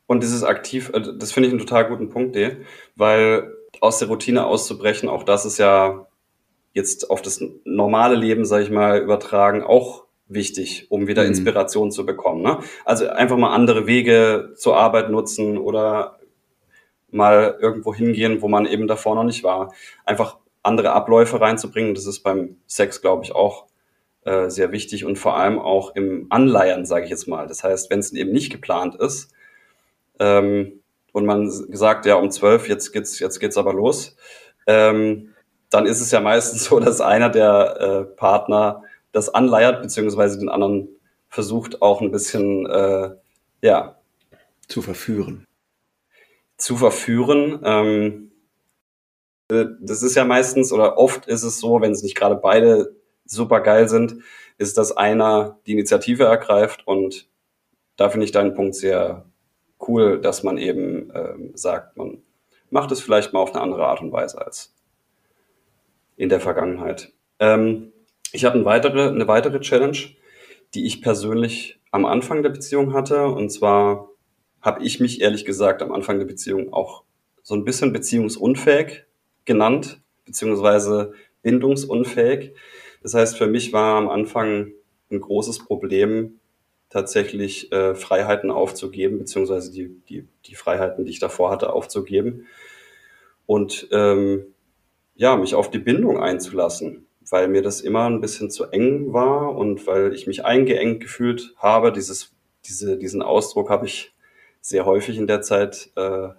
Und 0.05 0.21
dieses 0.21 0.43
aktiv, 0.43 0.91
äh, 0.93 1.01
das 1.17 1.31
finde 1.31 1.47
ich 1.47 1.53
einen 1.53 1.65
total 1.65 1.89
guten 1.89 2.09
Punkt, 2.09 2.35
D, 2.35 2.57
weil 2.95 3.55
aus 3.81 3.97
der 3.97 4.07
Routine 4.07 4.45
auszubrechen, 4.45 5.09
auch 5.09 5.23
das 5.23 5.45
ist 5.47 5.57
ja 5.57 6.05
jetzt 6.73 7.09
auf 7.09 7.23
das 7.23 7.43
normale 7.63 8.15
Leben, 8.15 8.45
sage 8.45 8.65
ich 8.65 8.69
mal, 8.69 8.99
übertragen, 8.99 9.63
auch 9.63 10.06
wichtig, 10.29 10.87
um 10.89 11.07
wieder 11.07 11.23
mhm. 11.23 11.29
Inspiration 11.29 11.91
zu 11.91 12.05
bekommen. 12.05 12.41
Ne? 12.41 12.59
Also 12.85 13.07
einfach 13.07 13.37
mal 13.37 13.53
andere 13.53 13.87
Wege 13.87 14.53
zur 14.55 14.77
Arbeit 14.77 15.09
nutzen 15.09 15.57
oder 15.57 16.19
mal 17.09 17.57
irgendwo 17.61 17.93
hingehen, 17.93 18.41
wo 18.41 18.47
man 18.47 18.65
eben 18.65 18.87
davor 18.87 19.15
noch 19.15 19.23
nicht 19.23 19.43
war. 19.43 19.73
Einfach 20.05 20.37
andere 20.63 20.91
Abläufe 20.91 21.39
reinzubringen. 21.39 21.95
Das 21.95 22.05
ist 22.05 22.19
beim 22.19 22.57
Sex, 22.67 23.01
glaube 23.01 23.23
ich, 23.23 23.33
auch 23.33 23.67
äh, 24.25 24.49
sehr 24.49 24.71
wichtig 24.71 25.05
und 25.05 25.17
vor 25.17 25.37
allem 25.37 25.57
auch 25.57 25.95
im 25.95 26.27
Anleiern, 26.29 26.85
sage 26.85 27.05
ich 27.05 27.11
jetzt 27.11 27.27
mal. 27.27 27.47
Das 27.47 27.63
heißt, 27.63 27.89
wenn 27.89 27.99
es 27.99 28.11
eben 28.11 28.31
nicht 28.31 28.51
geplant 28.51 28.95
ist 28.95 29.31
ähm, 30.19 30.81
und 31.13 31.25
man 31.25 31.45
gesagt, 31.45 32.05
ja, 32.05 32.15
um 32.15 32.29
zwölf, 32.29 32.67
jetzt 32.67 32.91
geht's, 32.91 33.19
jetzt 33.19 33.39
geht's 33.39 33.57
aber 33.57 33.73
los, 33.73 34.17
ähm, 34.67 35.33
dann 35.69 35.85
ist 35.85 36.01
es 36.01 36.11
ja 36.11 36.19
meistens 36.19 36.65
so, 36.65 36.79
dass 36.79 36.99
einer 36.99 37.29
der 37.29 37.77
äh, 37.79 38.15
Partner 38.15 38.83
das 39.17 39.33
anleiert, 39.33 39.81
beziehungsweise 39.81 40.37
den 40.37 40.47
anderen 40.47 40.89
versucht 41.27 41.81
auch 41.81 42.01
ein 42.01 42.11
bisschen, 42.11 42.65
äh, 42.67 43.15
ja. 43.61 43.99
Zu 44.67 44.81
verführen. 44.81 45.45
Zu 46.57 46.77
verführen. 46.77 47.59
Ähm, 47.63 48.31
äh, 49.49 49.65
das 49.81 50.03
ist 50.03 50.15
ja 50.15 50.23
meistens 50.23 50.71
oder 50.71 50.97
oft 50.97 51.25
ist 51.25 51.43
es 51.43 51.59
so, 51.59 51.81
wenn 51.81 51.91
es 51.91 52.03
nicht 52.03 52.15
gerade 52.15 52.35
beide 52.35 52.95
super 53.25 53.61
geil 53.61 53.89
sind, 53.89 54.21
ist, 54.57 54.77
dass 54.77 54.95
einer 54.95 55.59
die 55.65 55.73
Initiative 55.73 56.25
ergreift 56.25 56.85
und 56.85 57.27
da 57.95 58.09
finde 58.09 58.25
ich 58.25 58.31
deinen 58.31 58.53
Punkt 58.53 58.75
sehr 58.75 59.25
cool, 59.87 60.21
dass 60.21 60.43
man 60.43 60.57
eben 60.57 61.11
ähm, 61.13 61.51
sagt, 61.55 61.97
man 61.97 62.21
macht 62.69 62.91
es 62.91 63.01
vielleicht 63.01 63.33
mal 63.33 63.39
auf 63.39 63.53
eine 63.53 63.61
andere 63.61 63.87
Art 63.87 64.01
und 64.01 64.11
Weise 64.11 64.39
als 64.39 64.75
in 66.15 66.29
der 66.29 66.39
Vergangenheit. 66.39 67.13
Ähm, 67.39 67.93
ich 68.31 68.45
habe 68.45 68.55
eine 68.55 68.65
weitere, 68.65 69.07
eine 69.07 69.27
weitere 69.27 69.59
Challenge, 69.59 69.97
die 70.73 70.85
ich 70.85 71.01
persönlich 71.01 71.79
am 71.91 72.05
Anfang 72.05 72.43
der 72.43 72.49
Beziehung 72.49 72.93
hatte. 72.93 73.27
Und 73.27 73.49
zwar 73.49 74.09
habe 74.61 74.83
ich 74.83 74.99
mich 74.99 75.21
ehrlich 75.21 75.45
gesagt 75.45 75.81
am 75.81 75.91
Anfang 75.91 76.19
der 76.19 76.25
Beziehung 76.25 76.73
auch 76.73 77.03
so 77.41 77.55
ein 77.55 77.63
bisschen 77.63 77.93
beziehungsunfähig 77.93 79.05
genannt, 79.45 80.01
beziehungsweise 80.25 81.13
bindungsunfähig. 81.41 82.53
Das 83.01 83.13
heißt, 83.13 83.37
für 83.37 83.47
mich 83.47 83.71
war 83.71 83.95
am 83.95 84.09
Anfang 84.09 84.73
ein 85.09 85.21
großes 85.21 85.59
Problem, 85.59 86.39
tatsächlich 86.89 87.71
äh, 87.71 87.95
Freiheiten 87.95 88.51
aufzugeben, 88.51 89.19
beziehungsweise 89.19 89.71
die, 89.71 89.89
die, 90.09 90.27
die 90.45 90.55
Freiheiten, 90.55 91.05
die 91.05 91.11
ich 91.11 91.19
davor 91.19 91.51
hatte, 91.51 91.71
aufzugeben. 91.71 92.47
Und 93.45 93.87
ähm, 93.91 94.45
ja, 95.15 95.35
mich 95.37 95.55
auf 95.55 95.71
die 95.71 95.79
Bindung 95.79 96.19
einzulassen 96.19 97.06
weil 97.29 97.47
mir 97.47 97.61
das 97.61 97.81
immer 97.81 98.09
ein 98.09 98.21
bisschen 98.21 98.49
zu 98.49 98.65
eng 98.65 99.13
war 99.13 99.55
und 99.55 99.85
weil 99.87 100.13
ich 100.13 100.27
mich 100.27 100.45
eingeengt 100.45 101.01
gefühlt 101.01 101.53
habe. 101.57 101.91
Dieses, 101.91 102.35
diese, 102.65 102.97
diesen 102.97 103.21
Ausdruck 103.21 103.69
habe 103.69 103.85
ich 103.85 104.13
sehr 104.61 104.85
häufig 104.85 105.17
in 105.17 105.27
der 105.27 105.41
Zeit 105.41 105.91
äh, 105.95 106.29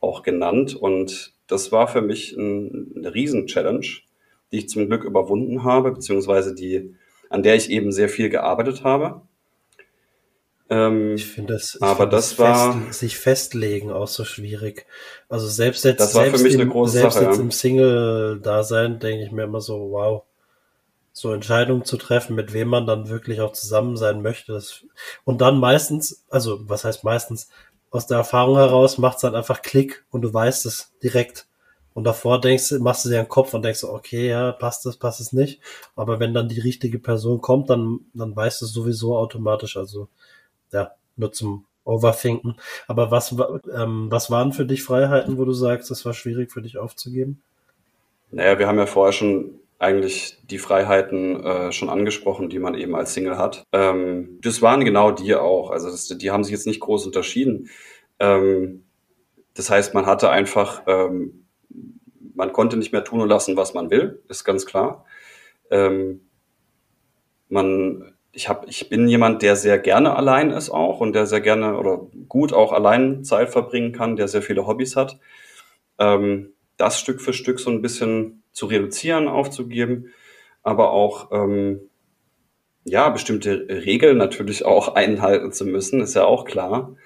auch 0.00 0.22
genannt 0.22 0.74
und 0.74 1.34
das 1.46 1.72
war 1.72 1.88
für 1.88 2.02
mich 2.02 2.36
ein, 2.36 2.92
eine 2.96 3.14
Riesen-Challenge, 3.14 3.86
die 4.50 4.58
ich 4.58 4.68
zum 4.68 4.86
Glück 4.88 5.04
überwunden 5.04 5.64
habe, 5.64 5.92
beziehungsweise 5.92 6.54
die, 6.54 6.94
an 7.30 7.42
der 7.42 7.56
ich 7.56 7.70
eben 7.70 7.92
sehr 7.92 8.08
viel 8.08 8.28
gearbeitet 8.28 8.84
habe. 8.84 9.22
Ähm, 10.72 11.16
ich 11.16 11.26
finde 11.26 11.52
das, 11.52 11.74
ich 11.74 11.82
aber 11.82 12.04
find 12.04 12.12
das, 12.14 12.30
das 12.30 12.38
war 12.38 12.72
fest, 12.72 12.98
sich 12.98 13.18
festlegen 13.18 13.92
auch 13.92 14.08
so 14.08 14.24
schwierig. 14.24 14.86
Also 15.28 15.46
selbst 15.46 15.84
jetzt, 15.84 16.00
das 16.00 16.14
war 16.14 16.22
selbst 16.22 16.38
für 16.38 16.44
mich 16.44 16.54
eine 16.54 16.66
große 16.66 16.92
selbst 16.92 17.14
Sache, 17.14 17.26
jetzt 17.26 17.36
ja. 17.36 17.42
im 17.42 17.50
Single-Dasein 17.50 18.98
denke 18.98 19.22
ich 19.22 19.32
mir 19.32 19.42
immer 19.42 19.60
so, 19.60 19.90
wow, 19.90 20.22
so 21.12 21.30
Entscheidungen 21.34 21.84
zu 21.84 21.98
treffen, 21.98 22.34
mit 22.34 22.54
wem 22.54 22.68
man 22.68 22.86
dann 22.86 23.10
wirklich 23.10 23.42
auch 23.42 23.52
zusammen 23.52 23.98
sein 23.98 24.22
möchte. 24.22 24.52
Das, 24.52 24.82
und 25.24 25.42
dann 25.42 25.58
meistens, 25.58 26.24
also 26.30 26.60
was 26.62 26.84
heißt 26.84 27.04
meistens, 27.04 27.50
aus 27.90 28.06
der 28.06 28.16
Erfahrung 28.16 28.56
heraus 28.56 28.96
macht 28.96 29.16
es 29.16 29.20
dann 29.20 29.34
einfach 29.34 29.60
Klick 29.60 30.06
und 30.10 30.22
du 30.22 30.32
weißt 30.32 30.64
es 30.64 30.92
direkt. 31.02 31.46
Und 31.92 32.04
davor 32.04 32.40
denkst 32.40 32.70
du, 32.70 32.78
machst 32.78 33.04
du 33.04 33.10
dir 33.10 33.18
einen 33.18 33.28
Kopf 33.28 33.52
und 33.52 33.62
denkst, 33.62 33.84
okay, 33.84 34.30
ja, 34.30 34.52
passt 34.52 34.86
das, 34.86 34.96
passt 34.96 35.20
es 35.20 35.34
nicht. 35.34 35.60
Aber 35.94 36.18
wenn 36.18 36.32
dann 36.32 36.48
die 36.48 36.60
richtige 36.60 36.98
Person 36.98 37.42
kommt, 37.42 37.68
dann, 37.68 38.00
dann 38.14 38.34
weißt 38.34 38.62
du 38.62 38.64
es 38.64 38.72
sowieso 38.72 39.18
automatisch. 39.18 39.76
Also 39.76 40.08
ja, 40.72 40.92
nur 41.16 41.32
zum 41.32 41.66
Overthinken. 41.84 42.56
Aber 42.86 43.10
was, 43.10 43.34
ähm, 43.74 44.06
was 44.10 44.30
waren 44.30 44.52
für 44.52 44.66
dich 44.66 44.82
Freiheiten, 44.82 45.38
wo 45.38 45.44
du 45.44 45.52
sagst, 45.52 45.90
das 45.90 46.04
war 46.04 46.14
schwierig 46.14 46.52
für 46.52 46.62
dich 46.62 46.78
aufzugeben? 46.78 47.42
Naja, 48.30 48.58
wir 48.58 48.66
haben 48.66 48.78
ja 48.78 48.86
vorher 48.86 49.12
schon 49.12 49.60
eigentlich 49.78 50.38
die 50.44 50.58
Freiheiten 50.58 51.44
äh, 51.44 51.72
schon 51.72 51.90
angesprochen, 51.90 52.48
die 52.48 52.60
man 52.60 52.74
eben 52.74 52.94
als 52.94 53.14
Single 53.14 53.36
hat. 53.36 53.64
Ähm, 53.72 54.38
das 54.40 54.62
waren 54.62 54.84
genau 54.84 55.10
die 55.10 55.34
auch. 55.34 55.70
Also 55.70 55.90
das, 55.90 56.06
die 56.06 56.30
haben 56.30 56.44
sich 56.44 56.52
jetzt 56.52 56.68
nicht 56.68 56.80
groß 56.80 57.04
unterschieden. 57.06 57.68
Ähm, 58.20 58.84
das 59.54 59.70
heißt, 59.70 59.92
man 59.92 60.06
hatte 60.06 60.30
einfach, 60.30 60.84
ähm, 60.86 61.46
man 62.34 62.52
konnte 62.52 62.76
nicht 62.76 62.92
mehr 62.92 63.04
tun 63.04 63.20
und 63.20 63.28
lassen, 63.28 63.56
was 63.56 63.74
man 63.74 63.90
will, 63.90 64.22
ist 64.28 64.44
ganz 64.44 64.66
klar. 64.66 65.04
Ähm, 65.70 66.20
man 67.48 68.11
ich 68.32 68.48
habe, 68.48 68.66
ich 68.68 68.88
bin 68.88 69.08
jemand, 69.08 69.42
der 69.42 69.56
sehr 69.56 69.78
gerne 69.78 70.16
allein 70.16 70.50
ist 70.50 70.70
auch 70.70 71.00
und 71.00 71.12
der 71.12 71.26
sehr 71.26 71.42
gerne 71.42 71.76
oder 71.76 72.06
gut 72.28 72.52
auch 72.52 72.72
allein 72.72 73.24
Zeit 73.24 73.50
verbringen 73.50 73.92
kann, 73.92 74.16
der 74.16 74.26
sehr 74.28 74.42
viele 74.42 74.66
Hobbys 74.66 74.96
hat. 74.96 75.18
Ähm, 75.98 76.54
das 76.78 76.98
Stück 76.98 77.20
für 77.20 77.34
Stück 77.34 77.60
so 77.60 77.70
ein 77.70 77.82
bisschen 77.82 78.42
zu 78.52 78.66
reduzieren, 78.66 79.28
aufzugeben, 79.28 80.12
aber 80.62 80.92
auch 80.92 81.30
ähm, 81.32 81.80
ja 82.84 83.10
bestimmte 83.10 83.66
Regeln 83.68 84.16
natürlich 84.16 84.64
auch 84.64 84.94
einhalten 84.94 85.52
zu 85.52 85.66
müssen, 85.66 86.00
ist 86.00 86.14
ja 86.14 86.24
auch 86.24 86.46
klar. 86.46 86.96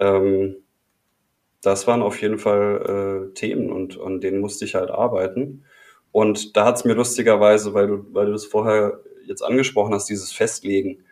Ähm, 0.00 0.56
das 1.62 1.86
waren 1.86 2.02
auf 2.02 2.20
jeden 2.20 2.38
Fall 2.38 3.30
äh, 3.30 3.34
Themen 3.34 3.70
und 3.72 3.98
an 4.00 4.20
denen 4.20 4.40
musste 4.40 4.64
ich 4.64 4.74
halt 4.74 4.90
arbeiten. 4.90 5.64
Und 6.12 6.56
da 6.56 6.66
hat 6.66 6.76
es 6.76 6.84
mir 6.84 6.94
lustigerweise, 6.94 7.74
weil 7.74 7.86
du, 7.86 8.06
weil 8.12 8.26
du 8.26 8.32
das 8.32 8.44
vorher 8.44 9.00
jetzt 9.26 9.42
angesprochen 9.42 9.94
hast, 9.94 10.08
dieses 10.08 10.32
Festlegen, 10.32 11.04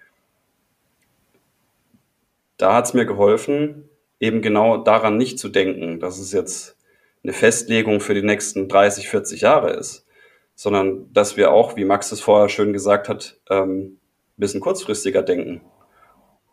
da 2.57 2.75
hat 2.75 2.87
es 2.87 2.95
mir 2.95 3.07
geholfen, 3.07 3.89
eben 4.21 4.43
genau 4.43 4.77
daran 4.77 5.17
nicht 5.17 5.39
zu 5.39 5.49
denken, 5.49 6.01
dass 6.01 6.19
es 6.19 6.33
jetzt 6.33 6.77
eine 7.25 7.33
Festlegung 7.33 8.01
für 8.01 8.15
die 8.15 8.23
nächsten 8.23 8.69
30, 8.69 9.09
40 9.09 9.41
Jahre 9.41 9.73
ist, 9.73 10.07
sondern 10.55 11.13
dass 11.13 11.37
wir 11.37 11.53
auch, 11.53 11.77
wie 11.77 11.85
Max 11.85 12.13
es 12.13 12.21
vorher 12.21 12.49
schön 12.49 12.73
gesagt 12.73 13.09
hat, 13.09 13.41
ähm, 13.51 13.99
ein 14.37 14.41
bisschen 14.41 14.61
kurzfristiger 14.61 15.23
denken. 15.23 15.63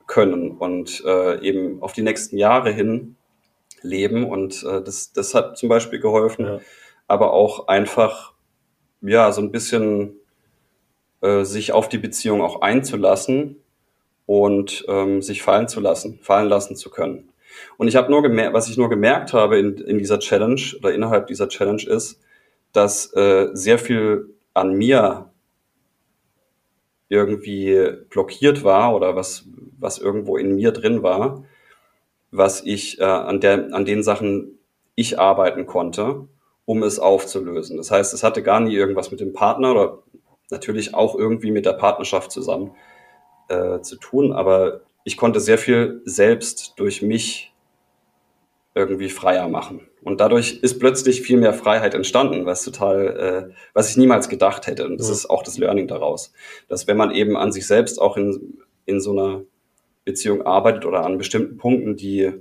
können 0.07 0.57
und 0.57 1.03
äh, 1.05 1.39
eben 1.41 1.83
auf 1.83 1.93
die 1.93 2.01
nächsten 2.01 2.37
Jahre 2.37 2.71
hin 2.71 3.15
leben. 3.83 4.25
Und 4.25 4.63
äh, 4.63 4.81
das, 4.81 5.13
das 5.13 5.35
hat 5.35 5.57
zum 5.57 5.69
Beispiel 5.69 5.99
geholfen, 5.99 6.45
ja. 6.45 6.59
aber 7.07 7.33
auch 7.33 7.67
einfach, 7.67 8.33
ja, 9.01 9.31
so 9.31 9.41
ein 9.41 9.51
bisschen 9.51 10.18
äh, 11.21 11.43
sich 11.43 11.71
auf 11.71 11.89
die 11.89 11.97
Beziehung 11.97 12.41
auch 12.41 12.61
einzulassen 12.61 13.57
und 14.25 14.85
ähm, 14.87 15.21
sich 15.21 15.41
fallen 15.41 15.67
zu 15.67 15.79
lassen, 15.79 16.19
fallen 16.21 16.49
lassen 16.49 16.75
zu 16.75 16.89
können. 16.89 17.29
Und 17.77 17.87
ich 17.87 17.95
habe 17.95 18.11
nur 18.11 18.21
gemerkt, 18.21 18.53
was 18.53 18.69
ich 18.69 18.77
nur 18.77 18.89
gemerkt 18.89 19.33
habe 19.33 19.57
in, 19.57 19.77
in 19.77 19.97
dieser 19.97 20.19
Challenge 20.19 20.61
oder 20.79 20.93
innerhalb 20.93 21.27
dieser 21.27 21.49
Challenge 21.49 21.83
ist, 21.83 22.21
dass 22.71 23.13
äh, 23.13 23.49
sehr 23.53 23.79
viel 23.79 24.35
an 24.53 24.73
mir 24.73 25.31
irgendwie 27.09 27.89
blockiert 28.09 28.63
war 28.63 28.95
oder 28.95 29.15
was, 29.15 29.45
was 29.79 29.97
irgendwo 29.97 30.37
in 30.37 30.55
mir 30.55 30.71
drin 30.71 31.01
war, 31.01 31.43
was 32.31 32.61
ich 32.63 32.99
äh, 32.99 33.03
an, 33.03 33.41
der, 33.41 33.73
an 33.73 33.85
den 33.85 34.03
Sachen 34.03 34.59
ich 34.95 35.17
arbeiten 35.17 35.65
konnte, 35.65 36.27
um 36.65 36.83
es 36.83 36.99
aufzulösen. 36.99 37.77
Das 37.77 37.89
heißt, 37.89 38.13
es 38.13 38.23
hatte 38.23 38.43
gar 38.43 38.59
nie 38.59 38.75
irgendwas 38.75 39.09
mit 39.09 39.19
dem 39.19 39.33
Partner 39.33 39.71
oder 39.71 40.03
natürlich 40.51 40.93
auch 40.93 41.15
irgendwie 41.15 41.51
mit 41.51 41.65
der 41.65 41.73
Partnerschaft 41.73 42.31
zusammen 42.31 42.75
äh, 43.49 43.81
zu 43.81 43.97
tun, 43.97 44.31
aber 44.31 44.81
ich 45.03 45.17
konnte 45.17 45.39
sehr 45.39 45.57
viel 45.57 46.01
selbst 46.05 46.73
durch 46.77 47.01
mich 47.01 47.53
irgendwie 48.75 49.09
freier 49.09 49.47
machen. 49.47 49.81
Und 50.01 50.21
dadurch 50.21 50.59
ist 50.61 50.79
plötzlich 50.79 51.21
viel 51.21 51.37
mehr 51.37 51.53
Freiheit 51.53 51.93
entstanden, 51.93 52.45
was 52.45 52.63
total, 52.63 53.49
äh, 53.49 53.53
was 53.73 53.89
ich 53.89 53.97
niemals 53.97 54.29
gedacht 54.29 54.67
hätte. 54.67 54.85
Und 54.85 54.97
das 54.99 55.07
ja. 55.07 55.13
ist 55.13 55.29
auch 55.29 55.43
das 55.43 55.57
Learning 55.57 55.87
daraus, 55.87 56.31
dass 56.67 56.87
wenn 56.87 56.95
man 56.95 57.11
eben 57.11 57.35
an 57.35 57.51
sich 57.51 57.67
selbst 57.67 57.99
auch 57.99 58.15
in, 58.15 58.59
in 58.85 59.01
so 59.01 59.11
einer 59.11 59.41
Beziehung 60.05 60.43
arbeitet 60.43 60.85
oder 60.85 61.05
an 61.05 61.17
bestimmten 61.17 61.57
Punkten, 61.57 61.95
die, 61.95 62.31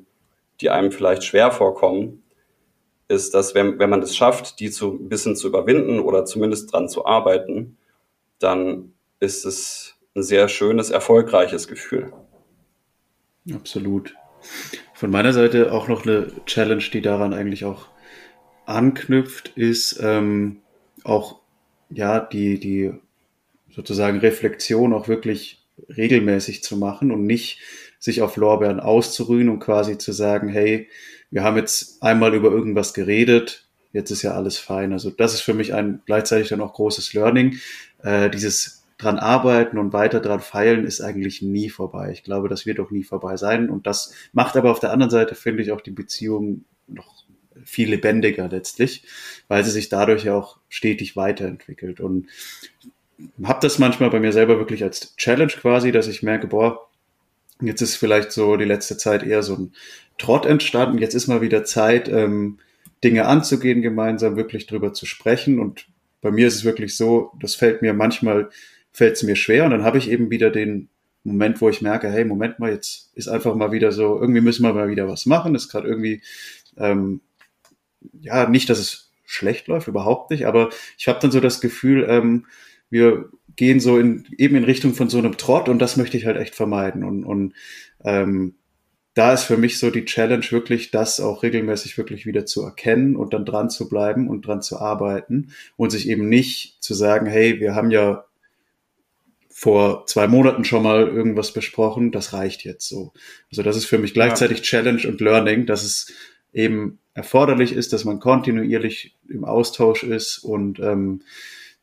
die 0.60 0.70
einem 0.70 0.92
vielleicht 0.92 1.24
schwer 1.24 1.50
vorkommen, 1.50 2.22
ist, 3.08 3.34
dass 3.34 3.54
wenn, 3.54 3.78
wenn 3.78 3.90
man 3.90 4.02
es 4.02 4.14
schafft, 4.14 4.60
die 4.60 4.70
zu 4.70 4.92
ein 4.92 5.08
bisschen 5.08 5.34
zu 5.34 5.48
überwinden 5.48 5.98
oder 5.98 6.26
zumindest 6.26 6.72
dran 6.72 6.88
zu 6.88 7.06
arbeiten, 7.06 7.77
dann 8.38 8.92
ist 9.20 9.44
es 9.44 9.96
ein 10.14 10.22
sehr 10.22 10.48
schönes, 10.48 10.90
erfolgreiches 10.90 11.68
Gefühl. 11.68 12.12
Absolut. 13.52 14.14
Von 14.94 15.10
meiner 15.10 15.32
Seite 15.32 15.72
auch 15.72 15.88
noch 15.88 16.04
eine 16.04 16.28
Challenge, 16.46 16.84
die 16.92 17.02
daran 17.02 17.34
eigentlich 17.34 17.64
auch 17.64 17.88
anknüpft, 18.66 19.48
ist 19.56 19.98
ähm, 20.02 20.60
auch 21.04 21.40
ja 21.90 22.20
die 22.20 22.60
die 22.60 22.92
sozusagen 23.70 24.18
Reflexion 24.18 24.92
auch 24.92 25.08
wirklich 25.08 25.64
regelmäßig 25.88 26.62
zu 26.62 26.76
machen 26.76 27.10
und 27.10 27.24
nicht 27.24 27.60
sich 27.98 28.22
auf 28.22 28.36
Lorbeeren 28.36 28.80
auszuruhen 28.80 29.48
und 29.48 29.60
quasi 29.60 29.98
zu 29.98 30.12
sagen, 30.12 30.48
hey, 30.48 30.88
wir 31.30 31.42
haben 31.42 31.56
jetzt 31.56 32.02
einmal 32.02 32.34
über 32.34 32.50
irgendwas 32.50 32.94
geredet, 32.94 33.67
jetzt 33.92 34.10
ist 34.10 34.22
ja 34.22 34.32
alles 34.32 34.58
fein. 34.58 34.92
Also 34.92 35.10
das 35.10 35.34
ist 35.34 35.40
für 35.40 35.54
mich 35.54 35.74
ein 35.74 36.02
gleichzeitig 36.06 36.48
dann 36.48 36.60
auch 36.60 36.74
großes 36.74 37.14
Learning. 37.14 37.58
Äh, 38.02 38.30
dieses 38.30 38.84
dran 38.98 39.18
arbeiten 39.18 39.78
und 39.78 39.92
weiter 39.92 40.20
dran 40.20 40.40
feilen 40.40 40.84
ist 40.84 41.00
eigentlich 41.00 41.40
nie 41.40 41.70
vorbei. 41.70 42.10
Ich 42.12 42.24
glaube, 42.24 42.48
das 42.48 42.66
wird 42.66 42.80
auch 42.80 42.90
nie 42.90 43.04
vorbei 43.04 43.36
sein. 43.36 43.70
Und 43.70 43.86
das 43.86 44.12
macht 44.32 44.56
aber 44.56 44.72
auf 44.72 44.80
der 44.80 44.92
anderen 44.92 45.10
Seite, 45.10 45.36
finde 45.36 45.62
ich, 45.62 45.70
auch 45.70 45.80
die 45.80 45.92
Beziehung 45.92 46.64
noch 46.88 47.24
viel 47.64 47.90
lebendiger 47.90 48.48
letztlich, 48.48 49.04
weil 49.46 49.64
sie 49.64 49.70
sich 49.70 49.88
dadurch 49.88 50.24
ja 50.24 50.34
auch 50.34 50.58
stetig 50.68 51.16
weiterentwickelt. 51.16 52.00
Und 52.00 52.26
habe 53.42 53.60
das 53.62 53.78
manchmal 53.78 54.10
bei 54.10 54.20
mir 54.20 54.32
selber 54.32 54.58
wirklich 54.58 54.82
als 54.82 55.16
Challenge 55.16 55.52
quasi, 55.52 55.92
dass 55.92 56.08
ich 56.08 56.22
merke, 56.22 56.48
boah, 56.48 56.88
jetzt 57.60 57.82
ist 57.82 57.96
vielleicht 57.96 58.32
so 58.32 58.56
die 58.56 58.64
letzte 58.64 58.96
Zeit 58.96 59.22
eher 59.22 59.42
so 59.42 59.54
ein 59.54 59.72
Trott 60.18 60.46
entstanden. 60.46 60.98
Jetzt 60.98 61.14
ist 61.14 61.28
mal 61.28 61.40
wieder 61.40 61.64
Zeit, 61.64 62.08
ähm, 62.08 62.58
Dinge 63.04 63.26
anzugehen, 63.26 63.82
gemeinsam 63.82 64.36
wirklich 64.36 64.66
drüber 64.66 64.92
zu 64.92 65.06
sprechen. 65.06 65.58
Und 65.58 65.86
bei 66.20 66.30
mir 66.30 66.48
ist 66.48 66.56
es 66.56 66.64
wirklich 66.64 66.96
so, 66.96 67.32
das 67.40 67.54
fällt 67.54 67.82
mir 67.82 67.94
manchmal, 67.94 68.50
fällt 68.92 69.16
es 69.16 69.22
mir 69.22 69.36
schwer. 69.36 69.64
Und 69.64 69.70
dann 69.70 69.84
habe 69.84 69.98
ich 69.98 70.10
eben 70.10 70.30
wieder 70.30 70.50
den 70.50 70.88
Moment, 71.24 71.60
wo 71.60 71.68
ich 71.68 71.82
merke, 71.82 72.10
hey, 72.10 72.24
Moment 72.24 72.58
mal, 72.58 72.72
jetzt 72.72 73.10
ist 73.14 73.28
einfach 73.28 73.54
mal 73.54 73.72
wieder 73.72 73.92
so, 73.92 74.20
irgendwie 74.20 74.40
müssen 74.40 74.62
wir 74.62 74.72
mal 74.72 74.88
wieder 74.88 75.08
was 75.08 75.26
machen. 75.26 75.54
Ist 75.54 75.68
gerade 75.68 75.88
irgendwie, 75.88 76.22
ähm, 76.76 77.20
ja, 78.20 78.48
nicht, 78.48 78.70
dass 78.70 78.78
es 78.78 79.12
schlecht 79.24 79.68
läuft, 79.68 79.88
überhaupt 79.88 80.30
nicht, 80.30 80.46
aber 80.46 80.70
ich 80.96 81.06
habe 81.06 81.18
dann 81.20 81.30
so 81.30 81.40
das 81.40 81.60
Gefühl, 81.60 82.06
ähm, 82.08 82.46
wir 82.88 83.28
gehen 83.56 83.80
so 83.80 83.98
in, 83.98 84.26
eben 84.38 84.56
in 84.56 84.64
Richtung 84.64 84.94
von 84.94 85.10
so 85.10 85.18
einem 85.18 85.36
Trott 85.36 85.68
und 85.68 85.78
das 85.80 85.96
möchte 85.96 86.16
ich 86.16 86.26
halt 86.26 86.38
echt 86.38 86.54
vermeiden. 86.54 87.04
Und, 87.04 87.24
und 87.24 87.54
ähm, 88.04 88.54
da 89.18 89.32
ist 89.32 89.42
für 89.42 89.56
mich 89.56 89.80
so 89.80 89.90
die 89.90 90.04
Challenge 90.04 90.44
wirklich, 90.50 90.92
das 90.92 91.18
auch 91.18 91.42
regelmäßig 91.42 91.98
wirklich 91.98 92.24
wieder 92.24 92.46
zu 92.46 92.62
erkennen 92.62 93.16
und 93.16 93.34
dann 93.34 93.44
dran 93.44 93.68
zu 93.68 93.88
bleiben 93.88 94.28
und 94.28 94.46
dran 94.46 94.62
zu 94.62 94.78
arbeiten 94.78 95.52
und 95.76 95.90
sich 95.90 96.08
eben 96.08 96.28
nicht 96.28 96.80
zu 96.80 96.94
sagen, 96.94 97.26
hey, 97.26 97.58
wir 97.58 97.74
haben 97.74 97.90
ja 97.90 98.26
vor 99.50 100.06
zwei 100.06 100.28
Monaten 100.28 100.64
schon 100.64 100.84
mal 100.84 101.08
irgendwas 101.08 101.52
besprochen, 101.52 102.12
das 102.12 102.32
reicht 102.32 102.62
jetzt 102.62 102.88
so. 102.88 103.12
Also 103.50 103.64
das 103.64 103.76
ist 103.76 103.86
für 103.86 103.98
mich 103.98 104.14
gleichzeitig 104.14 104.58
ja. 104.58 104.62
Challenge 104.62 105.02
und 105.08 105.20
Learning, 105.20 105.66
dass 105.66 105.82
es 105.82 106.12
eben 106.52 107.00
erforderlich 107.12 107.72
ist, 107.72 107.92
dass 107.92 108.04
man 108.04 108.20
kontinuierlich 108.20 109.16
im 109.28 109.44
Austausch 109.44 110.04
ist 110.04 110.38
und 110.38 110.78
ähm, 110.78 111.22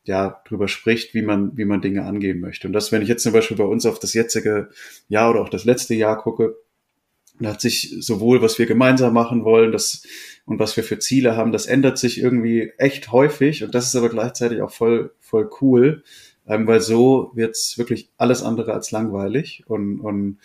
ja 0.04 0.40
drüber 0.48 0.68
spricht, 0.68 1.12
wie 1.12 1.20
man 1.20 1.54
wie 1.58 1.66
man 1.66 1.82
Dinge 1.82 2.04
angehen 2.04 2.40
möchte. 2.40 2.66
Und 2.66 2.72
das, 2.72 2.92
wenn 2.92 3.02
ich 3.02 3.08
jetzt 3.08 3.24
zum 3.24 3.34
Beispiel 3.34 3.58
bei 3.58 3.64
uns 3.64 3.84
auf 3.84 3.98
das 3.98 4.14
jetzige 4.14 4.70
Jahr 5.10 5.32
oder 5.32 5.42
auch 5.42 5.50
das 5.50 5.66
letzte 5.66 5.94
Jahr 5.94 6.16
gucke, 6.16 6.56
da 7.38 7.50
hat 7.50 7.60
sich 7.60 7.96
sowohl, 8.00 8.42
was 8.42 8.58
wir 8.58 8.66
gemeinsam 8.66 9.12
machen 9.12 9.44
wollen, 9.44 9.72
das 9.72 10.02
und 10.46 10.58
was 10.58 10.76
wir 10.76 10.84
für 10.84 10.98
Ziele 10.98 11.36
haben, 11.36 11.52
das 11.52 11.66
ändert 11.66 11.98
sich 11.98 12.20
irgendwie 12.20 12.72
echt 12.78 13.12
häufig 13.12 13.64
und 13.64 13.74
das 13.74 13.86
ist 13.86 13.96
aber 13.96 14.08
gleichzeitig 14.08 14.62
auch 14.62 14.70
voll, 14.70 15.12
voll 15.20 15.50
cool, 15.60 16.04
ähm, 16.46 16.66
weil 16.66 16.80
so 16.80 17.32
wird's 17.34 17.78
wirklich 17.78 18.10
alles 18.16 18.42
andere 18.42 18.72
als 18.72 18.90
langweilig 18.90 19.64
und, 19.66 20.00
und 20.00 20.38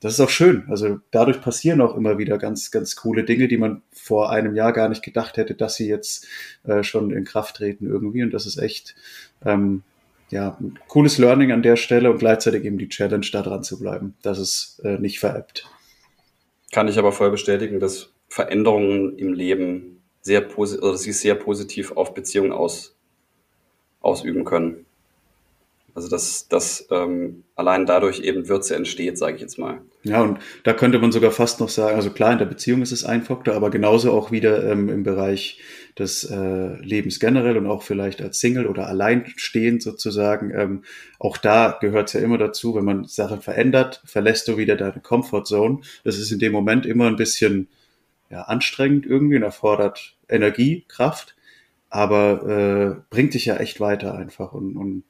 das 0.00 0.14
ist 0.14 0.20
auch 0.20 0.28
schön. 0.28 0.64
Also 0.68 0.98
dadurch 1.12 1.40
passieren 1.40 1.80
auch 1.80 1.96
immer 1.96 2.18
wieder 2.18 2.36
ganz, 2.36 2.70
ganz 2.70 2.94
coole 2.94 3.24
Dinge, 3.24 3.48
die 3.48 3.56
man 3.56 3.80
vor 3.90 4.30
einem 4.30 4.54
Jahr 4.54 4.74
gar 4.74 4.90
nicht 4.90 5.02
gedacht 5.02 5.38
hätte, 5.38 5.54
dass 5.54 5.76
sie 5.76 5.88
jetzt 5.88 6.26
äh, 6.64 6.82
schon 6.82 7.10
in 7.10 7.24
Kraft 7.24 7.56
treten 7.56 7.86
irgendwie. 7.86 8.22
Und 8.22 8.34
das 8.34 8.44
ist 8.44 8.58
echt 8.58 8.94
ähm, 9.46 9.82
ja 10.30 10.58
cooles 10.88 11.16
Learning 11.16 11.52
an 11.52 11.62
der 11.62 11.76
Stelle 11.76 12.10
und 12.10 12.18
gleichzeitig 12.18 12.64
eben 12.64 12.76
die 12.76 12.90
Challenge, 12.90 13.24
da 13.32 13.40
dran 13.40 13.62
zu 13.62 13.78
bleiben, 13.78 14.14
dass 14.20 14.36
es 14.36 14.78
äh, 14.84 14.98
nicht 14.98 15.20
veräppt. 15.20 15.66
Kann 16.74 16.88
ich 16.88 16.98
aber 16.98 17.12
voll 17.12 17.30
bestätigen, 17.30 17.78
dass 17.78 18.10
Veränderungen 18.26 19.16
im 19.16 19.32
Leben 19.32 20.02
sehr 20.22 20.40
positiv, 20.40 20.82
oder 20.82 20.96
sie 20.96 21.12
sehr 21.12 21.36
positiv 21.36 21.92
auf 21.92 22.14
Beziehungen 22.14 22.50
aus, 22.50 22.96
ausüben 24.00 24.44
können. 24.44 24.84
Also 25.94 26.08
dass, 26.08 26.48
dass 26.48 26.88
ähm, 26.90 27.44
allein 27.54 27.86
dadurch 27.86 28.18
eben 28.22 28.48
Würze 28.48 28.74
entsteht, 28.74 29.18
sage 29.18 29.36
ich 29.36 29.40
jetzt 29.42 29.56
mal. 29.56 29.82
Ja, 30.06 30.20
und 30.20 30.38
da 30.64 30.74
könnte 30.74 30.98
man 30.98 31.12
sogar 31.12 31.30
fast 31.30 31.60
noch 31.60 31.70
sagen, 31.70 31.96
also 31.96 32.10
klar, 32.10 32.32
in 32.32 32.38
der 32.38 32.44
Beziehung 32.44 32.82
ist 32.82 32.92
es 32.92 33.04
ein 33.04 33.22
Faktor, 33.22 33.54
aber 33.54 33.70
genauso 33.70 34.12
auch 34.12 34.30
wieder 34.30 34.70
ähm, 34.70 34.90
im 34.90 35.02
Bereich 35.02 35.60
des 35.98 36.24
äh, 36.24 36.76
Lebens 36.82 37.18
generell 37.20 37.56
und 37.56 37.66
auch 37.66 37.82
vielleicht 37.82 38.20
als 38.20 38.38
Single 38.38 38.66
oder 38.66 38.86
alleinstehend 38.86 39.82
sozusagen. 39.82 40.52
Ähm, 40.54 40.84
auch 41.18 41.38
da 41.38 41.78
gehört 41.80 42.08
es 42.08 42.12
ja 42.12 42.20
immer 42.20 42.36
dazu, 42.36 42.74
wenn 42.74 42.84
man 42.84 43.04
Sachen 43.06 43.40
verändert, 43.40 44.02
verlässt 44.04 44.46
du 44.46 44.58
wieder 44.58 44.76
deine 44.76 45.00
Comfortzone. 45.00 45.80
Das 46.04 46.18
ist 46.18 46.30
in 46.30 46.38
dem 46.38 46.52
Moment 46.52 46.84
immer 46.84 47.06
ein 47.06 47.16
bisschen 47.16 47.68
ja, 48.28 48.42
anstrengend 48.42 49.06
irgendwie 49.06 49.36
und 49.36 49.42
erfordert 49.42 50.16
Energie, 50.28 50.84
Kraft, 50.86 51.34
aber 51.88 52.98
äh, 53.00 53.02
bringt 53.08 53.32
dich 53.32 53.46
ja 53.46 53.56
echt 53.56 53.80
weiter 53.80 54.14
einfach 54.14 54.52
und, 54.52 54.76
und 54.76 55.04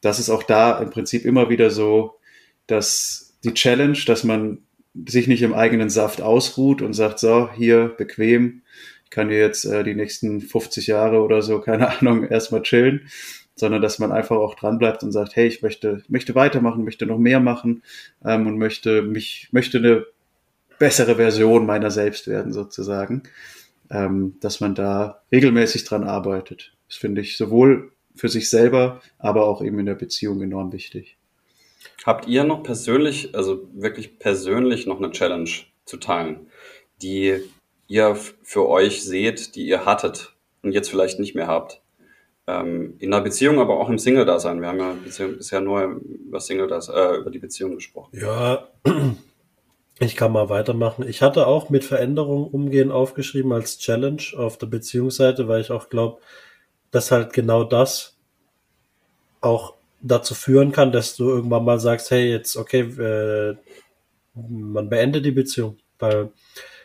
das 0.00 0.18
ist 0.18 0.30
auch 0.30 0.42
da 0.42 0.78
im 0.78 0.90
Prinzip 0.90 1.24
immer 1.24 1.48
wieder 1.50 1.70
so, 1.70 2.18
dass 2.66 3.31
die 3.44 3.54
Challenge, 3.54 3.98
dass 4.06 4.24
man 4.24 4.58
sich 5.06 5.26
nicht 5.26 5.42
im 5.42 5.54
eigenen 5.54 5.90
Saft 5.90 6.20
ausruht 6.20 6.82
und 6.82 6.92
sagt, 6.92 7.18
so, 7.18 7.50
hier 7.52 7.88
bequem, 7.96 8.62
ich 9.04 9.10
kann 9.10 9.28
hier 9.28 9.38
jetzt 9.38 9.64
äh, 9.64 9.84
die 9.84 9.94
nächsten 9.94 10.40
50 10.40 10.86
Jahre 10.86 11.22
oder 11.22 11.42
so, 11.42 11.60
keine 11.60 11.88
Ahnung, 12.00 12.24
erstmal 12.24 12.62
chillen, 12.62 13.08
sondern 13.54 13.82
dass 13.82 13.98
man 13.98 14.12
einfach 14.12 14.36
auch 14.36 14.54
dran 14.54 14.78
bleibt 14.78 15.02
und 15.02 15.12
sagt, 15.12 15.36
hey, 15.36 15.46
ich 15.46 15.62
möchte, 15.62 16.02
möchte 16.08 16.34
weitermachen, 16.34 16.84
möchte 16.84 17.06
noch 17.06 17.18
mehr 17.18 17.40
machen 17.40 17.82
ähm, 18.24 18.46
und 18.46 18.58
möchte 18.58 19.02
mich, 19.02 19.48
möchte 19.52 19.78
eine 19.78 20.06
bessere 20.78 21.16
Version 21.16 21.66
meiner 21.66 21.90
selbst 21.90 22.26
werden, 22.26 22.52
sozusagen. 22.52 23.22
Ähm, 23.90 24.36
dass 24.40 24.60
man 24.60 24.74
da 24.74 25.22
regelmäßig 25.30 25.84
dran 25.84 26.04
arbeitet. 26.04 26.72
Das 26.88 26.96
finde 26.96 27.20
ich 27.20 27.36
sowohl 27.36 27.92
für 28.14 28.30
sich 28.30 28.48
selber, 28.48 29.02
aber 29.18 29.46
auch 29.46 29.62
eben 29.62 29.78
in 29.78 29.86
der 29.86 29.94
Beziehung 29.94 30.40
enorm 30.40 30.72
wichtig. 30.72 31.18
Habt 32.04 32.26
ihr 32.26 32.44
noch 32.44 32.62
persönlich, 32.62 33.34
also 33.34 33.68
wirklich 33.72 34.18
persönlich 34.18 34.86
noch 34.86 34.98
eine 34.98 35.10
Challenge 35.10 35.50
zu 35.84 35.96
teilen, 35.98 36.48
die 37.00 37.40
ihr 37.86 38.16
für 38.42 38.68
euch 38.68 39.04
seht, 39.04 39.54
die 39.54 39.66
ihr 39.66 39.84
hattet 39.84 40.34
und 40.62 40.72
jetzt 40.72 40.90
vielleicht 40.90 41.18
nicht 41.18 41.34
mehr 41.34 41.46
habt, 41.46 41.74
äh, 41.74 41.80
Ähm, 42.48 42.96
in 42.98 43.14
einer 43.14 43.22
Beziehung, 43.22 43.60
aber 43.60 43.78
auch 43.78 43.88
im 43.88 43.98
Single-Dasein. 43.98 44.60
Wir 44.60 44.68
haben 44.68 44.78
ja 44.78 44.96
bisher, 45.04 45.28
bisher 45.28 45.60
nur 45.60 46.00
über 46.26 46.40
Single 46.40 46.70
äh, 46.72 47.16
über 47.16 47.30
die 47.30 47.38
Beziehung 47.38 47.76
gesprochen. 47.76 48.18
Ja, 48.18 48.68
ich 50.00 50.16
kann 50.16 50.32
mal 50.32 50.48
weitermachen. 50.48 51.06
Ich 51.06 51.22
hatte 51.22 51.46
auch 51.46 51.70
mit 51.70 51.84
Veränderungen 51.84 52.48
umgehen 52.50 52.90
aufgeschrieben 52.90 53.52
als 53.52 53.78
Challenge 53.78 54.22
auf 54.36 54.58
der 54.58 54.66
Beziehungsseite, 54.66 55.46
weil 55.46 55.60
ich 55.60 55.70
auch 55.70 55.88
glaube, 55.88 56.20
dass 56.90 57.12
halt 57.12 57.32
genau 57.32 57.62
das 57.62 58.18
auch 59.40 59.74
dazu 60.02 60.34
führen 60.34 60.72
kann, 60.72 60.92
dass 60.92 61.16
du 61.16 61.28
irgendwann 61.28 61.64
mal 61.64 61.80
sagst, 61.80 62.10
hey, 62.10 62.30
jetzt, 62.30 62.56
okay, 62.56 62.80
äh, 62.80 63.56
man 64.34 64.88
beendet 64.88 65.24
die 65.24 65.32
Beziehung, 65.32 65.78
weil 65.98 66.32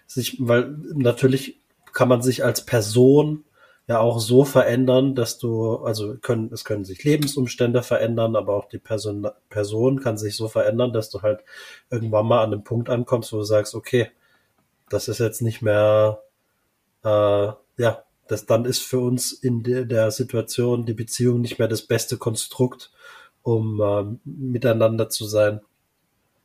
sich, 0.05 0.38
weil 0.39 0.78
natürlich 0.93 1.61
kann 1.93 2.07
man 2.07 2.22
sich 2.22 2.43
als 2.43 2.65
Person 2.65 3.43
ja 3.88 3.99
auch 3.99 4.20
so 4.20 4.43
verändern, 4.43 5.15
dass 5.15 5.39
du, 5.39 5.78
also 5.78 6.18
können, 6.18 6.51
es 6.53 6.65
können 6.65 6.86
sich 6.86 7.03
Lebensumstände 7.03 7.82
verändern, 7.84 8.36
aber 8.36 8.53
auch 8.55 8.68
die 8.70 8.80
Person, 8.80 9.28
Person 9.49 10.01
kann 10.01 10.18
sich 10.18 10.36
so 10.36 10.49
verändern, 10.49 10.91
dass 10.93 11.09
du 11.09 11.22
halt 11.22 11.39
irgendwann 11.89 12.28
mal 12.28 12.43
an 12.43 12.53
einem 12.53 12.63
Punkt 12.63 12.89
ankommst, 12.89 13.32
wo 13.32 13.38
du 13.38 13.43
sagst, 13.43 13.76
okay, 13.76 14.11
das 14.89 15.07
ist 15.07 15.20
jetzt 15.20 15.41
nicht 15.41 15.61
mehr, 15.61 16.22
äh, 17.03 17.51
ja, 17.78 18.03
das 18.28 18.46
dann 18.46 18.66
ist 18.66 18.84
für 18.84 19.00
uns 19.00 19.32
in 19.32 19.64
der, 19.64 19.86
der 19.86 20.12
Situation 20.12 20.86
die 20.86 20.94
Beziehung 20.94 21.42
nicht 21.42 21.60
mehr 21.60 21.68
das 21.68 21.82
beste 21.82 22.18
Konstrukt, 22.18 22.92
um 23.44 23.82
äh, 23.82 24.18
miteinander 24.26 25.10
zu 25.10 25.26
sein. 25.26 25.62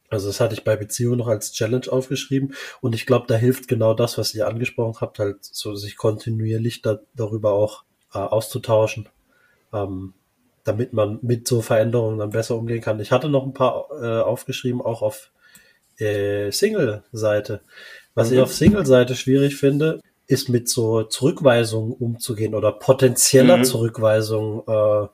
Also 0.09 0.26
das 0.26 0.41
hatte 0.41 0.55
ich 0.55 0.64
bei 0.64 0.76
Beziehungen 0.76 1.18
noch 1.18 1.28
als 1.28 1.53
Challenge 1.53 1.91
aufgeschrieben 1.91 2.55
und 2.80 2.95
ich 2.95 3.07
glaube, 3.07 3.26
da 3.28 3.35
hilft 3.35 3.66
genau 3.66 3.95
das, 3.95 4.18
was 4.18 4.35
ihr 4.35 4.47
angesprochen 4.47 5.01
habt, 5.01 5.18
halt 5.18 5.39
so 5.43 5.74
sich 5.74 5.97
kontinuierlich 5.97 6.83
da, 6.83 7.01
darüber 7.14 7.53
auch 7.53 7.85
äh, 8.12 8.18
auszutauschen, 8.18 9.09
ähm, 9.72 10.12
damit 10.64 10.93
man 10.93 11.18
mit 11.22 11.49
so 11.49 11.62
Veränderungen 11.62 12.18
dann 12.18 12.30
besser 12.30 12.57
umgehen 12.57 12.83
kann. 12.83 13.01
Ich 13.01 13.11
hatte 13.11 13.30
noch 13.30 13.45
ein 13.45 13.55
paar 13.55 13.87
äh, 13.91 14.20
aufgeschrieben, 14.20 14.83
auch 14.83 15.01
auf 15.01 15.33
äh, 15.99 16.51
Single-Seite. 16.51 17.62
Was 18.14 18.28
mhm. 18.28 18.37
ich 18.37 18.43
auf 18.43 18.53
Single-Seite 18.53 19.14
schwierig 19.14 19.57
finde, 19.57 20.01
ist 20.33 20.49
mit 20.49 20.68
so 20.68 21.03
Zurückweisungen 21.03 21.93
umzugehen 21.93 22.55
oder 22.55 22.72
potenzieller 22.72 23.59
mhm. 23.59 23.64
Zurückweisung 23.64 24.64
äh, 24.66 25.09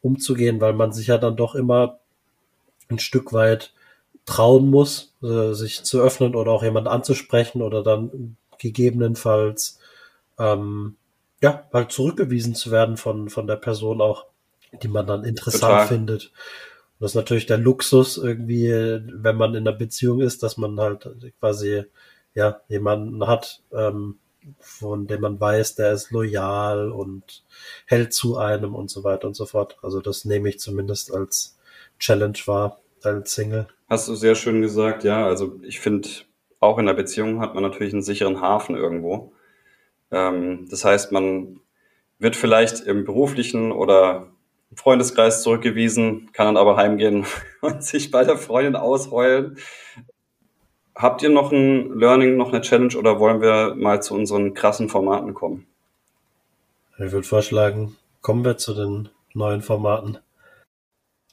umzugehen, 0.00 0.60
weil 0.60 0.72
man 0.72 0.92
sich 0.92 1.08
ja 1.08 1.18
dann 1.18 1.36
doch 1.36 1.54
immer 1.54 1.98
ein 2.88 2.98
Stück 2.98 3.32
weit 3.32 3.72
trauen 4.26 4.70
muss, 4.70 5.14
äh, 5.22 5.52
sich 5.52 5.82
zu 5.82 6.00
öffnen 6.00 6.36
oder 6.36 6.52
auch 6.52 6.62
jemand 6.62 6.88
anzusprechen 6.88 7.62
oder 7.62 7.82
dann 7.82 8.36
gegebenenfalls 8.58 9.80
ähm, 10.38 10.96
ja, 11.42 11.68
halt 11.72 11.90
zurückgewiesen 11.90 12.54
zu 12.54 12.70
werden 12.70 12.96
von, 12.96 13.28
von 13.28 13.46
der 13.46 13.56
Person 13.56 14.00
auch, 14.00 14.26
die 14.82 14.88
man 14.88 15.06
dann 15.06 15.24
interessant 15.24 15.72
Total. 15.72 15.88
findet. 15.88 16.26
Und 16.26 17.00
das 17.00 17.12
ist 17.12 17.16
natürlich 17.16 17.46
der 17.46 17.58
Luxus 17.58 18.18
irgendwie, 18.18 18.70
wenn 18.70 19.36
man 19.36 19.54
in 19.54 19.66
einer 19.66 19.76
Beziehung 19.76 20.20
ist, 20.20 20.42
dass 20.42 20.56
man 20.56 20.78
halt 20.78 21.08
quasi 21.40 21.84
ja 22.34 22.60
jemanden 22.68 23.26
hat, 23.26 23.62
ähm, 23.72 24.18
von 24.58 25.06
dem 25.06 25.20
man 25.20 25.40
weiß, 25.40 25.74
der 25.76 25.92
ist 25.92 26.10
loyal 26.10 26.90
und 26.90 27.44
hält 27.86 28.12
zu 28.12 28.36
einem 28.36 28.74
und 28.74 28.90
so 28.90 29.04
weiter 29.04 29.26
und 29.26 29.34
so 29.34 29.46
fort. 29.46 29.78
Also 29.82 30.00
das 30.00 30.24
nehme 30.24 30.48
ich 30.48 30.58
zumindest 30.58 31.12
als 31.14 31.58
Challenge 31.98 32.38
wahr, 32.46 32.80
als 33.02 33.34
Single. 33.34 33.68
Hast 33.88 34.08
du 34.08 34.14
sehr 34.14 34.34
schön 34.34 34.62
gesagt, 34.62 35.04
ja. 35.04 35.26
Also 35.26 35.58
ich 35.62 35.80
finde, 35.80 36.08
auch 36.60 36.78
in 36.78 36.86
der 36.86 36.94
Beziehung 36.94 37.40
hat 37.40 37.54
man 37.54 37.62
natürlich 37.62 37.92
einen 37.92 38.02
sicheren 38.02 38.40
Hafen 38.40 38.76
irgendwo. 38.76 39.32
Ähm, 40.10 40.66
das 40.70 40.84
heißt, 40.84 41.12
man 41.12 41.60
wird 42.18 42.36
vielleicht 42.36 42.80
im 42.80 43.04
beruflichen 43.04 43.72
oder 43.72 44.28
im 44.70 44.76
Freundeskreis 44.76 45.42
zurückgewiesen, 45.42 46.30
kann 46.32 46.46
dann 46.46 46.56
aber 46.56 46.76
heimgehen 46.76 47.26
und 47.60 47.82
sich 47.82 48.10
bei 48.10 48.24
der 48.24 48.36
Freundin 48.36 48.76
ausheulen. 48.76 49.58
Habt 50.94 51.22
ihr 51.22 51.30
noch 51.30 51.52
ein 51.52 51.98
Learning, 51.98 52.36
noch 52.36 52.52
eine 52.52 52.60
Challenge 52.60 52.96
oder 52.96 53.18
wollen 53.20 53.40
wir 53.40 53.74
mal 53.74 54.02
zu 54.02 54.14
unseren 54.14 54.54
krassen 54.54 54.88
Formaten 54.88 55.34
kommen? 55.34 55.66
Ich 56.98 57.12
würde 57.12 57.26
vorschlagen, 57.26 57.96
kommen 58.20 58.44
wir 58.44 58.58
zu 58.58 58.74
den 58.74 59.08
neuen 59.32 59.62
Formaten. 59.62 60.18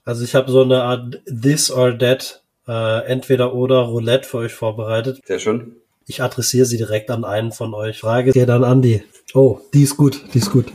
Also 0.05 0.23
ich 0.23 0.35
habe 0.35 0.49
so 0.49 0.61
eine 0.61 0.83
Art 0.83 1.21
This 1.25 1.69
or 1.69 1.97
That 1.97 2.41
äh, 2.67 3.05
entweder 3.05 3.53
oder 3.53 3.79
Roulette 3.79 4.27
für 4.27 4.37
euch 4.37 4.53
vorbereitet. 4.53 5.21
Sehr 5.25 5.39
schön. 5.39 5.75
Ich 6.05 6.21
adressiere 6.21 6.65
sie 6.65 6.77
direkt 6.77 7.11
an 7.11 7.25
einen 7.25 7.51
von 7.51 7.73
euch. 7.73 7.99
Frage 7.99 8.31
geht 8.31 8.49
an 8.49 8.63
Andi. 8.63 9.03
Oh, 9.33 9.59
die 9.73 9.83
ist 9.83 9.97
gut, 9.97 10.23
die 10.33 10.37
ist 10.37 10.51
gut. 10.51 10.67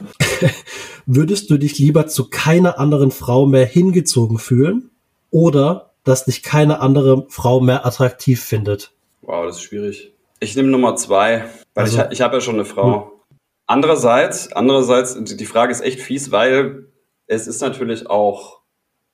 Würdest 1.07 1.51
du 1.51 1.57
dich 1.57 1.79
lieber 1.79 2.07
zu 2.07 2.29
keiner 2.29 2.79
anderen 2.79 3.11
Frau 3.11 3.47
mehr 3.47 3.65
hingezogen 3.65 4.39
fühlen 4.39 4.91
oder 5.31 5.92
dass 6.05 6.25
dich 6.25 6.43
keine 6.43 6.81
andere 6.81 7.27
Frau 7.29 7.61
mehr 7.61 7.87
attraktiv 7.87 8.43
findet? 8.43 8.93
Wow, 9.23 9.47
das 9.47 9.57
ist 9.57 9.63
schwierig. 9.63 10.13
Ich 10.41 10.57
nehme 10.57 10.69
Nummer 10.69 10.97
zwei, 10.97 11.45
weil 11.75 11.85
also, 11.85 12.03
ich, 12.03 12.13
ich 12.13 12.21
habe 12.23 12.37
ja 12.37 12.41
schon 12.41 12.55
eine 12.55 12.65
Frau. 12.65 13.05
Hm. 13.05 13.37
Andererseits, 13.67 14.53
andererseits, 14.53 15.17
die 15.23 15.47
Frage 15.47 15.73
ist 15.73 15.81
echt 15.81 16.01
fies, 16.01 16.33
weil 16.33 16.87
es 17.27 17.47
ist 17.47 17.61
natürlich 17.61 18.11
auch 18.11 18.63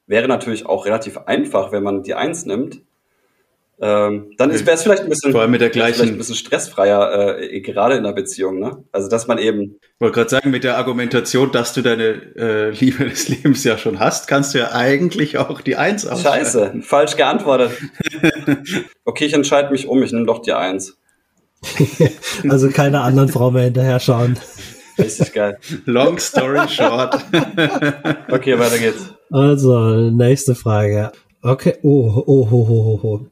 wäre 0.08 0.26
natürlich 0.26 0.66
auch 0.66 0.86
relativ 0.86 1.18
einfach, 1.18 1.70
wenn 1.70 1.84
man 1.84 2.02
die 2.02 2.14
Eins 2.14 2.46
nimmt. 2.46 2.82
Ähm, 3.80 4.32
dann 4.36 4.50
wäre 4.50 4.72
es 4.72 4.82
vielleicht 4.82 5.04
ein 5.04 5.08
bisschen, 5.08 5.30
Vor 5.30 5.42
allem 5.42 5.52
mit 5.52 5.60
der 5.60 5.70
gleichen, 5.70 6.08
ein 6.08 6.18
bisschen 6.18 6.34
stressfreier, 6.34 7.38
äh, 7.38 7.60
gerade 7.60 7.94
in 7.94 8.02
der 8.02 8.12
Beziehung. 8.12 8.58
Ne? 8.58 8.84
Also 8.90 9.08
dass 9.08 9.28
man 9.28 9.38
eben. 9.38 9.78
Ich 9.80 10.00
wollte 10.00 10.14
gerade 10.14 10.30
sagen, 10.30 10.50
mit 10.50 10.64
der 10.64 10.78
Argumentation, 10.78 11.52
dass 11.52 11.74
du 11.74 11.82
deine 11.82 12.34
äh, 12.36 12.70
Liebe 12.70 13.04
des 13.08 13.28
Lebens 13.28 13.62
ja 13.62 13.78
schon 13.78 14.00
hast, 14.00 14.26
kannst 14.26 14.54
du 14.54 14.58
ja 14.58 14.72
eigentlich 14.72 15.38
auch 15.38 15.60
die 15.60 15.76
Eins 15.76 16.06
ausschreiben. 16.06 16.44
Scheiße, 16.44 16.74
falsch 16.82 17.16
geantwortet. 17.16 17.70
okay, 19.04 19.26
ich 19.26 19.32
entscheide 19.32 19.70
mich 19.70 19.86
um, 19.86 20.02
ich 20.02 20.10
nehme 20.10 20.26
doch 20.26 20.42
die 20.42 20.52
Eins. 20.52 20.96
also 22.48 22.70
keine 22.70 23.00
anderen 23.02 23.28
Frau 23.28 23.50
mehr 23.50 23.64
hinterher 23.64 24.00
schauen. 24.00 24.38
Richtig 24.98 25.32
geil. 25.32 25.58
Long 25.84 26.18
story 26.18 26.68
short. 26.68 27.14
okay, 28.30 28.58
weiter 28.58 28.78
geht's. 28.78 29.14
Also, 29.30 30.10
nächste 30.10 30.54
Frage. 30.56 31.12
Okay, 31.42 31.76
oh, 31.82 32.24
oh, 32.26 32.48
oh, 32.50 32.66
oh, 32.68 33.00
oh. 33.02 33.26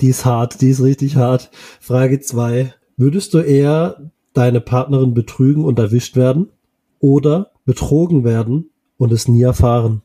Die 0.00 0.08
ist 0.08 0.24
hart, 0.24 0.60
die 0.60 0.70
ist 0.70 0.82
richtig 0.82 1.16
hart. 1.16 1.50
Frage 1.80 2.20
zwei: 2.20 2.74
Würdest 2.96 3.34
du 3.34 3.38
eher 3.38 4.10
deine 4.32 4.60
Partnerin 4.60 5.14
betrügen 5.14 5.64
und 5.64 5.78
erwischt 5.78 6.16
werden 6.16 6.50
oder 6.98 7.50
betrogen 7.64 8.24
werden 8.24 8.70
und 8.96 9.12
es 9.12 9.28
nie 9.28 9.42
erfahren? 9.42 10.02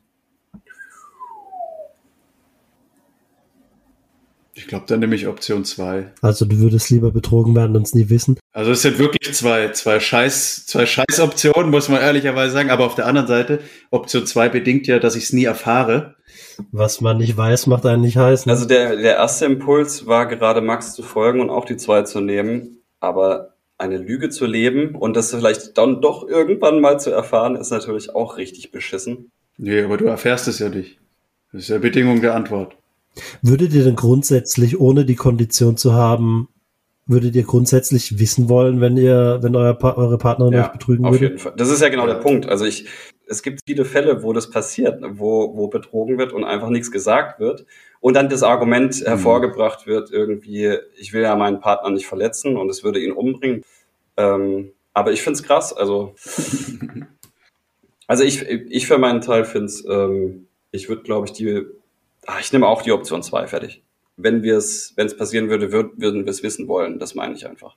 Ich 4.58 4.66
glaube, 4.66 4.86
dann 4.88 5.00
nehme 5.00 5.14
ich 5.14 5.28
Option 5.28 5.64
2. 5.64 6.12
Also 6.22 6.44
du 6.44 6.58
würdest 6.58 6.90
lieber 6.90 7.12
betrogen 7.12 7.54
werden 7.54 7.76
und 7.76 7.86
es 7.86 7.94
nie 7.94 8.08
wissen? 8.08 8.36
Also 8.52 8.72
es 8.72 8.82
sind 8.82 8.98
wirklich 8.98 9.32
zwei, 9.34 9.68
zwei 9.70 10.00
Scheiß, 10.00 10.66
zwei 10.66 10.86
Scheiß-Optionen, 10.86 11.70
muss 11.70 11.88
man 11.88 12.00
ehrlicherweise 12.00 12.54
sagen. 12.54 12.70
Aber 12.70 12.86
auf 12.86 12.96
der 12.96 13.06
anderen 13.06 13.28
Seite, 13.28 13.60
Option 13.90 14.26
2 14.26 14.48
bedingt 14.48 14.86
ja, 14.88 14.98
dass 14.98 15.14
ich 15.14 15.24
es 15.24 15.32
nie 15.32 15.44
erfahre. 15.44 16.15
Was 16.72 17.00
man 17.00 17.18
nicht 17.18 17.36
weiß, 17.36 17.66
macht 17.66 17.86
einen 17.86 18.02
nicht 18.02 18.16
heiß. 18.16 18.46
Ne? 18.46 18.52
Also 18.52 18.66
der, 18.66 18.96
der 18.96 19.16
erste 19.16 19.46
Impuls 19.46 20.06
war 20.06 20.26
gerade 20.26 20.60
Max 20.60 20.94
zu 20.94 21.02
folgen 21.02 21.40
und 21.40 21.50
auch 21.50 21.64
die 21.64 21.76
zwei 21.76 22.02
zu 22.02 22.20
nehmen. 22.20 22.82
Aber 23.00 23.54
eine 23.78 23.98
Lüge 23.98 24.30
zu 24.30 24.46
leben 24.46 24.94
und 24.94 25.16
das 25.16 25.34
vielleicht 25.34 25.76
dann 25.76 26.00
doch 26.00 26.26
irgendwann 26.26 26.80
mal 26.80 26.98
zu 26.98 27.10
erfahren, 27.10 27.56
ist 27.56 27.70
natürlich 27.70 28.14
auch 28.14 28.38
richtig 28.38 28.72
beschissen. 28.72 29.30
Nee, 29.58 29.82
aber 29.82 29.96
du 29.96 30.06
erfährst 30.06 30.48
es 30.48 30.58
ja 30.58 30.68
nicht. 30.68 30.98
Das 31.52 31.62
ist 31.62 31.68
ja 31.68 31.78
Bedingung 31.78 32.20
der 32.20 32.34
Antwort. 32.34 32.76
Würdet 33.42 33.72
ihr 33.72 33.84
denn 33.84 33.96
grundsätzlich, 33.96 34.78
ohne 34.80 35.04
die 35.04 35.14
Kondition 35.14 35.76
zu 35.76 35.94
haben, 35.94 36.48
würdet 37.06 37.36
ihr 37.36 37.44
grundsätzlich 37.44 38.18
wissen 38.18 38.48
wollen, 38.48 38.80
wenn 38.80 38.96
ihr, 38.96 39.38
wenn 39.40 39.54
euer 39.54 39.78
eure 39.96 40.18
Partnerin 40.18 40.54
ja, 40.54 40.66
euch 40.66 40.72
betrügen 40.72 41.04
auf 41.04 41.12
würde? 41.12 41.26
Jeden 41.26 41.38
Fall. 41.38 41.54
Das 41.56 41.70
ist 41.70 41.80
ja 41.80 41.88
genau 41.88 42.06
der 42.06 42.16
Punkt. 42.16 42.46
Also 42.48 42.64
ich, 42.64 42.86
es 43.26 43.42
gibt 43.42 43.60
viele 43.66 43.84
Fälle, 43.84 44.22
wo 44.22 44.32
das 44.32 44.50
passiert, 44.50 45.02
wo, 45.02 45.56
wo 45.56 45.68
betrogen 45.68 46.18
wird 46.18 46.32
und 46.32 46.44
einfach 46.44 46.68
nichts 46.68 46.90
gesagt 46.90 47.40
wird. 47.40 47.66
Und 48.00 48.14
dann 48.14 48.28
das 48.28 48.42
Argument 48.42 49.00
mhm. 49.00 49.06
hervorgebracht 49.06 49.86
wird, 49.86 50.10
irgendwie, 50.10 50.78
ich 50.96 51.12
will 51.12 51.22
ja 51.22 51.34
meinen 51.36 51.60
Partner 51.60 51.90
nicht 51.90 52.06
verletzen 52.06 52.56
und 52.56 52.68
es 52.70 52.84
würde 52.84 53.00
ihn 53.00 53.12
umbringen. 53.12 53.64
Ähm, 54.16 54.72
aber 54.94 55.12
ich 55.12 55.22
finde 55.22 55.38
es 55.38 55.42
krass. 55.42 55.72
Also, 55.72 56.14
also 58.06 58.22
ich, 58.22 58.42
ich 58.42 58.86
für 58.86 58.98
meinen 58.98 59.20
Teil 59.20 59.44
finde 59.44 59.66
es, 59.66 59.84
ähm, 59.84 60.46
ich 60.70 60.88
würde, 60.88 61.02
glaube 61.02 61.26
ich, 61.26 61.32
die 61.32 61.66
Ach, 62.26 62.40
ich 62.40 62.52
nehme 62.52 62.66
auch 62.66 62.82
die 62.82 62.92
Option 62.92 63.22
2, 63.22 63.46
fertig. 63.46 63.82
Wenn 64.16 64.42
wir 64.42 64.56
es, 64.56 64.92
wenn 64.96 65.06
es 65.06 65.16
passieren 65.16 65.48
würde, 65.48 65.70
würd, 65.72 65.92
würden 65.96 66.24
wir 66.24 66.30
es 66.30 66.42
wissen 66.42 66.66
wollen. 66.66 66.98
Das 66.98 67.14
meine 67.14 67.34
ich 67.34 67.46
einfach. 67.46 67.76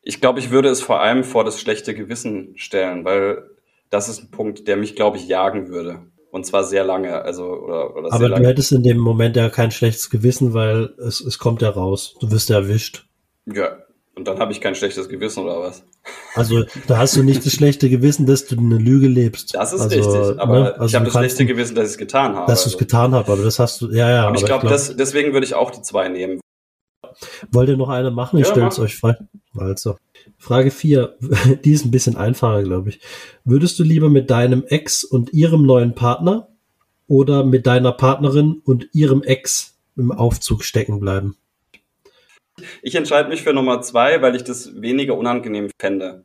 Ich 0.00 0.20
glaube, 0.20 0.40
ich 0.40 0.50
würde 0.50 0.70
es 0.70 0.80
vor 0.80 1.00
allem 1.00 1.22
vor 1.22 1.44
das 1.44 1.60
schlechte 1.60 1.94
Gewissen 1.94 2.54
stellen, 2.56 3.04
weil 3.04 3.50
das 3.92 4.08
ist 4.08 4.22
ein 4.22 4.30
Punkt, 4.30 4.66
der 4.66 4.76
mich, 4.76 4.96
glaube 4.96 5.18
ich, 5.18 5.28
jagen 5.28 5.68
würde. 5.68 6.00
Und 6.30 6.46
zwar 6.46 6.64
sehr 6.64 6.82
lange. 6.82 7.22
Also, 7.22 7.44
oder, 7.44 7.94
oder 7.94 8.10
Aber 8.12 8.30
du 8.30 8.46
hättest 8.46 8.72
in 8.72 8.82
dem 8.82 8.98
Moment 8.98 9.36
ja 9.36 9.50
kein 9.50 9.70
schlechtes 9.70 10.08
Gewissen, 10.08 10.54
weil 10.54 10.94
es, 10.98 11.20
es 11.20 11.38
kommt 11.38 11.60
ja 11.60 11.68
raus. 11.68 12.14
Du 12.20 12.30
wirst 12.30 12.48
erwischt. 12.50 13.06
Ja, 13.44 13.76
Und 14.16 14.26
dann 14.26 14.38
habe 14.38 14.50
ich 14.52 14.60
kein 14.62 14.74
schlechtes 14.74 15.10
Gewissen 15.10 15.44
oder 15.44 15.60
was? 15.60 15.84
Also 16.34 16.64
da 16.88 16.96
hast 16.96 17.16
du 17.16 17.22
nicht 17.22 17.44
das 17.44 17.52
schlechte 17.52 17.90
Gewissen, 17.90 18.24
dass 18.24 18.46
du 18.46 18.56
eine 18.58 18.78
Lüge 18.78 19.08
lebst. 19.08 19.54
Das 19.54 19.74
ist 19.74 19.82
also, 19.82 19.94
richtig. 19.96 20.40
Aber 20.40 20.60
ne, 20.60 20.72
also 20.74 20.86
ich 20.86 20.94
habe 20.94 21.04
das 21.04 21.14
schlechte 21.14 21.44
Gewissen, 21.44 21.74
dass 21.74 21.84
ich 21.88 21.92
es 21.92 21.98
getan 21.98 22.34
habe. 22.34 22.50
Dass 22.50 22.62
du 22.62 22.68
es 22.68 22.74
Also. 22.74 22.78
getan 22.78 23.14
hast, 23.14 23.28
aber 23.28 23.42
das 23.42 23.58
hast 23.58 23.82
du, 23.82 23.90
ja, 23.90 24.08
ja. 24.10 24.32
Ich 24.32 24.38
aber 24.38 24.46
glaube, 24.46 24.68
das 24.68 24.96
deswegen 24.96 25.34
würde 25.34 25.44
ich 25.46 25.54
auch 25.54 25.70
die 25.70 25.82
zwei 25.82 26.08
nehmen. 26.08 26.40
Wollt 27.50 27.68
ihr 27.68 27.76
noch 27.76 27.90
eine 27.90 28.10
machen? 28.10 28.38
Ich 28.38 28.46
Ja, 28.46 28.52
stelle 28.52 28.68
es 28.68 28.78
mach. 28.78 28.84
euch 28.84 28.96
frei. 28.96 29.16
Also, 29.56 29.96
Frage 30.38 30.70
4, 30.70 31.16
die 31.64 31.72
ist 31.72 31.84
ein 31.84 31.90
bisschen 31.90 32.16
einfacher, 32.16 32.62
glaube 32.62 32.90
ich. 32.90 33.00
Würdest 33.44 33.78
du 33.78 33.84
lieber 33.84 34.08
mit 34.08 34.30
deinem 34.30 34.64
Ex 34.64 35.04
und 35.04 35.32
ihrem 35.32 35.64
neuen 35.64 35.94
Partner 35.94 36.48
oder 37.06 37.44
mit 37.44 37.66
deiner 37.66 37.92
Partnerin 37.92 38.60
und 38.64 38.88
ihrem 38.92 39.22
Ex 39.22 39.78
im 39.96 40.12
Aufzug 40.12 40.64
stecken 40.64 41.00
bleiben? 41.00 41.36
Ich 42.82 42.94
entscheide 42.94 43.28
mich 43.28 43.42
für 43.42 43.52
Nummer 43.52 43.80
zwei, 43.82 44.20
weil 44.22 44.36
ich 44.36 44.44
das 44.44 44.80
weniger 44.80 45.16
unangenehm 45.16 45.70
fände. 45.78 46.24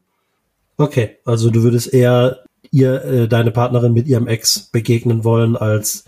Okay, 0.77 1.17
also 1.25 1.49
du 1.49 1.63
würdest 1.63 1.93
eher 1.93 2.43
ihr, 2.71 3.03
äh, 3.03 3.27
deine 3.27 3.51
Partnerin 3.51 3.93
mit 3.93 4.07
ihrem 4.07 4.27
Ex 4.27 4.69
begegnen 4.71 5.23
wollen 5.23 5.55
als 5.55 6.05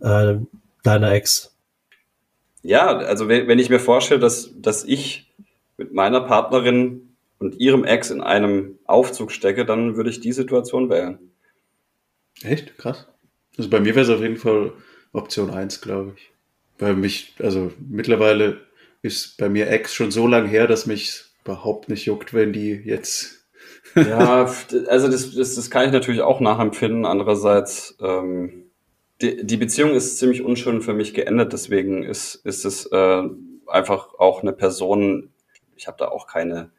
äh, 0.00 0.36
deiner 0.82 1.12
Ex. 1.12 1.56
Ja, 2.62 2.98
also 2.98 3.28
wenn, 3.28 3.46
wenn 3.46 3.58
ich 3.58 3.70
mir 3.70 3.80
vorstelle, 3.80 4.20
dass, 4.20 4.52
dass 4.56 4.84
ich 4.84 5.32
mit 5.76 5.92
meiner 5.92 6.20
Partnerin 6.20 7.07
und 7.38 7.60
ihrem 7.60 7.84
Ex 7.84 8.10
in 8.10 8.20
einem 8.20 8.78
Aufzug 8.84 9.32
stecke, 9.32 9.64
dann 9.64 9.96
würde 9.96 10.10
ich 10.10 10.20
die 10.20 10.32
Situation 10.32 10.90
wählen. 10.90 11.18
Echt? 12.42 12.76
Krass. 12.78 13.06
Also 13.56 13.70
bei 13.70 13.80
mir 13.80 13.94
wäre 13.94 14.04
es 14.04 14.10
auf 14.10 14.20
jeden 14.20 14.36
Fall 14.36 14.72
Option 15.12 15.50
1, 15.50 15.80
glaube 15.80 16.14
ich. 16.16 16.30
Weil 16.78 16.94
mich, 16.94 17.34
also 17.40 17.72
mittlerweile 17.78 18.60
ist 19.02 19.36
bei 19.38 19.48
mir 19.48 19.68
Ex 19.68 19.94
schon 19.94 20.10
so 20.10 20.26
lang 20.26 20.46
her, 20.46 20.66
dass 20.66 20.86
mich 20.86 21.24
überhaupt 21.44 21.88
nicht 21.88 22.04
juckt, 22.04 22.34
wenn 22.34 22.52
die 22.52 22.72
jetzt. 22.72 23.46
Ja, 23.94 24.44
also 24.88 25.08
das, 25.08 25.34
das, 25.34 25.54
das 25.54 25.70
kann 25.70 25.86
ich 25.86 25.92
natürlich 25.92 26.20
auch 26.20 26.40
nachempfinden. 26.40 27.04
Andererseits, 27.04 27.96
ähm, 28.00 28.64
die, 29.20 29.44
die 29.44 29.56
Beziehung 29.56 29.92
ist 29.94 30.18
ziemlich 30.18 30.42
unschön 30.42 30.82
für 30.82 30.94
mich 30.94 31.14
geendet, 31.14 31.52
deswegen 31.52 32.04
ist, 32.04 32.36
ist 32.36 32.64
es 32.64 32.86
äh, 32.86 33.22
einfach 33.66 34.14
auch 34.14 34.42
eine 34.42 34.52
Person, 34.52 35.30
ich 35.76 35.88
habe 35.88 35.96
da 35.98 36.08
auch 36.08 36.26
keine, 36.26 36.70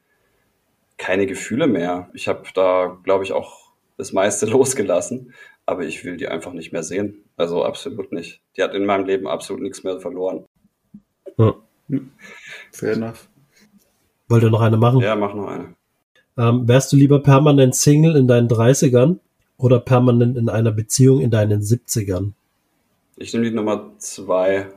keine 0.99 1.25
Gefühle 1.25 1.65
mehr. 1.65 2.09
Ich 2.13 2.27
habe 2.27 2.43
da, 2.53 2.99
glaube 3.03 3.23
ich, 3.23 3.33
auch 3.33 3.71
das 3.97 4.13
meiste 4.13 4.45
losgelassen, 4.51 5.33
aber 5.65 5.83
ich 5.85 6.05
will 6.05 6.17
die 6.17 6.27
einfach 6.27 6.53
nicht 6.53 6.71
mehr 6.71 6.83
sehen. 6.83 7.23
Also 7.37 7.63
absolut 7.63 8.11
nicht. 8.11 8.41
Die 8.55 8.61
hat 8.61 8.75
in 8.75 8.85
meinem 8.85 9.05
Leben 9.05 9.27
absolut 9.27 9.63
nichts 9.63 9.83
mehr 9.83 9.99
verloren. 9.99 10.45
Fair 12.71 12.93
enough. 12.93 13.29
Wollt 14.27 14.43
ihr 14.43 14.51
noch 14.51 14.61
eine 14.61 14.77
machen? 14.77 14.99
Ja, 14.99 15.15
mach 15.15 15.33
noch 15.33 15.47
eine. 15.47 15.73
Ähm, 16.37 16.67
wärst 16.67 16.91
du 16.91 16.97
lieber 16.97 17.19
permanent 17.19 17.73
Single 17.75 18.15
in 18.15 18.27
deinen 18.27 18.47
30ern 18.47 19.17
oder 19.57 19.79
permanent 19.79 20.37
in 20.37 20.49
einer 20.49 20.71
Beziehung 20.71 21.21
in 21.21 21.31
deinen 21.31 21.61
70ern? 21.61 22.33
Ich 23.17 23.33
nehme 23.33 23.49
die 23.49 23.55
Nummer 23.55 23.91
zwei. 23.97 24.67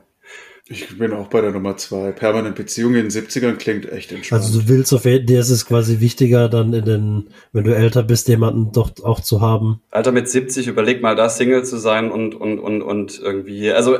Ich 0.69 0.97
bin 0.97 1.11
auch 1.11 1.27
bei 1.27 1.41
der 1.41 1.51
Nummer 1.51 1.75
2. 1.75 2.13
Permanent 2.13 2.55
Beziehung 2.55 2.95
in 2.95 3.09
den 3.09 3.11
70ern 3.11 3.57
klingt 3.57 3.91
echt 3.91 4.13
entspannt. 4.13 4.43
Also 4.43 4.61
du 4.61 4.69
willst 4.69 4.93
auf 4.93 5.03
jeden 5.03 5.25
dir 5.25 5.41
ist 5.41 5.49
es 5.49 5.65
quasi 5.65 5.99
wichtiger, 5.99 6.47
dann 6.47 6.71
in 6.73 6.85
den, 6.85 7.29
wenn 7.51 7.65
du 7.65 7.75
älter 7.75 8.01
bist, 8.01 8.29
jemanden 8.29 8.71
doch 8.71 8.91
auch 9.03 9.19
zu 9.19 9.41
haben. 9.41 9.81
Alter, 9.91 10.13
mit 10.13 10.29
70, 10.29 10.67
überleg 10.67 11.01
mal, 11.01 11.17
da 11.17 11.27
Single 11.27 11.65
zu 11.65 11.77
sein 11.77 12.09
und, 12.09 12.33
und, 12.33 12.59
und, 12.59 12.81
und 12.81 13.19
irgendwie, 13.19 13.73
also, 13.73 13.97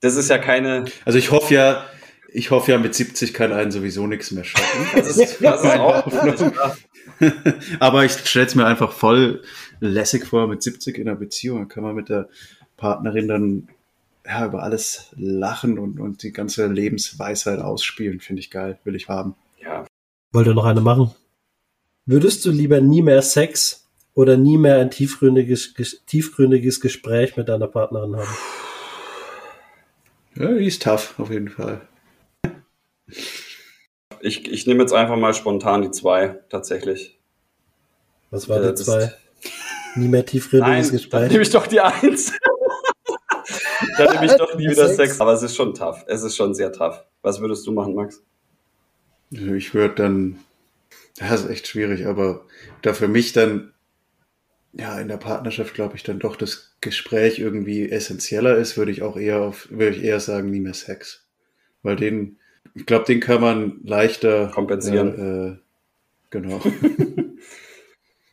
das 0.00 0.14
ist 0.14 0.30
ja 0.30 0.38
keine, 0.38 0.84
Also 1.04 1.18
ich 1.18 1.32
hoffe 1.32 1.52
ja, 1.54 1.84
ich 2.32 2.52
hoffe 2.52 2.70
ja, 2.70 2.78
mit 2.78 2.94
70 2.94 3.34
kann 3.34 3.52
einen 3.52 3.72
sowieso 3.72 4.06
nichts 4.06 4.30
mehr 4.30 4.44
schaffen. 4.44 4.86
das 4.94 5.16
ist, 5.16 5.42
das 5.42 5.64
ist 5.64 5.78
auch. 5.78 6.06
Aber 7.80 8.04
ich 8.04 8.12
stelle 8.12 8.46
es 8.46 8.54
mir 8.54 8.66
einfach 8.66 8.92
voll 8.92 9.42
lässig 9.80 10.26
vor, 10.26 10.46
mit 10.46 10.62
70 10.62 10.96
in 10.98 11.08
einer 11.08 11.18
Beziehung. 11.18 11.60
Da 11.60 11.64
kann 11.64 11.82
man 11.82 11.96
mit 11.96 12.08
der 12.08 12.28
Partnerin 12.76 13.26
dann 13.26 13.68
ja, 14.28 14.44
über 14.46 14.62
alles 14.62 15.08
lachen 15.16 15.78
und, 15.78 15.98
und 15.98 16.22
die 16.22 16.32
ganze 16.32 16.66
Lebensweisheit 16.66 17.60
ausspielen. 17.60 18.20
Finde 18.20 18.40
ich 18.40 18.50
geil, 18.50 18.78
will 18.84 18.94
ich 18.94 19.08
haben. 19.08 19.34
Ja, 19.60 19.86
Wollt 20.32 20.46
ihr 20.46 20.54
noch 20.54 20.66
eine 20.66 20.82
machen? 20.82 21.14
Würdest 22.04 22.44
du 22.44 22.50
lieber 22.50 22.80
nie 22.82 23.00
mehr 23.02 23.22
Sex 23.22 23.88
oder 24.14 24.36
nie 24.36 24.58
mehr 24.58 24.78
ein 24.80 24.90
tiefgründiges, 24.90 25.74
ges- 25.76 26.04
tiefgründiges 26.06 26.80
Gespräch 26.80 27.36
mit 27.36 27.48
deiner 27.48 27.66
Partnerin 27.68 28.16
haben? 28.16 28.28
Ja, 30.36 30.52
die 30.54 30.66
ist 30.66 30.82
tough, 30.82 31.18
auf 31.18 31.30
jeden 31.30 31.48
Fall. 31.48 31.80
ich, 34.20 34.50
ich 34.50 34.66
nehme 34.66 34.80
jetzt 34.82 34.92
einfach 34.92 35.16
mal 35.16 35.34
spontan 35.34 35.82
die 35.82 35.90
zwei, 35.90 36.38
tatsächlich. 36.48 37.18
Was 38.30 38.48
war 38.48 38.60
die 38.60 38.66
das- 38.68 38.84
zwei? 38.84 39.12
Nie 39.96 40.08
mehr 40.08 40.24
tiefgründiges 40.26 40.68
Nein, 40.70 40.82
dann 40.82 40.92
Gespräch. 40.92 41.30
nehme 41.30 41.42
ich 41.42 41.50
doch 41.50 41.66
die 41.66 41.80
eins. 41.80 42.32
Dann 43.96 44.14
nehme 44.14 44.26
ich 44.26 44.32
doch 44.32 44.54
nie 44.56 44.68
wieder 44.68 44.88
Sex. 44.88 45.20
Aber 45.20 45.32
es 45.32 45.42
ist 45.42 45.56
schon 45.56 45.74
tough. 45.74 46.04
Es 46.06 46.22
ist 46.22 46.36
schon 46.36 46.54
sehr 46.54 46.72
tough. 46.72 47.04
Was 47.22 47.40
würdest 47.40 47.66
du 47.66 47.72
machen, 47.72 47.94
Max? 47.94 48.22
Ich 49.30 49.74
würde 49.74 49.94
dann, 49.94 50.38
das 51.18 51.42
ist 51.42 51.50
echt 51.50 51.66
schwierig, 51.66 52.06
aber 52.06 52.44
da 52.82 52.94
für 52.94 53.08
mich 53.08 53.32
dann, 53.32 53.72
ja, 54.72 54.98
in 55.00 55.08
der 55.08 55.16
Partnerschaft 55.16 55.74
glaube 55.74 55.96
ich 55.96 56.02
dann 56.02 56.18
doch 56.18 56.36
das 56.36 56.76
Gespräch 56.80 57.38
irgendwie 57.38 57.90
essentieller 57.90 58.56
ist, 58.56 58.76
würde 58.76 58.92
ich 58.92 59.02
auch 59.02 59.16
eher 59.16 59.40
auf, 59.40 59.68
würde 59.70 59.96
ich 59.96 60.02
eher 60.02 60.20
sagen, 60.20 60.50
nie 60.50 60.60
mehr 60.60 60.74
Sex. 60.74 61.26
Weil 61.82 61.96
den, 61.96 62.38
ich 62.74 62.86
glaube, 62.86 63.04
den 63.04 63.20
kann 63.20 63.40
man 63.40 63.80
leichter 63.84 64.48
Kompensieren. 64.48 65.18
Äh, 65.18 65.48
äh, 65.48 65.56
genau. 66.30 66.60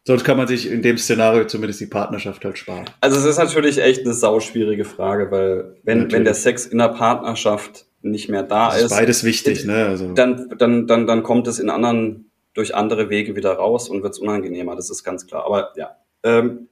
Sonst 0.08 0.24
kann 0.24 0.38
man 0.38 0.48
sich 0.48 0.70
in 0.70 0.84
dem 0.84 1.00
Szenario 1.00 1.46
zumindest 1.46 1.82
die 1.82 1.88
Partnerschaft 1.88 2.46
halt 2.46 2.60
sparen. 2.60 2.86
Also 3.02 3.18
es 3.18 3.26
ist 3.26 3.38
natürlich 3.38 3.80
echt 3.80 4.02
eine 4.02 4.14
sauschwierige 4.14 4.86
Frage, 4.86 5.32
weil 5.32 5.78
wenn, 5.84 5.98
Natürlich. 5.98 6.14
wenn 6.14 6.24
der 6.26 6.36
Sex 6.36 6.68
in 6.68 6.78
der 6.78 6.90
Partnerschaft 6.90 7.88
nicht 8.04 8.30
mehr 8.30 8.44
da 8.44 8.68
Das 8.68 8.78
ist 8.78 8.84
ist, 8.84 8.90
beides 8.92 9.24
wichtig, 9.24 9.66
ne? 9.66 9.88
Also, 9.88 10.14
dann, 10.14 10.54
dann, 10.60 10.86
dann, 10.86 11.08
dann 11.08 11.24
kommt 11.24 11.48
es 11.48 11.58
in 11.58 11.72
anderen, 11.72 12.30
durch 12.54 12.76
andere 12.76 13.10
Wege 13.10 13.36
wieder 13.36 13.54
raus 13.54 13.90
und 13.90 14.04
wird 14.04 14.14
es 14.14 14.20
unangenehmer, 14.20 14.76
das 14.76 14.92
ist 14.92 15.04
ganz 15.04 15.26
klar. 15.26 15.44
Aber 15.44 15.74
ja. 15.76 15.96
Ähm, 16.22 16.70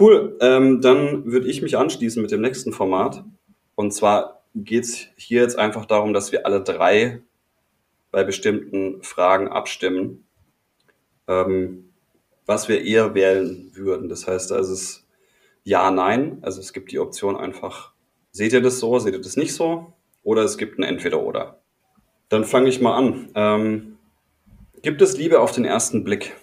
cool. 0.00 0.38
Ähm, 0.40 0.80
dann 0.80 1.30
würde 1.30 1.46
ich 1.46 1.60
mich 1.60 1.76
anschließen 1.76 2.22
mit 2.22 2.30
dem 2.30 2.40
nächsten 2.40 2.72
Format. 2.72 3.22
Und 3.74 3.92
zwar 3.92 4.44
geht 4.54 4.84
es 4.84 5.08
hier 5.16 5.42
jetzt 5.42 5.58
einfach 5.58 5.84
darum, 5.84 6.14
dass 6.14 6.32
wir 6.32 6.46
alle 6.46 6.62
drei 6.62 7.20
bei 8.10 8.24
bestimmten 8.24 9.02
Fragen 9.02 9.48
abstimmen, 9.48 10.24
ähm, 11.28 11.89
was 12.50 12.68
wir 12.68 12.84
eher 12.84 13.14
wählen 13.14 13.70
würden. 13.74 14.08
Das 14.08 14.26
heißt, 14.26 14.50
also 14.50 14.72
es 14.72 14.80
ist 14.80 15.06
ja, 15.62 15.92
nein. 15.92 16.38
Also 16.42 16.58
es 16.58 16.72
gibt 16.72 16.90
die 16.90 16.98
Option 16.98 17.36
einfach, 17.36 17.92
seht 18.32 18.52
ihr 18.52 18.60
das 18.60 18.80
so, 18.80 18.98
seht 18.98 19.14
ihr 19.14 19.20
das 19.20 19.36
nicht 19.36 19.54
so? 19.54 19.92
Oder 20.24 20.42
es 20.42 20.58
gibt 20.58 20.76
ein 20.76 20.82
Entweder-Oder. 20.82 21.60
Dann 22.28 22.44
fange 22.44 22.68
ich 22.68 22.80
mal 22.80 22.96
an. 22.96 23.28
Ähm, 23.36 23.98
gibt 24.82 25.00
es 25.00 25.16
Liebe 25.16 25.38
auf 25.38 25.52
den 25.52 25.64
ersten 25.64 26.02
Blick? 26.02 26.34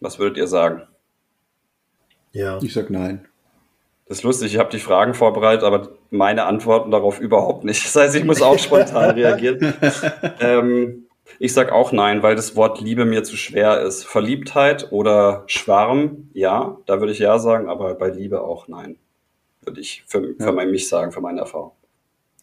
Was 0.00 0.18
würdet 0.18 0.36
ihr 0.36 0.48
sagen? 0.48 0.82
Ja. 2.32 2.58
ich 2.60 2.74
sag 2.74 2.90
nein. 2.90 3.26
Das 4.08 4.18
ist 4.18 4.24
lustig, 4.24 4.52
ich 4.52 4.58
habe 4.58 4.68
die 4.68 4.78
Fragen 4.78 5.14
vorbereitet, 5.14 5.64
aber 5.64 5.92
meine 6.10 6.44
Antworten 6.44 6.90
darauf 6.90 7.20
überhaupt 7.20 7.64
nicht. 7.64 7.82
Das 7.84 7.96
heißt, 7.96 8.16
ich 8.16 8.24
muss 8.24 8.42
auch 8.42 8.58
spontan 8.58 9.10
reagieren. 9.14 9.72
Ähm, 10.40 11.05
ich 11.38 11.52
sag 11.52 11.72
auch 11.72 11.92
nein, 11.92 12.22
weil 12.22 12.36
das 12.36 12.56
Wort 12.56 12.80
Liebe 12.80 13.04
mir 13.04 13.24
zu 13.24 13.36
schwer 13.36 13.80
ist. 13.82 14.04
Verliebtheit 14.04 14.92
oder 14.92 15.44
Schwarm, 15.46 16.30
ja, 16.32 16.78
da 16.86 17.00
würde 17.00 17.12
ich 17.12 17.18
ja 17.18 17.38
sagen, 17.38 17.68
aber 17.68 17.94
bei 17.94 18.08
Liebe 18.10 18.42
auch 18.42 18.68
nein. 18.68 18.98
Würde 19.62 19.80
ich 19.80 20.04
für, 20.06 20.20
für 20.34 20.36
Ja. 20.38 20.52
mein- 20.52 20.70
mich 20.70 20.88
sagen, 20.88 21.12
für 21.12 21.20
meine 21.20 21.40
Erfahrung. 21.40 21.72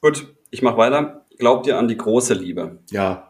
Gut, 0.01 0.27
ich 0.51 0.61
mache 0.61 0.77
weiter. 0.77 1.25
Glaubt 1.39 1.65
ihr 1.67 1.77
an 1.77 1.87
die 1.87 1.97
große 1.97 2.33
Liebe? 2.33 2.79
Ja, 2.91 3.29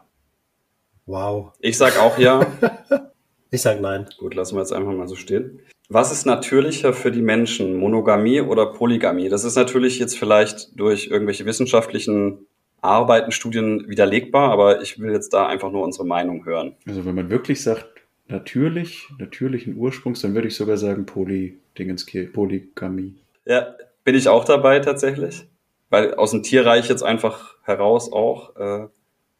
Wow. 1.06 1.52
Ich 1.60 1.76
sag 1.76 1.98
auch 2.00 2.16
ja. 2.18 2.46
Ich 3.50 3.62
sag 3.62 3.80
nein. 3.80 4.06
Gut, 4.18 4.34
lassen 4.34 4.56
wir 4.56 4.60
jetzt 4.62 4.72
einfach 4.72 4.92
mal 4.92 5.06
so 5.06 5.14
stehen. 5.14 5.60
Was 5.88 6.10
ist 6.10 6.24
natürlicher 6.26 6.92
für 6.92 7.12
die 7.12 7.20
Menschen, 7.22 7.76
Monogamie 7.76 8.40
oder 8.40 8.66
Polygamie? 8.72 9.28
Das 9.28 9.44
ist 9.44 9.54
natürlich 9.54 9.98
jetzt 10.00 10.18
vielleicht 10.18 10.70
durch 10.80 11.06
irgendwelche 11.08 11.44
wissenschaftlichen 11.44 12.46
Arbeiten, 12.84 13.32
Studien 13.32 13.88
widerlegbar, 13.88 14.50
aber 14.50 14.82
ich 14.82 14.98
will 14.98 15.12
jetzt 15.12 15.32
da 15.32 15.46
einfach 15.46 15.70
nur 15.72 15.82
unsere 15.82 16.06
Meinung 16.06 16.44
hören. 16.44 16.76
also 16.86 17.04
wenn 17.04 17.14
man 17.14 17.30
wirklich 17.30 17.62
sagt, 17.62 17.86
natürlich, 18.28 19.08
natürlichen 19.18 19.76
Ursprungs, 19.76 20.20
dann 20.20 20.34
würde 20.34 20.48
ich 20.48 20.56
sogar 20.56 20.76
sagen 20.76 21.06
Poly, 21.06 21.58
Dingenski, 21.78 22.24
Polygamie. 22.26 23.14
Ja, 23.44 23.74
bin 24.04 24.14
ich 24.14 24.28
auch 24.28 24.44
dabei 24.44 24.80
tatsächlich, 24.80 25.46
weil 25.90 26.14
aus 26.14 26.30
dem 26.30 26.42
Tierreich 26.42 26.88
jetzt 26.88 27.02
einfach 27.02 27.56
heraus 27.62 28.12
auch 28.12 28.56
äh, 28.56 28.88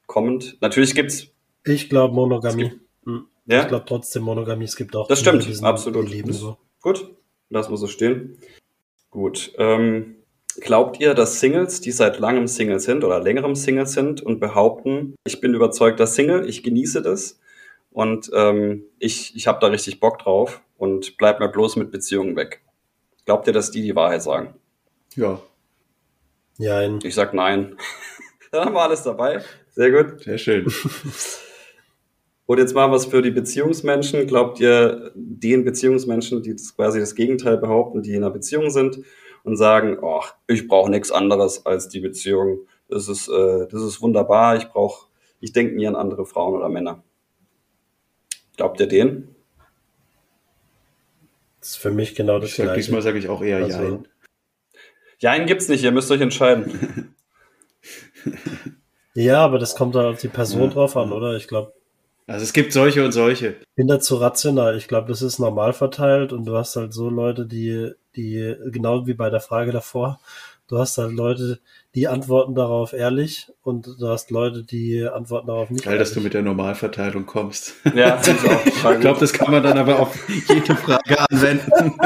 kommend. 0.06 0.56
Natürlich 0.60 0.94
gibt's, 0.94 1.28
Ich 1.64 1.88
glaube 1.88 2.14
Monogamie. 2.14 2.72
Es 2.72 3.06
Hm. 3.06 3.26
ja, 3.46 3.62
Ich 3.62 3.68
glaube 3.68 3.84
trotzdem 3.86 4.22
Monogamie. 4.22 4.64
Es 4.64 4.76
gibt 4.76 4.96
auch 4.96 5.06
Das 5.08 5.20
stimmt, 5.20 5.46
absolut. 5.62 6.08
Leben 6.08 6.32
so. 6.32 6.56
Gut, 6.80 7.14
lassen 7.50 7.72
wir 7.72 7.76
so 7.76 7.86
stehen. 7.86 8.38
Gut. 9.10 9.52
Ähm, 9.58 10.16
Glaubt 10.60 11.00
ihr, 11.00 11.14
dass 11.14 11.40
Singles, 11.40 11.80
die 11.80 11.90
seit 11.90 12.18
langem 12.18 12.46
Single 12.46 12.80
sind 12.80 13.04
oder 13.04 13.20
längerem 13.20 13.54
Single 13.54 13.86
sind 13.86 14.22
und 14.22 14.40
behaupten, 14.40 15.14
ich 15.24 15.40
bin 15.40 15.54
überzeugter 15.54 16.06
Single, 16.06 16.48
ich 16.48 16.62
genieße 16.62 17.02
das 17.02 17.40
und 17.90 18.30
ähm, 18.34 18.84
ich, 18.98 19.34
ich 19.34 19.46
habe 19.46 19.58
da 19.60 19.66
richtig 19.66 20.00
Bock 20.00 20.18
drauf 20.18 20.62
und 20.76 21.16
bleib 21.16 21.40
mir 21.40 21.48
bloß 21.48 21.76
mit 21.76 21.90
Beziehungen 21.90 22.36
weg? 22.36 22.62
Glaubt 23.24 23.46
ihr, 23.46 23.52
dass 23.52 23.70
die 23.70 23.82
die 23.82 23.96
Wahrheit 23.96 24.22
sagen? 24.22 24.54
Ja, 25.16 25.40
Nein. 26.58 27.00
Ich 27.02 27.14
sag 27.14 27.34
nein. 27.34 27.76
Dann 28.52 28.66
haben 28.66 28.74
wir 28.74 28.82
alles 28.82 29.02
dabei. 29.02 29.42
Sehr 29.72 29.90
gut. 29.90 30.20
sehr 30.22 30.38
schön. 30.38 30.66
Und 32.46 32.58
jetzt 32.58 32.74
mal 32.74 32.90
was 32.90 33.06
für 33.06 33.22
die 33.22 33.30
Beziehungsmenschen. 33.30 34.26
Glaubt 34.26 34.60
ihr 34.60 35.12
den 35.14 35.64
Beziehungsmenschen, 35.64 36.42
die 36.42 36.54
quasi 36.76 37.00
das 37.00 37.14
Gegenteil 37.14 37.56
behaupten, 37.56 38.02
die 38.02 38.10
in 38.10 38.22
einer 38.22 38.30
Beziehung 38.30 38.70
sind 38.70 38.98
und 39.44 39.56
sagen, 39.56 39.98
ach, 40.04 40.34
ich 40.48 40.66
brauche 40.68 40.90
nichts 40.90 41.12
anderes 41.12 41.64
als 41.64 41.88
die 41.88 42.00
Beziehung. 42.00 42.66
Das 42.88 43.08
ist, 43.08 43.28
äh, 43.28 43.66
das 43.70 43.82
ist 43.82 44.02
wunderbar. 44.02 44.56
Ich 44.56 44.68
brauche, 44.68 45.06
ich 45.40 45.52
denke 45.52 45.74
nie 45.76 45.86
an 45.86 45.96
andere 45.96 46.26
Frauen 46.26 46.54
oder 46.54 46.68
Männer. 46.68 47.02
Glaubt 48.56 48.80
ihr 48.80 48.86
den? 48.86 49.34
Das 51.60 51.70
ist 51.70 51.76
für 51.76 51.90
mich 51.90 52.14
genau 52.14 52.38
das 52.38 52.54
Gleiche. 52.54 52.74
diesmal 52.74 53.00
sage 53.02 53.18
ich 53.18 53.28
auch 53.28 53.42
eher 53.42 53.58
Also- 53.58 53.78
Jein. 53.82 54.08
Ja, 55.20 55.30
einen 55.30 55.46
gibt's 55.46 55.68
nicht. 55.68 55.82
Ihr 55.84 55.92
müsst 55.92 56.10
euch 56.10 56.20
entscheiden. 56.20 57.14
Ja, 59.16 59.44
aber 59.44 59.60
das 59.60 59.76
kommt 59.76 59.94
da 59.94 60.10
auf 60.10 60.20
die 60.20 60.26
Person 60.28 60.62
Ja. 60.62 60.66
drauf 60.70 60.96
an, 60.96 61.12
oder? 61.12 61.36
Ich 61.36 61.46
glaube, 61.46 61.72
Also 62.26 62.42
es 62.44 62.52
gibt 62.54 62.72
solche 62.72 63.04
und 63.04 63.12
solche. 63.12 63.56
bin 63.76 63.86
da 63.86 64.00
zu 64.00 64.16
rational. 64.16 64.76
Ich 64.78 64.88
glaube, 64.88 65.08
das 65.08 65.20
ist 65.20 65.38
normal 65.38 65.72
verteilt 65.74 66.32
und 66.32 66.46
du 66.46 66.56
hast 66.56 66.74
halt 66.76 66.94
so 66.94 67.10
Leute, 67.10 67.46
die, 67.46 67.90
die, 68.16 68.54
genau 68.70 69.06
wie 69.06 69.14
bei 69.14 69.28
der 69.28 69.40
Frage 69.40 69.72
davor, 69.72 70.20
du 70.68 70.78
hast 70.78 70.96
halt 70.96 71.12
Leute, 71.12 71.60
die 71.94 72.08
antworten 72.08 72.54
darauf 72.54 72.94
ehrlich 72.94 73.52
und 73.62 73.86
du 74.00 74.08
hast 74.08 74.30
Leute, 74.30 74.62
die 74.64 75.04
antworten 75.06 75.48
darauf 75.48 75.68
nicht 75.68 75.84
Geil, 75.84 75.98
dass 75.98 76.10
du 76.10 76.14
ehrlich. 76.14 76.24
mit 76.24 76.34
der 76.34 76.42
Normalverteilung 76.42 77.26
kommst. 77.26 77.74
Ja, 77.94 78.16
finde 78.16 78.40
ich 78.44 78.50
auch. 78.84 78.92
Ich 78.94 79.00
glaube, 79.00 79.20
das 79.20 79.32
kann 79.34 79.50
man 79.50 79.62
dann 79.62 79.76
aber 79.76 80.00
auf 80.00 80.16
jede 80.48 80.74
Frage 80.76 81.20
anwenden. 81.30 81.70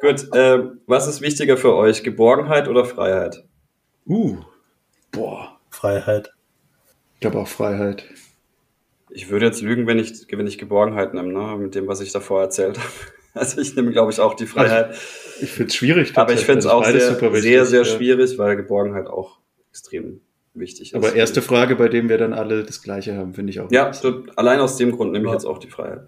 Gut, 0.00 0.34
äh, 0.34 0.64
was 0.86 1.06
ist 1.06 1.20
wichtiger 1.20 1.56
für 1.56 1.74
euch? 1.76 2.02
Geborgenheit 2.02 2.66
oder 2.66 2.84
Freiheit? 2.84 3.44
Uh, 4.04 4.38
boah, 5.12 5.58
Freiheit. 5.70 6.32
ich 7.14 7.20
glaube 7.20 7.38
auch 7.38 7.48
Freiheit. 7.48 8.04
Ich 9.16 9.30
würde 9.30 9.46
jetzt 9.46 9.62
lügen, 9.62 9.86
wenn 9.86 9.98
ich, 9.98 10.26
wenn 10.30 10.46
ich 10.46 10.58
Geborgenheit 10.58 11.14
nehme, 11.14 11.32
ne? 11.32 11.56
mit 11.56 11.74
dem, 11.74 11.86
was 11.88 12.02
ich 12.02 12.12
davor 12.12 12.42
erzählt 12.42 12.78
habe. 12.78 12.90
Also 13.32 13.60
ich 13.62 13.74
nehme, 13.74 13.90
glaube 13.90 14.12
ich, 14.12 14.20
auch 14.20 14.34
die 14.34 14.46
Freiheit. 14.46 14.94
Ich 15.40 15.50
finde 15.52 15.68
es 15.70 15.74
schwierig. 15.74 16.12
Aber 16.16 16.32
ich 16.34 16.44
finde 16.44 16.58
es 16.60 16.66
Also 16.66 16.78
auch 16.78 16.84
sehr, 16.84 17.00
super 17.14 17.32
wichtig, 17.32 17.42
sehr, 17.42 17.64
sehr 17.64 17.82
ja. 17.82 17.84
schwierig, 17.84 18.38
weil 18.38 18.56
Geborgenheit 18.56 19.06
auch 19.06 19.38
extrem 19.70 20.20
wichtig 20.52 20.92
ist. 20.92 20.94
Aber 20.94 21.14
erste 21.14 21.40
Frage, 21.40 21.76
bei 21.76 21.88
dem 21.88 22.10
wir 22.10 22.18
dann 22.18 22.34
alle 22.34 22.62
das 22.64 22.82
Gleiche 22.82 23.16
haben, 23.16 23.32
finde 23.32 23.50
ich 23.50 23.60
auch. 23.60 23.70
Ja, 23.70 23.90
so, 23.92 24.24
allein 24.36 24.60
aus 24.60 24.76
dem 24.76 24.92
Grund 24.92 25.12
nehme 25.12 25.24
ich 25.24 25.30
Ja. 25.30 25.34
jetzt 25.34 25.46
auch 25.46 25.58
die 25.58 25.68
Freiheit. 25.68 26.06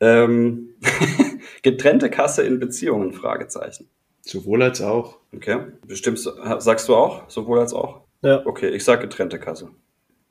Ähm, 0.00 0.70
getrennte 1.62 2.10
Kasse 2.10 2.42
in 2.42 2.58
Beziehungen, 2.58 3.12
Fragezeichen. 3.12 3.88
Sowohl 4.22 4.62
als 4.62 4.80
auch. 4.80 5.18
Okay, 5.34 5.58
bestimmt, 5.86 6.18
sagst 6.58 6.88
du 6.88 6.94
auch, 6.96 7.28
sowohl 7.30 7.60
als 7.60 7.72
auch? 7.74 8.00
Ja. 8.22 8.44
Okay, 8.44 8.70
ich 8.70 8.84
sage 8.84 9.02
getrennte 9.02 9.38
Kasse. 9.38 9.70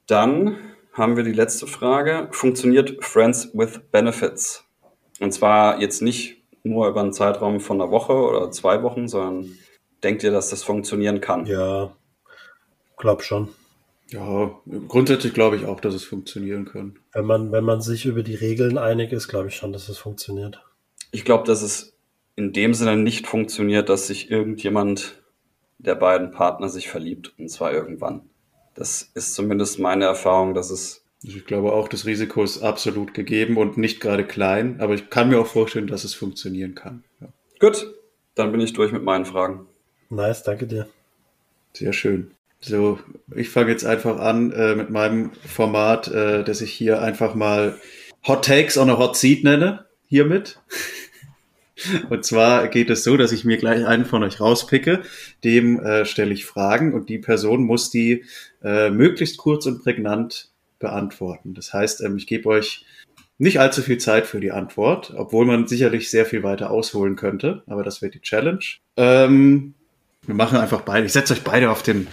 Dann 0.08 0.58
haben 0.94 1.18
wir 1.18 1.24
die 1.24 1.34
letzte 1.34 1.68
Frage. 1.68 2.28
Funktioniert 2.32 3.04
Friends 3.04 3.50
with 3.54 3.82
Benefits? 3.92 4.64
Und 5.20 5.34
zwar 5.34 5.82
jetzt 5.82 6.02
nicht 6.02 6.44
nur 6.64 6.88
über 6.88 7.02
einen 7.02 7.14
Zeitraum 7.14 7.60
von 7.60 7.82
einer 7.82 7.92
Woche 7.92 8.14
oder 8.14 8.52
zwei 8.52 8.84
Wochen, 8.84 9.08
sondern 9.08 9.58
denkt 10.04 10.24
ihr, 10.24 10.32
dass 10.32 10.50
das 10.50 10.64
funktionieren 10.64 11.20
kann? 11.20 11.46
Ja, 11.46 11.96
glaub 12.98 13.24
schon. 13.24 13.50
Ja, 14.08 14.52
grundsätzlich 14.88 15.34
glaube 15.34 15.56
ich 15.56 15.66
auch, 15.66 15.80
dass 15.80 15.96
es 15.96 16.04
funktionieren 16.04 16.66
kann. 16.66 17.00
Wenn 17.14 17.26
man, 17.26 17.52
wenn 17.52 17.64
man 17.64 17.82
sich 17.82 18.06
über 18.06 18.22
die 18.22 18.36
Regeln 18.36 18.78
einig 18.78 19.12
ist, 19.12 19.28
glaube 19.28 19.48
ich 19.48 19.56
schon, 19.56 19.74
dass 19.74 19.90
es 19.90 19.98
funktioniert. 19.98 20.64
Ich 21.12 21.26
glaube, 21.26 21.46
dass 21.46 21.62
es 21.62 21.98
in 22.36 22.54
dem 22.54 22.74
Sinne 22.74 22.96
nicht 22.98 23.28
funktioniert, 23.28 23.90
dass 23.90 24.08
sich 24.08 24.30
irgendjemand 24.30 25.22
der 25.80 25.96
beiden 25.96 26.32
Partner 26.32 26.70
sich 26.70 26.90
verliebt, 26.90 27.34
und 27.38 27.50
zwar 27.50 27.74
irgendwann. 27.74 28.30
Das 28.76 29.12
ist 29.14 29.36
zumindest 29.36 29.80
meine 29.80 30.06
Erfahrung, 30.06 30.54
dass 30.54 30.70
es 30.70 31.04
Also 31.24 31.38
ich 31.38 31.46
glaube 31.46 31.74
auch, 31.74 31.88
das 31.88 32.06
Risiko 32.06 32.44
ist 32.44 32.64
absolut 32.64 33.14
gegeben 33.14 33.58
und 33.58 33.78
nicht 33.78 34.02
gerade 34.02 34.26
klein, 34.26 34.80
aber 34.80 34.94
ich 34.94 35.10
kann 35.10 35.30
mir 35.30 35.40
auch 35.40 35.48
vorstellen, 35.48 35.88
dass 35.88 36.04
es 36.04 36.14
funktionieren 36.14 36.76
kann. 36.76 37.04
Ja, 37.22 37.28
gut. 37.60 37.94
Dann 38.36 38.52
bin 38.52 38.62
ich 38.62 38.74
durch 38.74 38.92
mit 38.92 39.04
meinen 39.04 39.26
Fragen. 39.26 39.68
Nice, 40.10 40.44
danke 40.44 40.66
dir. 40.66 40.88
sehr 41.74 41.94
schön. 41.94 42.32
So, 42.62 43.00
ich 43.36 43.50
fange 43.50 43.72
jetzt 43.72 43.86
einfach 43.86 44.20
an 44.20 44.52
äh, 44.54 44.76
mit 44.76 44.90
meinem 44.90 45.32
Format, 45.46 46.08
äh, 46.08 46.44
das 46.44 46.62
ich 46.62 46.72
hier 46.72 47.02
einfach 47.02 47.36
mal 47.36 47.78
Hot 48.26 48.46
Takes 48.46 48.78
on 48.78 48.90
a 48.90 48.98
Hot 48.98 49.18
Seat 49.18 49.44
nenne, 49.44 49.86
hiermit. 50.08 50.60
Und 52.10 52.24
zwar 52.24 52.68
geht 52.70 52.90
es 52.90 53.04
so, 53.04 53.18
dass 53.18 53.34
ich 53.34 53.44
mir 53.44 53.58
gleich 53.58 53.86
einen 53.86 54.06
von 54.06 54.24
euch 54.24 54.40
rauspicke, 54.40 55.02
dem 55.44 55.80
äh, 55.80 56.06
stelle 56.06 56.34
ich 56.34 56.46
Fragen 56.46 56.94
und 56.94 57.10
die 57.10 57.18
Person 57.18 57.64
muss 57.64 57.90
die 57.90 58.24
äh, 58.64 58.90
möglichst 58.90 59.38
kurz 59.38 59.66
und 59.66 59.84
prägnant 59.84 60.50
beantworten. 60.80 61.54
Das 61.54 61.74
heißt, 61.74 62.02
ähm, 62.02 62.18
ich 62.18 62.28
gebe 62.28 62.50
euch 62.50 62.86
nicht 63.38 63.60
allzu 63.60 63.82
viel 63.82 63.98
Zeit 63.98 64.26
für 64.26 64.40
die 64.40 64.52
Antwort, 64.52 65.14
obwohl 65.16 65.46
man 65.46 65.68
sicherlich 65.68 66.10
sehr 66.10 66.26
viel 66.26 66.44
weiter 66.44 66.72
ausholen 66.72 67.16
könnte, 67.16 67.64
aber 67.68 67.84
das 67.84 68.02
wird 68.02 68.14
die 68.14 68.22
Challenge. 68.22 68.64
Ähm, 68.96 69.74
wir 70.26 70.36
machen 70.36 70.58
einfach 70.58 70.82
beide. 70.82 71.06
Ich 71.06 71.14
setze 71.14 71.34
euch 71.34 71.44
beide 71.44 71.70
auf 71.70 71.84
den 71.84 72.08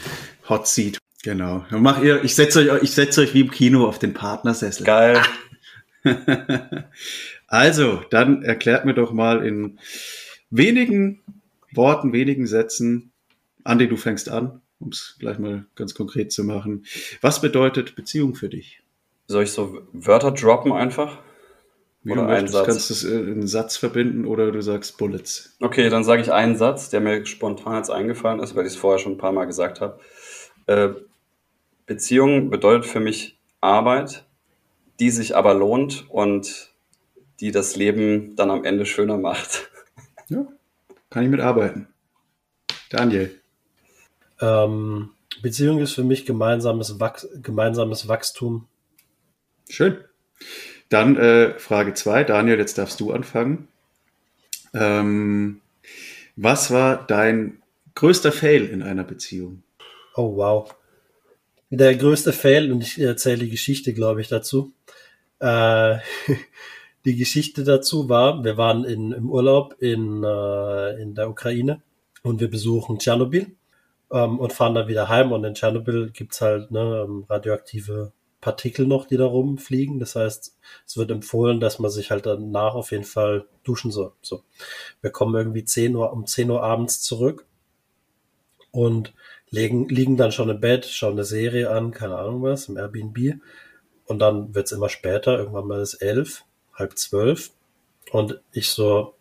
Hot 0.49 0.67
Seat. 0.67 0.99
Genau. 1.23 1.65
Dann 1.71 1.83
mach 1.83 2.03
ihr, 2.03 2.25
ich 2.25 2.35
setze 2.35 2.73
euch, 2.73 2.83
ich 2.83 2.93
setze 2.93 3.21
euch 3.21 3.35
wie 3.35 3.43
im 3.43 3.51
Kino 3.51 3.87
auf 3.87 3.99
den 3.99 4.15
Partnersessel. 4.15 4.87
Geil. 4.87 5.23
also, 7.47 8.03
dann 8.11 8.43
erklärt 8.43 8.85
mir 8.85 8.95
doch 8.95 9.13
mal 9.13 9.45
in 9.47 9.79
wenigen 10.49 11.21
Worten, 11.73 12.13
wenigen 12.13 12.47
Sätzen, 12.47 13.13
Andi, 13.63 13.89
du 13.89 13.97
fängst 13.97 14.29
an, 14.29 14.63
um 14.81 14.89
es 14.89 15.17
gleich 15.19 15.39
mal 15.39 15.67
ganz 15.77 15.95
konkret 15.95 16.33
zu 16.33 16.45
machen. 16.45 16.87
Was 17.21 17.41
bedeutet 17.41 17.95
Beziehung 17.95 18.35
für 18.35 18.49
dich? 18.49 18.83
Soll 19.27 19.45
ich 19.45 19.53
so 19.53 19.83
Wörter 19.93 20.33
droppen 20.33 20.73
einfach? 20.73 21.19
Wie 22.03 22.13
Oder 22.13 22.23
du 22.23 22.29
einen 22.29 22.49
Satz. 22.49 22.67
kannst 22.67 22.91
du 22.91 22.95
es 22.95 23.05
in 23.05 23.27
einen 23.27 23.47
Satz 23.47 23.77
verbinden 23.77 24.25
oder 24.25 24.51
du 24.51 24.63
sagst 24.63 24.97
Bullets. 24.97 25.57
Okay, 25.61 25.91
dann 25.91 26.03
sage 26.03 26.23
ich 26.23 26.33
einen 26.33 26.57
Satz, 26.57 26.89
der 26.89 27.01
mir 27.01 27.27
spontan 27.27 27.77
jetzt 27.77 27.91
eingefallen 27.91 28.41
ist, 28.41 28.57
weil 28.57 28.65
ich 28.65 28.73
es 28.73 28.79
vorher 28.79 28.99
schon 28.99 29.13
ein 29.13 29.19
paar 29.19 29.33
Mal 29.33 29.45
gesagt 29.45 29.83
habe. 29.83 30.01
Äh, 30.67 30.89
Beziehung 31.85 32.49
bedeutet 32.49 32.87
für 32.87 33.01
mich 33.01 33.39
Arbeit, 33.61 34.25
die 34.99 35.11
sich 35.11 35.37
aber 35.37 35.53
lohnt 35.53 36.09
und 36.09 36.73
die 37.41 37.51
das 37.51 37.77
Leben 37.77 38.35
dann 38.37 38.51
am 38.51 38.65
Ende 38.65 38.87
schöner 38.87 39.19
macht. 39.19 39.71
Ja, 40.29 40.47
kann 41.11 41.25
ich 41.25 41.31
mitarbeiten. 41.31 41.89
Daniel. 42.89 43.40
Ähm, 44.41 45.11
Beziehung 45.43 45.79
ist 45.81 45.95
für 45.95 46.05
mich 46.05 46.27
gemeinsames, 46.27 47.01
Wach 47.01 47.25
gemeinsames 47.43 48.09
Wachstum. 48.09 48.67
Schön. 49.69 49.99
Dann 50.89 51.17
äh, 51.17 51.59
Frage 51.59 51.95
zwei, 51.95 52.25
Daniel, 52.25 52.59
jetzt 52.59 52.79
darfst 52.79 53.01
du 53.01 53.13
anfangen. 53.13 53.69
Ähm, 54.75 55.61
was 56.37 56.71
war 56.71 57.07
dein 57.07 57.63
größter 57.95 58.33
Fail 58.33 58.67
in 58.67 58.83
einer 58.83 59.05
Beziehung? 59.05 59.63
Oh, 60.17 60.37
wow. 60.37 60.75
Der 61.71 61.95
größte 61.95 62.33
Fail, 62.33 62.73
und 62.73 62.83
ich 62.83 62.99
erzähle 63.01 63.45
die 63.45 63.51
Geschichte, 63.51 63.95
glaube 63.95 64.21
ich, 64.21 64.29
dazu. 64.29 64.73
Äh, 65.39 65.99
die 67.05 67.17
Geschichte 67.17 67.63
dazu 67.63 68.09
war, 68.09 68.43
wir 68.43 68.57
waren 68.57 68.85
in, 68.85 69.13
im 69.13 69.31
Urlaub 69.31 69.77
in, 69.81 70.25
äh, 70.25 71.01
in 71.01 71.15
der 71.15 71.31
Ukraine 71.31 71.83
und 72.23 72.41
wir 72.41 72.51
besuchen 72.51 72.99
Tschernobyl 72.99 73.47
ähm, 74.13 74.39
und 74.39 74.53
fahren 74.53 74.75
dann 74.75 74.89
wieder 74.89 75.09
heim. 75.09 75.33
Und 75.33 75.45
in 75.45 75.55
Tschernobyl 75.55 76.11
gibt's 76.11 76.41
halt 76.41 76.71
ne, 76.71 77.05
ähm, 77.07 77.25
radioaktive 77.29 78.13
Partikel 78.41 78.87
noch, 78.87 79.07
die 79.07 79.17
da 79.17 79.27
rumfliegen. 79.27 79.99
Das 79.99 80.17
heißt, 80.17 80.57
es 80.87 80.97
wird 80.97 81.11
empfohlen, 81.11 81.61
dass 81.61 81.79
man 81.79 81.91
sich 81.91 82.11
halt 82.11 82.27
danach 82.27 82.75
auf 82.75 82.91
jeden 82.91 83.05
Fall 83.05 83.47
duschen 83.65 83.91
soll. 83.91 84.13
So. 84.23 84.43
Wir 85.01 85.11
kommen 85.11 85.35
irgendwie 85.35 85.65
10 85.65 85.95
Uhr, 85.95 86.13
um 86.13 86.27
10 86.27 86.51
Uhr 86.51 86.63
abends 86.63 87.03
zurück 87.03 87.47
und 88.71 89.13
legen, 89.51 89.89
liegen 89.89 90.17
dann 90.17 90.33
schon 90.33 90.49
im 90.49 90.61
Bett, 90.61 90.87
schauen 90.87 91.13
eine 91.13 91.25
Serie 91.25 91.71
an, 91.71 91.91
keine 91.91 92.17
Ahnung 92.17 92.43
was, 92.43 92.69
im 92.69 92.77
Airbnb. 92.77 93.41
Und 94.07 94.19
dann 94.19 94.55
wird's 94.55 94.73
immer 94.73 94.89
später, 94.89 95.39
irgendwann 95.39 95.67
mal 95.67 95.81
ist 95.81 95.95
elf, 95.95 96.45
halb 96.75 96.97
zwölf. 96.99 97.51
Und 98.11 98.41
ich 98.53 98.71
so, 98.71 99.15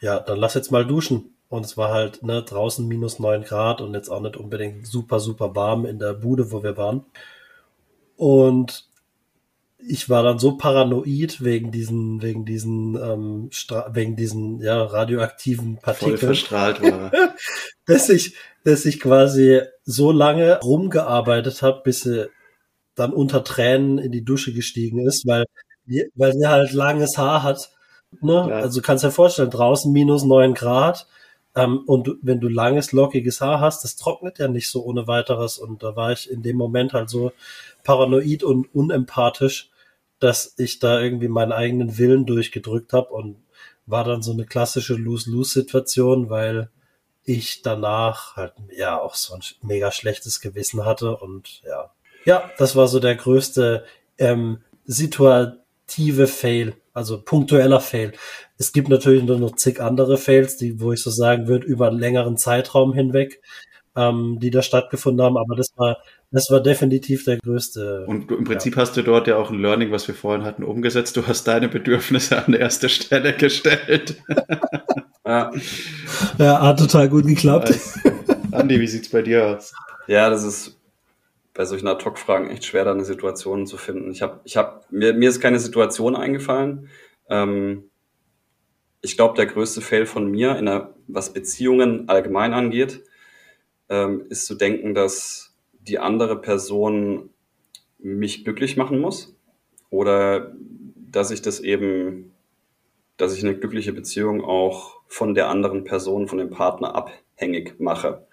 ja, 0.00 0.20
dann 0.20 0.38
lass 0.38 0.54
jetzt 0.54 0.70
mal 0.70 0.86
duschen. 0.86 1.34
Und 1.52 1.66
es 1.66 1.76
war 1.76 1.92
halt 1.92 2.22
ne, 2.22 2.42
draußen 2.42 2.88
minus 2.88 3.18
neun 3.18 3.44
Grad 3.44 3.82
und 3.82 3.92
jetzt 3.92 4.08
auch 4.08 4.22
nicht 4.22 4.38
unbedingt 4.38 4.86
super, 4.86 5.20
super 5.20 5.54
warm 5.54 5.84
in 5.84 5.98
der 5.98 6.14
Bude, 6.14 6.50
wo 6.50 6.62
wir 6.62 6.78
waren. 6.78 7.04
Und 8.16 8.88
ich 9.76 10.08
war 10.08 10.22
dann 10.22 10.38
so 10.38 10.56
paranoid 10.56 11.44
wegen 11.44 11.70
diesen, 11.70 12.22
wegen 12.22 12.46
diesen, 12.46 12.94
ähm, 12.94 13.50
wegen 13.90 14.16
diesen 14.16 14.62
ja, 14.62 14.82
radioaktiven 14.82 15.76
Partikeln. 15.76 16.16
Voll 16.16 16.26
verstrahlt 16.28 16.80
war. 16.80 17.12
dass 17.86 18.08
ich, 18.08 18.34
dass 18.64 18.86
ich 18.86 18.98
quasi 18.98 19.60
so 19.84 20.10
lange 20.10 20.58
rumgearbeitet 20.60 21.60
habe, 21.60 21.82
bis 21.84 22.00
sie 22.00 22.30
dann 22.94 23.12
unter 23.12 23.44
Tränen 23.44 23.98
in 23.98 24.10
die 24.10 24.24
Dusche 24.24 24.54
gestiegen 24.54 25.06
ist, 25.06 25.26
weil, 25.26 25.44
weil 26.14 26.32
sie 26.32 26.48
halt 26.48 26.72
langes 26.72 27.18
Haar 27.18 27.42
hat. 27.42 27.70
Ne? 28.22 28.46
Ja. 28.48 28.56
Also 28.60 28.80
kannst 28.80 29.04
dir 29.04 29.10
vorstellen, 29.10 29.50
draußen 29.50 29.92
minus 29.92 30.24
neun 30.24 30.54
Grad. 30.54 31.06
Ähm, 31.54 31.80
und 31.86 32.06
du, 32.06 32.14
wenn 32.22 32.40
du 32.40 32.48
langes, 32.48 32.92
lockiges 32.92 33.40
Haar 33.40 33.60
hast, 33.60 33.84
das 33.84 33.96
trocknet 33.96 34.38
ja 34.38 34.48
nicht 34.48 34.70
so 34.70 34.84
ohne 34.84 35.06
weiteres. 35.06 35.58
Und 35.58 35.82
da 35.82 35.96
war 35.96 36.12
ich 36.12 36.30
in 36.30 36.42
dem 36.42 36.56
Moment 36.56 36.92
halt 36.92 37.10
so 37.10 37.32
paranoid 37.84 38.42
und 38.42 38.74
unempathisch, 38.74 39.70
dass 40.18 40.54
ich 40.56 40.78
da 40.78 41.00
irgendwie 41.00 41.28
meinen 41.28 41.52
eigenen 41.52 41.98
Willen 41.98 42.26
durchgedrückt 42.26 42.92
habe 42.92 43.08
und 43.08 43.36
war 43.86 44.04
dann 44.04 44.22
so 44.22 44.32
eine 44.32 44.46
klassische 44.46 44.94
Lose-Lose-Situation, 44.94 46.30
weil 46.30 46.70
ich 47.24 47.62
danach 47.62 48.36
halt 48.36 48.54
ja 48.76 49.00
auch 49.00 49.14
so 49.14 49.34
ein 49.34 49.40
mega 49.62 49.92
schlechtes 49.92 50.40
Gewissen 50.40 50.84
hatte 50.84 51.16
und 51.16 51.62
ja. 51.64 51.90
Ja, 52.24 52.50
das 52.58 52.76
war 52.76 52.86
so 52.86 53.00
der 53.00 53.16
größte 53.16 53.84
ähm, 54.18 54.60
situative 55.92 56.26
Fail, 56.26 56.74
also 56.92 57.22
punktueller 57.22 57.80
Fail. 57.80 58.12
Es 58.58 58.72
gibt 58.72 58.88
natürlich 58.88 59.24
nur 59.24 59.38
noch 59.38 59.56
zig 59.56 59.80
andere 59.80 60.16
Fails, 60.16 60.56
die, 60.56 60.80
wo 60.80 60.92
ich 60.92 61.02
so 61.02 61.10
sagen 61.10 61.46
würde, 61.46 61.66
über 61.66 61.88
einen 61.88 61.98
längeren 61.98 62.36
Zeitraum 62.36 62.92
hinweg, 62.92 63.40
ähm, 63.96 64.38
die 64.40 64.50
da 64.50 64.62
stattgefunden 64.62 65.24
haben, 65.24 65.36
aber 65.36 65.56
das 65.56 65.72
war 65.76 65.98
das 66.34 66.50
war 66.50 66.60
definitiv 66.60 67.24
der 67.24 67.36
größte. 67.36 68.06
Und 68.06 68.30
du, 68.30 68.36
im 68.36 68.44
Prinzip 68.44 68.74
ja. 68.74 68.80
hast 68.80 68.96
du 68.96 69.02
dort 69.02 69.26
ja 69.26 69.36
auch 69.36 69.50
ein 69.50 69.60
Learning, 69.60 69.90
was 69.90 70.08
wir 70.08 70.14
vorhin 70.14 70.44
hatten, 70.44 70.64
umgesetzt. 70.64 71.14
Du 71.18 71.26
hast 71.26 71.44
deine 71.46 71.68
Bedürfnisse 71.68 72.42
an 72.42 72.54
erste 72.54 72.88
Stelle 72.88 73.34
gestellt. 73.34 74.16
ja. 75.26 75.52
ja, 76.38 76.62
hat 76.62 76.78
total 76.78 77.10
gut 77.10 77.26
geklappt. 77.26 77.68
Nice. 77.68 78.00
Andi, 78.50 78.80
wie 78.80 78.86
sieht's 78.86 79.10
bei 79.10 79.20
dir 79.20 79.46
aus? 79.46 79.74
Ja, 80.06 80.30
das 80.30 80.42
ist 80.44 80.81
bei 81.54 81.64
solchen 81.64 81.88
Ad-Hoc-Fragen 81.88 82.50
echt 82.50 82.64
schwer, 82.64 82.84
da 82.84 82.92
eine 82.92 83.04
Situation 83.04 83.66
zu 83.66 83.76
finden. 83.76 84.10
Ich 84.10 84.22
habe, 84.22 84.40
ich 84.44 84.56
habe, 84.56 84.82
mir, 84.90 85.12
mir 85.12 85.28
ist 85.28 85.40
keine 85.40 85.58
Situation 85.58 86.16
eingefallen. 86.16 86.88
Ähm, 87.28 87.90
ich 89.02 89.16
glaube, 89.16 89.36
der 89.36 89.46
größte 89.46 89.80
Fail 89.80 90.06
von 90.06 90.30
mir, 90.30 90.56
in 90.56 90.66
der, 90.66 90.94
was 91.08 91.32
Beziehungen 91.32 92.08
allgemein 92.08 92.54
angeht, 92.54 93.02
ähm, 93.88 94.24
ist 94.30 94.46
zu 94.46 94.54
denken, 94.54 94.94
dass 94.94 95.54
die 95.72 95.98
andere 95.98 96.40
Person 96.40 97.30
mich 97.98 98.44
glücklich 98.44 98.76
machen 98.76 99.00
muss 99.00 99.36
oder 99.90 100.54
dass 101.10 101.30
ich 101.30 101.42
das 101.42 101.60
eben, 101.60 102.32
dass 103.16 103.36
ich 103.36 103.44
eine 103.44 103.56
glückliche 103.56 103.92
Beziehung 103.92 104.42
auch 104.42 105.00
von 105.06 105.34
der 105.34 105.48
anderen 105.48 105.84
Person, 105.84 106.28
von 106.28 106.38
dem 106.38 106.50
Partner 106.50 106.94
abhängig 106.94 107.78
mache. 107.78 108.26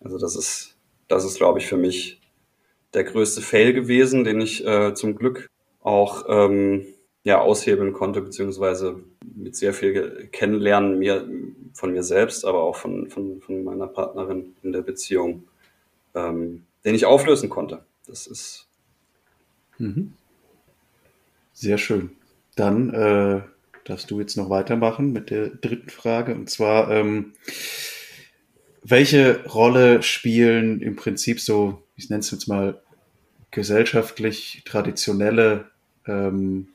Also 0.00 0.18
das 0.18 0.34
ist, 0.36 0.78
das 1.08 1.24
ist, 1.24 1.36
glaube 1.36 1.58
ich, 1.58 1.66
für 1.66 1.76
mich 1.76 2.21
der 2.94 3.04
größte 3.04 3.40
Fail 3.40 3.72
gewesen, 3.72 4.24
den 4.24 4.40
ich 4.40 4.66
äh, 4.66 4.94
zum 4.94 5.16
Glück 5.16 5.48
auch 5.80 6.24
ähm, 6.28 6.86
ja, 7.24 7.40
aushebeln 7.40 7.92
konnte, 7.92 8.20
beziehungsweise 8.20 9.02
mit 9.34 9.56
sehr 9.56 9.72
viel 9.72 10.28
Kennenlernen 10.32 10.98
mir, 10.98 11.28
von 11.72 11.92
mir 11.92 12.02
selbst, 12.02 12.44
aber 12.44 12.62
auch 12.62 12.76
von, 12.76 13.08
von, 13.08 13.40
von 13.40 13.64
meiner 13.64 13.86
Partnerin 13.86 14.54
in 14.62 14.72
der 14.72 14.82
Beziehung 14.82 15.44
ähm, 16.14 16.64
den 16.84 16.94
ich 16.94 17.06
auflösen 17.06 17.48
konnte. 17.48 17.84
Das 18.06 18.26
ist. 18.26 18.66
Mhm. 19.78 20.14
Sehr 21.52 21.78
schön. 21.78 22.10
Dann 22.56 22.92
äh, 22.92 23.42
darfst 23.84 24.10
du 24.10 24.20
jetzt 24.20 24.36
noch 24.36 24.50
weitermachen 24.50 25.12
mit 25.12 25.30
der 25.30 25.48
dritten 25.48 25.90
Frage. 25.90 26.34
Und 26.34 26.50
zwar, 26.50 26.90
ähm, 26.90 27.32
welche 28.82 29.44
Rolle 29.46 30.02
spielen 30.02 30.80
im 30.80 30.96
Prinzip 30.96 31.40
so, 31.40 31.82
ich 31.96 32.10
nenne 32.10 32.20
es 32.20 32.30
jetzt 32.30 32.48
mal, 32.48 32.81
gesellschaftlich 33.52 34.62
traditionelle 34.64 35.70
ähm, 36.06 36.68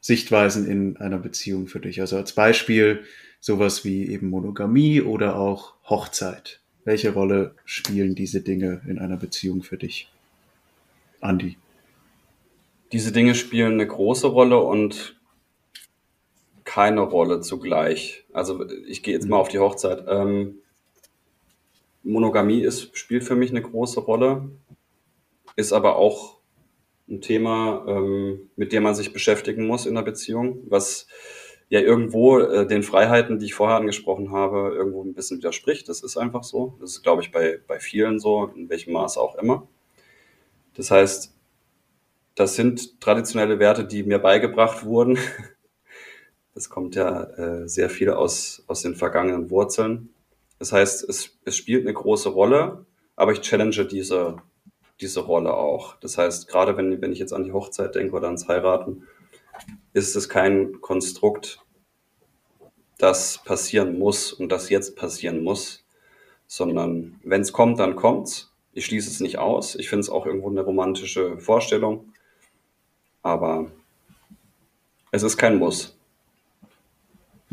Sichtweisen 0.00 0.66
in 0.66 0.96
einer 0.96 1.18
Beziehung 1.18 1.66
für 1.66 1.80
dich? 1.80 2.00
Also 2.00 2.16
als 2.16 2.32
Beispiel 2.32 3.04
sowas 3.40 3.84
wie 3.84 4.08
eben 4.08 4.30
Monogamie 4.30 5.02
oder 5.02 5.36
auch 5.36 5.74
Hochzeit. 5.84 6.60
Welche 6.84 7.12
Rolle 7.12 7.54
spielen 7.66 8.14
diese 8.14 8.40
Dinge 8.40 8.80
in 8.88 8.98
einer 8.98 9.18
Beziehung 9.18 9.62
für 9.62 9.76
dich? 9.76 10.10
Andi. 11.20 11.56
Diese 12.92 13.12
Dinge 13.12 13.34
spielen 13.34 13.74
eine 13.74 13.86
große 13.86 14.26
Rolle 14.26 14.60
und 14.60 15.16
keine 16.64 17.00
Rolle 17.00 17.40
zugleich. 17.40 18.24
Also 18.32 18.68
ich 18.86 19.02
gehe 19.02 19.14
jetzt 19.14 19.28
mal 19.28 19.36
auf 19.36 19.48
die 19.48 19.58
Hochzeit. 19.58 20.04
Ähm, 20.08 20.56
Monogamie 22.02 22.60
ist, 22.60 22.96
spielt 22.96 23.24
für 23.24 23.36
mich 23.36 23.50
eine 23.50 23.62
große 23.62 24.00
Rolle, 24.00 24.50
ist 25.56 25.72
aber 25.72 25.96
auch 25.96 26.38
ein 27.08 27.20
Thema, 27.20 27.84
ähm, 27.86 28.50
mit 28.56 28.72
dem 28.72 28.82
man 28.82 28.94
sich 28.94 29.12
beschäftigen 29.12 29.66
muss 29.66 29.86
in 29.86 29.94
der 29.94 30.02
Beziehung, 30.02 30.62
was 30.68 31.06
ja 31.68 31.80
irgendwo 31.80 32.38
äh, 32.38 32.66
den 32.66 32.82
Freiheiten, 32.82 33.38
die 33.38 33.46
ich 33.46 33.54
vorher 33.54 33.76
angesprochen 33.76 34.30
habe, 34.32 34.74
irgendwo 34.74 35.02
ein 35.02 35.14
bisschen 35.14 35.38
widerspricht. 35.38 35.88
Das 35.88 36.02
ist 36.02 36.16
einfach 36.16 36.44
so. 36.44 36.76
Das 36.80 36.90
ist, 36.90 37.02
glaube 37.02 37.22
ich, 37.22 37.30
bei, 37.30 37.60
bei 37.66 37.80
vielen 37.80 38.18
so, 38.18 38.50
in 38.54 38.68
welchem 38.68 38.92
Maße 38.92 39.20
auch 39.20 39.36
immer. 39.36 39.68
Das 40.74 40.90
heißt, 40.90 41.34
das 42.34 42.56
sind 42.56 43.00
traditionelle 43.00 43.58
Werte, 43.58 43.84
die 43.84 44.02
mir 44.02 44.18
beigebracht 44.18 44.84
wurden. 44.84 45.18
Das 46.56 46.68
kommt 46.70 46.94
ja 46.94 47.24
äh, 47.24 47.68
sehr 47.68 47.90
viel 47.90 48.10
aus, 48.10 48.62
aus 48.68 48.82
den 48.82 48.94
vergangenen 48.94 49.50
Wurzeln. 49.50 50.10
Das 50.60 50.72
heißt, 50.72 51.08
es, 51.08 51.36
es 51.44 51.56
spielt 51.56 51.82
eine 51.82 51.92
große 51.92 52.28
Rolle, 52.28 52.86
aber 53.16 53.32
ich 53.32 53.40
challenge 53.40 53.84
diese, 53.86 54.36
diese 55.04 55.20
Rolle 55.20 55.52
auch. 55.52 55.96
Das 56.00 56.16
heißt, 56.16 56.48
gerade 56.48 56.78
wenn, 56.78 57.02
wenn 57.02 57.12
ich 57.12 57.18
jetzt 57.18 57.34
an 57.34 57.44
die 57.44 57.52
Hochzeit 57.52 57.94
denke 57.94 58.16
oder 58.16 58.26
ans 58.28 58.48
Heiraten, 58.48 59.06
ist 59.92 60.16
es 60.16 60.30
kein 60.30 60.80
Konstrukt, 60.80 61.60
das 62.96 63.44
passieren 63.44 63.98
muss 63.98 64.32
und 64.32 64.50
das 64.50 64.70
jetzt 64.70 64.96
passieren 64.96 65.44
muss, 65.44 65.84
sondern 66.46 67.20
wenn 67.22 67.42
es 67.42 67.52
kommt, 67.52 67.78
dann 67.78 67.96
kommt's. 67.96 68.50
Ich 68.72 68.86
schließe 68.86 69.10
es 69.10 69.20
nicht 69.20 69.38
aus. 69.38 69.74
Ich 69.74 69.90
finde 69.90 70.00
es 70.00 70.10
auch 70.10 70.24
irgendwo 70.24 70.48
eine 70.48 70.62
romantische 70.62 71.36
Vorstellung, 71.38 72.12
aber 73.22 73.70
es 75.10 75.22
ist 75.22 75.36
kein 75.36 75.58
Muss. 75.58 75.96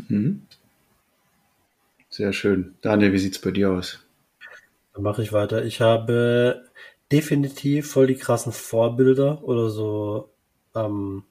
Mhm. 0.08 0.42
Sehr 2.08 2.32
schön. 2.32 2.76
Daniel, 2.80 3.12
wie 3.12 3.18
sieht's 3.18 3.38
bei 3.38 3.50
dir 3.50 3.72
aus? 3.72 4.00
Dann 4.94 5.02
mache 5.02 5.22
ich 5.22 5.32
weiter. 5.32 5.64
Ich 5.64 5.80
habe 5.80 6.64
definitiv 7.12 7.92
voll 7.92 8.06
die 8.06 8.16
krassen 8.16 8.52
Vorbilder 8.52 9.44
oder 9.44 9.70
so 9.70 10.30
ähm, 10.74 11.24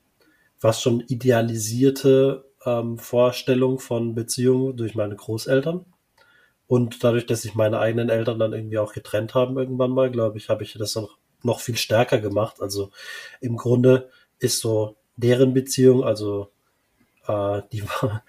was 0.59 0.82
schon 0.82 1.01
idealisierte 1.01 2.45
ähm, 2.65 2.97
Vorstellung 2.97 3.79
von 3.79 4.13
Beziehungen 4.13 4.77
durch 4.77 4.95
meine 4.95 5.15
Großeltern. 5.15 5.86
Und 6.67 7.03
dadurch, 7.03 7.25
dass 7.25 7.41
sich 7.41 7.55
meine 7.55 7.79
eigenen 7.79 8.09
Eltern 8.09 8.39
dann 8.39 8.53
irgendwie 8.53 8.77
auch 8.77 8.93
getrennt 8.93 9.34
haben 9.34 9.57
irgendwann 9.57 9.91
mal, 9.91 10.09
glaube 10.09 10.38
ich, 10.38 10.47
habe 10.49 10.63
ich 10.63 10.73
das 10.73 10.95
noch, 10.95 11.17
noch 11.43 11.59
viel 11.59 11.75
stärker 11.75 12.19
gemacht. 12.19 12.61
Also 12.61 12.91
im 13.41 13.57
Grunde 13.57 14.09
ist 14.39 14.59
so 14.59 14.95
deren 15.17 15.53
Beziehung, 15.53 16.03
also 16.03 16.49
äh, 17.27 17.61
die 17.71 17.84
war, 18.01 18.23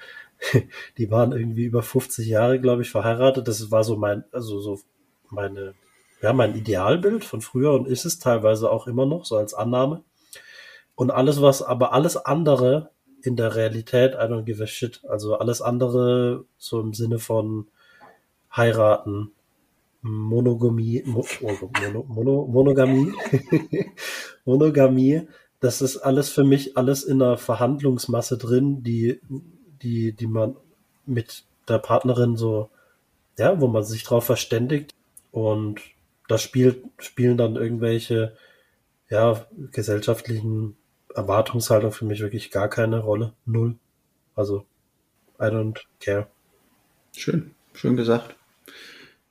die 0.99 1.11
waren 1.11 1.33
irgendwie 1.33 1.65
über 1.65 1.83
50 1.83 2.27
Jahre, 2.27 2.61
glaube 2.61 2.83
ich, 2.83 2.91
verheiratet. 2.91 3.47
Das 3.47 3.71
war 3.71 3.85
so 3.85 3.97
mein, 3.97 4.25
also 4.33 4.61
so 4.61 4.81
meine, 5.29 5.75
ja, 6.23 6.33
mein 6.33 6.55
Idealbild 6.55 7.25
von 7.25 7.41
früher 7.41 7.73
und 7.73 7.89
ist 7.89 8.05
es 8.05 8.19
teilweise 8.19 8.71
auch 8.71 8.87
immer 8.87 9.07
noch, 9.07 9.25
so 9.25 9.37
als 9.37 9.55
Annahme. 9.55 10.05
Und 10.95 11.11
alles, 11.11 11.43
was, 11.43 11.63
aber 11.63 11.93
alles 11.93 12.17
andere 12.17 12.91
in 13.23 13.37
der 13.37 13.57
Realität, 13.57 14.15
I 14.15 14.25
don't 14.25 14.45
give 14.45 14.63
a 14.63 14.67
shit. 14.67 15.03
Also 15.09 15.37
alles 15.37 15.61
andere, 15.61 16.45
so 16.59 16.81
im 16.81 16.95
Sinne 16.95 17.19
von 17.19 17.67
heiraten, 18.55 19.33
Monogamie, 20.03 21.03
Mo, 21.07 21.25
Mono, 21.41 22.05
Mono, 22.09 22.47
Monogamie, 22.47 23.13
Monogamie, 24.45 25.29
das 25.61 25.81
ist 25.81 25.99
alles 25.99 26.29
für 26.29 26.45
mich 26.45 26.77
alles 26.77 27.05
in 27.05 27.21
der 27.21 27.37
Verhandlungsmasse 27.37 28.37
drin, 28.37 28.83
die, 28.83 29.21
die, 29.81 30.13
die 30.13 30.27
man 30.27 30.57
mit 31.07 31.45
der 31.69 31.79
Partnerin 31.79 32.37
so, 32.37 32.69
ja, 33.39 33.61
wo 33.61 33.69
man 33.69 33.85
sich 33.85 34.03
drauf 34.03 34.25
verständigt 34.25 34.93
und 35.31 35.81
da 36.33 36.39
spielt, 36.39 36.83
spielen 36.99 37.37
dann 37.37 37.57
irgendwelche, 37.57 38.35
ja, 39.11 39.47
gesellschaftlichen 39.71 40.77
Erwartungshaltung 41.15 41.93
für 41.93 42.07
mich 42.07 42.21
wirklich 42.21 42.51
gar 42.51 42.69
keine 42.69 43.01
Rolle. 43.01 43.35
Null. 43.45 43.77
Also, 44.35 44.65
I 45.39 45.45
don't 45.45 45.79
care. 46.01 46.29
Schön, 47.15 47.51
schön 47.75 47.97
gesagt. 47.97 48.35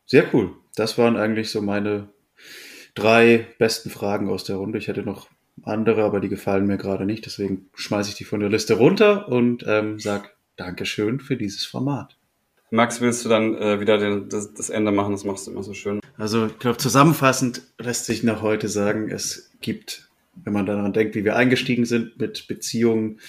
Sehr 0.06 0.32
cool. 0.34 0.54
Das 0.76 1.00
waren 1.00 1.18
eigentlich 1.18 1.50
so 1.50 1.62
meine 1.62 2.10
drei 2.94 3.48
besten 3.58 3.90
Fragen 3.90 4.30
aus 4.30 4.44
der 4.44 4.58
Runde. 4.58 4.78
Ich 4.78 4.88
hätte 4.88 5.02
noch 5.02 5.28
andere, 5.64 6.04
aber 6.04 6.20
die 6.20 6.30
gefallen 6.30 6.68
mir 6.68 6.78
gerade 6.78 7.06
nicht. 7.06 7.26
Deswegen 7.26 7.70
schmeiße 7.74 8.10
ich 8.12 8.16
die 8.16 8.26
von 8.26 8.42
der 8.42 8.50
Liste 8.50 8.76
runter 8.76 9.28
und 9.28 9.66
ähm, 9.68 10.00
sag 10.00 10.36
Dankeschön 10.56 11.20
für 11.20 11.38
dieses 11.38 11.66
Format. 11.66 12.18
Max, 12.74 13.02
willst 13.02 13.26
du 13.26 13.30
dann 13.30 13.56
äh, 13.58 13.82
wieder 13.82 13.98
den, 13.98 14.30
das, 14.30 14.54
das 14.54 14.70
Ende 14.70 14.92
machen? 14.92 15.12
Das 15.12 15.26
machst 15.26 15.46
du 15.46 15.52
immer 15.52 15.62
so 15.62 15.74
schön. 15.74 16.00
Also 16.18 16.46
ich 16.48 16.58
glaube, 16.58 16.78
zusammenfassend 16.78 17.62
lässt 17.78 18.06
sich 18.06 18.24
nach 18.24 18.42
heute 18.42 18.70
sagen, 18.70 19.12
es 19.12 19.52
gibt, 19.60 20.10
wenn 20.46 20.54
man 20.54 20.66
daran 20.66 20.94
denkt, 20.94 21.14
wie 21.16 21.26
wir 21.26 21.36
eingestiegen 21.36 21.84
sind 21.84 22.18
mit 22.18 22.48
Beziehungen 22.48 23.20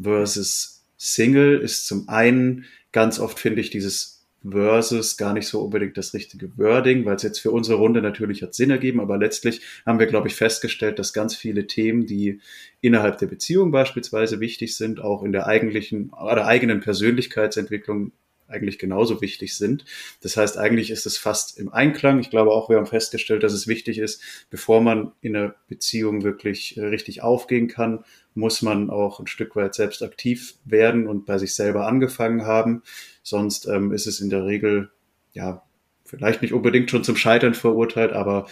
versus 0.00 0.84
Single, 0.98 1.60
ist 1.60 1.86
zum 1.86 2.10
einen 2.10 2.66
ganz 2.92 3.18
oft, 3.18 3.40
finde 3.40 3.62
ich, 3.62 3.70
dieses 3.70 4.26
versus 4.46 5.16
gar 5.16 5.32
nicht 5.32 5.48
so 5.48 5.62
unbedingt 5.62 5.96
das 5.96 6.12
richtige 6.12 6.56
Wording, 6.58 7.06
weil 7.06 7.16
es 7.16 7.22
jetzt 7.22 7.40
für 7.40 7.50
unsere 7.50 7.78
Runde 7.78 8.02
natürlich 8.02 8.42
hat 8.42 8.54
Sinn 8.54 8.70
ergeben, 8.70 9.00
aber 9.00 9.16
letztlich 9.16 9.62
haben 9.86 9.98
wir, 9.98 10.06
glaube 10.06 10.28
ich, 10.28 10.34
festgestellt, 10.34 10.98
dass 10.98 11.12
ganz 11.12 11.34
viele 11.34 11.66
Themen, 11.66 12.06
die 12.06 12.40
innerhalb 12.82 13.18
der 13.18 13.26
Beziehung 13.26 13.70
beispielsweise 13.70 14.40
wichtig 14.40 14.76
sind, 14.76 15.00
auch 15.00 15.22
in 15.22 15.32
der 15.32 15.46
eigentlichen 15.46 16.10
oder 16.10 16.46
eigenen 16.46 16.80
Persönlichkeitsentwicklung 16.80 18.12
eigentlich 18.50 18.78
genauso 18.78 19.20
wichtig 19.20 19.56
sind. 19.56 19.84
Das 20.22 20.36
heißt, 20.36 20.58
eigentlich 20.58 20.90
ist 20.90 21.06
es 21.06 21.16
fast 21.16 21.58
im 21.58 21.72
Einklang. 21.72 22.20
Ich 22.20 22.30
glaube 22.30 22.50
auch, 22.50 22.68
wir 22.68 22.76
haben 22.76 22.86
festgestellt, 22.86 23.42
dass 23.42 23.52
es 23.52 23.66
wichtig 23.66 23.98
ist, 23.98 24.22
bevor 24.50 24.80
man 24.80 25.12
in 25.20 25.36
einer 25.36 25.54
Beziehung 25.68 26.22
wirklich 26.22 26.76
äh, 26.76 26.84
richtig 26.84 27.22
aufgehen 27.22 27.68
kann, 27.68 28.04
muss 28.34 28.62
man 28.62 28.90
auch 28.90 29.20
ein 29.20 29.26
Stück 29.26 29.56
weit 29.56 29.74
selbst 29.74 30.02
aktiv 30.02 30.54
werden 30.64 31.06
und 31.06 31.26
bei 31.26 31.38
sich 31.38 31.54
selber 31.54 31.86
angefangen 31.86 32.46
haben. 32.46 32.82
Sonst 33.22 33.66
ähm, 33.66 33.92
ist 33.92 34.06
es 34.06 34.20
in 34.20 34.30
der 34.30 34.46
Regel, 34.46 34.90
ja, 35.32 35.62
vielleicht 36.04 36.42
nicht 36.42 36.52
unbedingt 36.52 36.90
schon 36.90 37.04
zum 37.04 37.16
Scheitern 37.16 37.54
verurteilt, 37.54 38.12
aber 38.12 38.46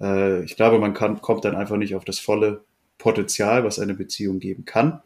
äh, 0.00 0.44
ich 0.44 0.56
glaube, 0.56 0.78
man 0.78 0.94
kann, 0.94 1.20
kommt 1.20 1.44
dann 1.44 1.56
einfach 1.56 1.76
nicht 1.76 1.94
auf 1.94 2.04
das 2.04 2.18
volle 2.18 2.64
Potenzial, 2.98 3.64
was 3.64 3.78
eine 3.78 3.94
Beziehung 3.94 4.38
geben 4.38 4.64
kann. 4.64 5.02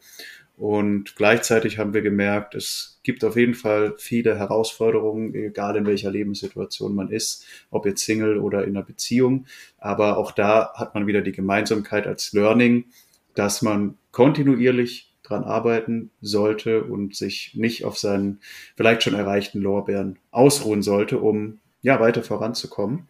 Und 0.57 1.17
gleichzeitig 1.17 1.79
haben 1.79 1.93
wir 1.93 2.01
gemerkt, 2.01 2.55
es 2.55 2.99
gibt 3.03 3.25
auf 3.25 3.35
jeden 3.35 3.55
Fall 3.55 3.95
viele 3.97 4.37
Herausforderungen, 4.37 5.33
egal 5.35 5.75
in 5.75 5.85
welcher 5.85 6.11
Lebenssituation 6.11 6.95
man 6.95 7.09
ist, 7.09 7.45
ob 7.71 7.85
jetzt 7.85 8.05
Single 8.05 8.37
oder 8.37 8.63
in 8.63 8.75
einer 8.75 8.85
Beziehung. 8.85 9.45
Aber 9.77 10.17
auch 10.17 10.31
da 10.31 10.71
hat 10.75 10.95
man 10.95 11.07
wieder 11.07 11.21
die 11.21 11.33
Gemeinsamkeit 11.33 12.07
als 12.07 12.31
Learning, 12.31 12.85
dass 13.33 13.61
man 13.61 13.97
kontinuierlich 14.11 15.13
dran 15.23 15.43
arbeiten 15.43 16.11
sollte 16.21 16.83
und 16.83 17.15
sich 17.15 17.53
nicht 17.55 17.83
auf 17.83 17.97
seinen 17.97 18.39
vielleicht 18.77 19.03
schon 19.03 19.15
erreichten 19.15 19.59
Lorbeeren 19.59 20.19
ausruhen 20.31 20.81
sollte, 20.81 21.19
um 21.19 21.59
ja 21.81 21.99
weiter 21.99 22.23
voranzukommen. 22.23 23.07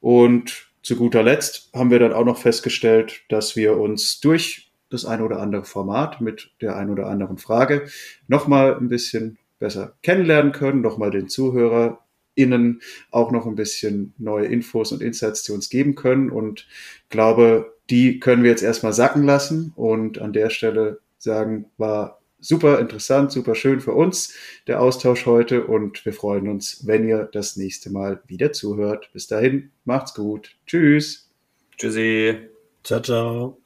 Und 0.00 0.66
zu 0.82 0.96
guter 0.96 1.22
Letzt 1.22 1.70
haben 1.72 1.90
wir 1.90 1.98
dann 1.98 2.12
auch 2.12 2.24
noch 2.24 2.38
festgestellt, 2.38 3.22
dass 3.28 3.56
wir 3.56 3.78
uns 3.78 4.20
durch 4.20 4.63
das 4.94 5.04
ein 5.04 5.20
oder 5.20 5.40
andere 5.40 5.64
Format 5.64 6.20
mit 6.20 6.52
der 6.60 6.76
ein 6.76 6.90
oder 6.90 7.06
anderen 7.06 7.38
Frage 7.38 7.86
nochmal 8.28 8.76
ein 8.76 8.88
bisschen 8.88 9.38
besser 9.58 9.94
kennenlernen 10.02 10.52
können, 10.52 10.80
nochmal 10.80 11.10
den 11.10 11.28
ZuhörerInnen 11.28 12.80
auch 13.10 13.30
noch 13.30 13.46
ein 13.46 13.54
bisschen 13.54 14.14
neue 14.18 14.46
Infos 14.46 14.92
und 14.92 15.02
Insights, 15.02 15.42
die 15.42 15.52
uns 15.52 15.68
geben 15.68 15.94
können 15.94 16.30
und 16.30 16.66
glaube, 17.10 17.74
die 17.90 18.20
können 18.20 18.42
wir 18.42 18.50
jetzt 18.50 18.62
erstmal 18.62 18.92
sacken 18.92 19.24
lassen 19.24 19.72
und 19.76 20.18
an 20.18 20.32
der 20.32 20.50
Stelle 20.50 21.00
sagen, 21.18 21.66
war 21.76 22.20
super 22.40 22.78
interessant, 22.78 23.32
super 23.32 23.54
schön 23.54 23.80
für 23.80 23.92
uns, 23.92 24.34
der 24.66 24.80
Austausch 24.80 25.26
heute 25.26 25.66
und 25.66 26.04
wir 26.04 26.12
freuen 26.12 26.48
uns, 26.48 26.86
wenn 26.86 27.08
ihr 27.08 27.28
das 27.32 27.56
nächste 27.56 27.90
Mal 27.90 28.22
wieder 28.26 28.52
zuhört. 28.52 29.10
Bis 29.12 29.26
dahin, 29.26 29.70
macht's 29.84 30.14
gut. 30.14 30.56
Tschüss. 30.66 31.30
Tschüssi. 31.76 32.48
Ciao, 32.82 33.00
ciao. 33.00 33.63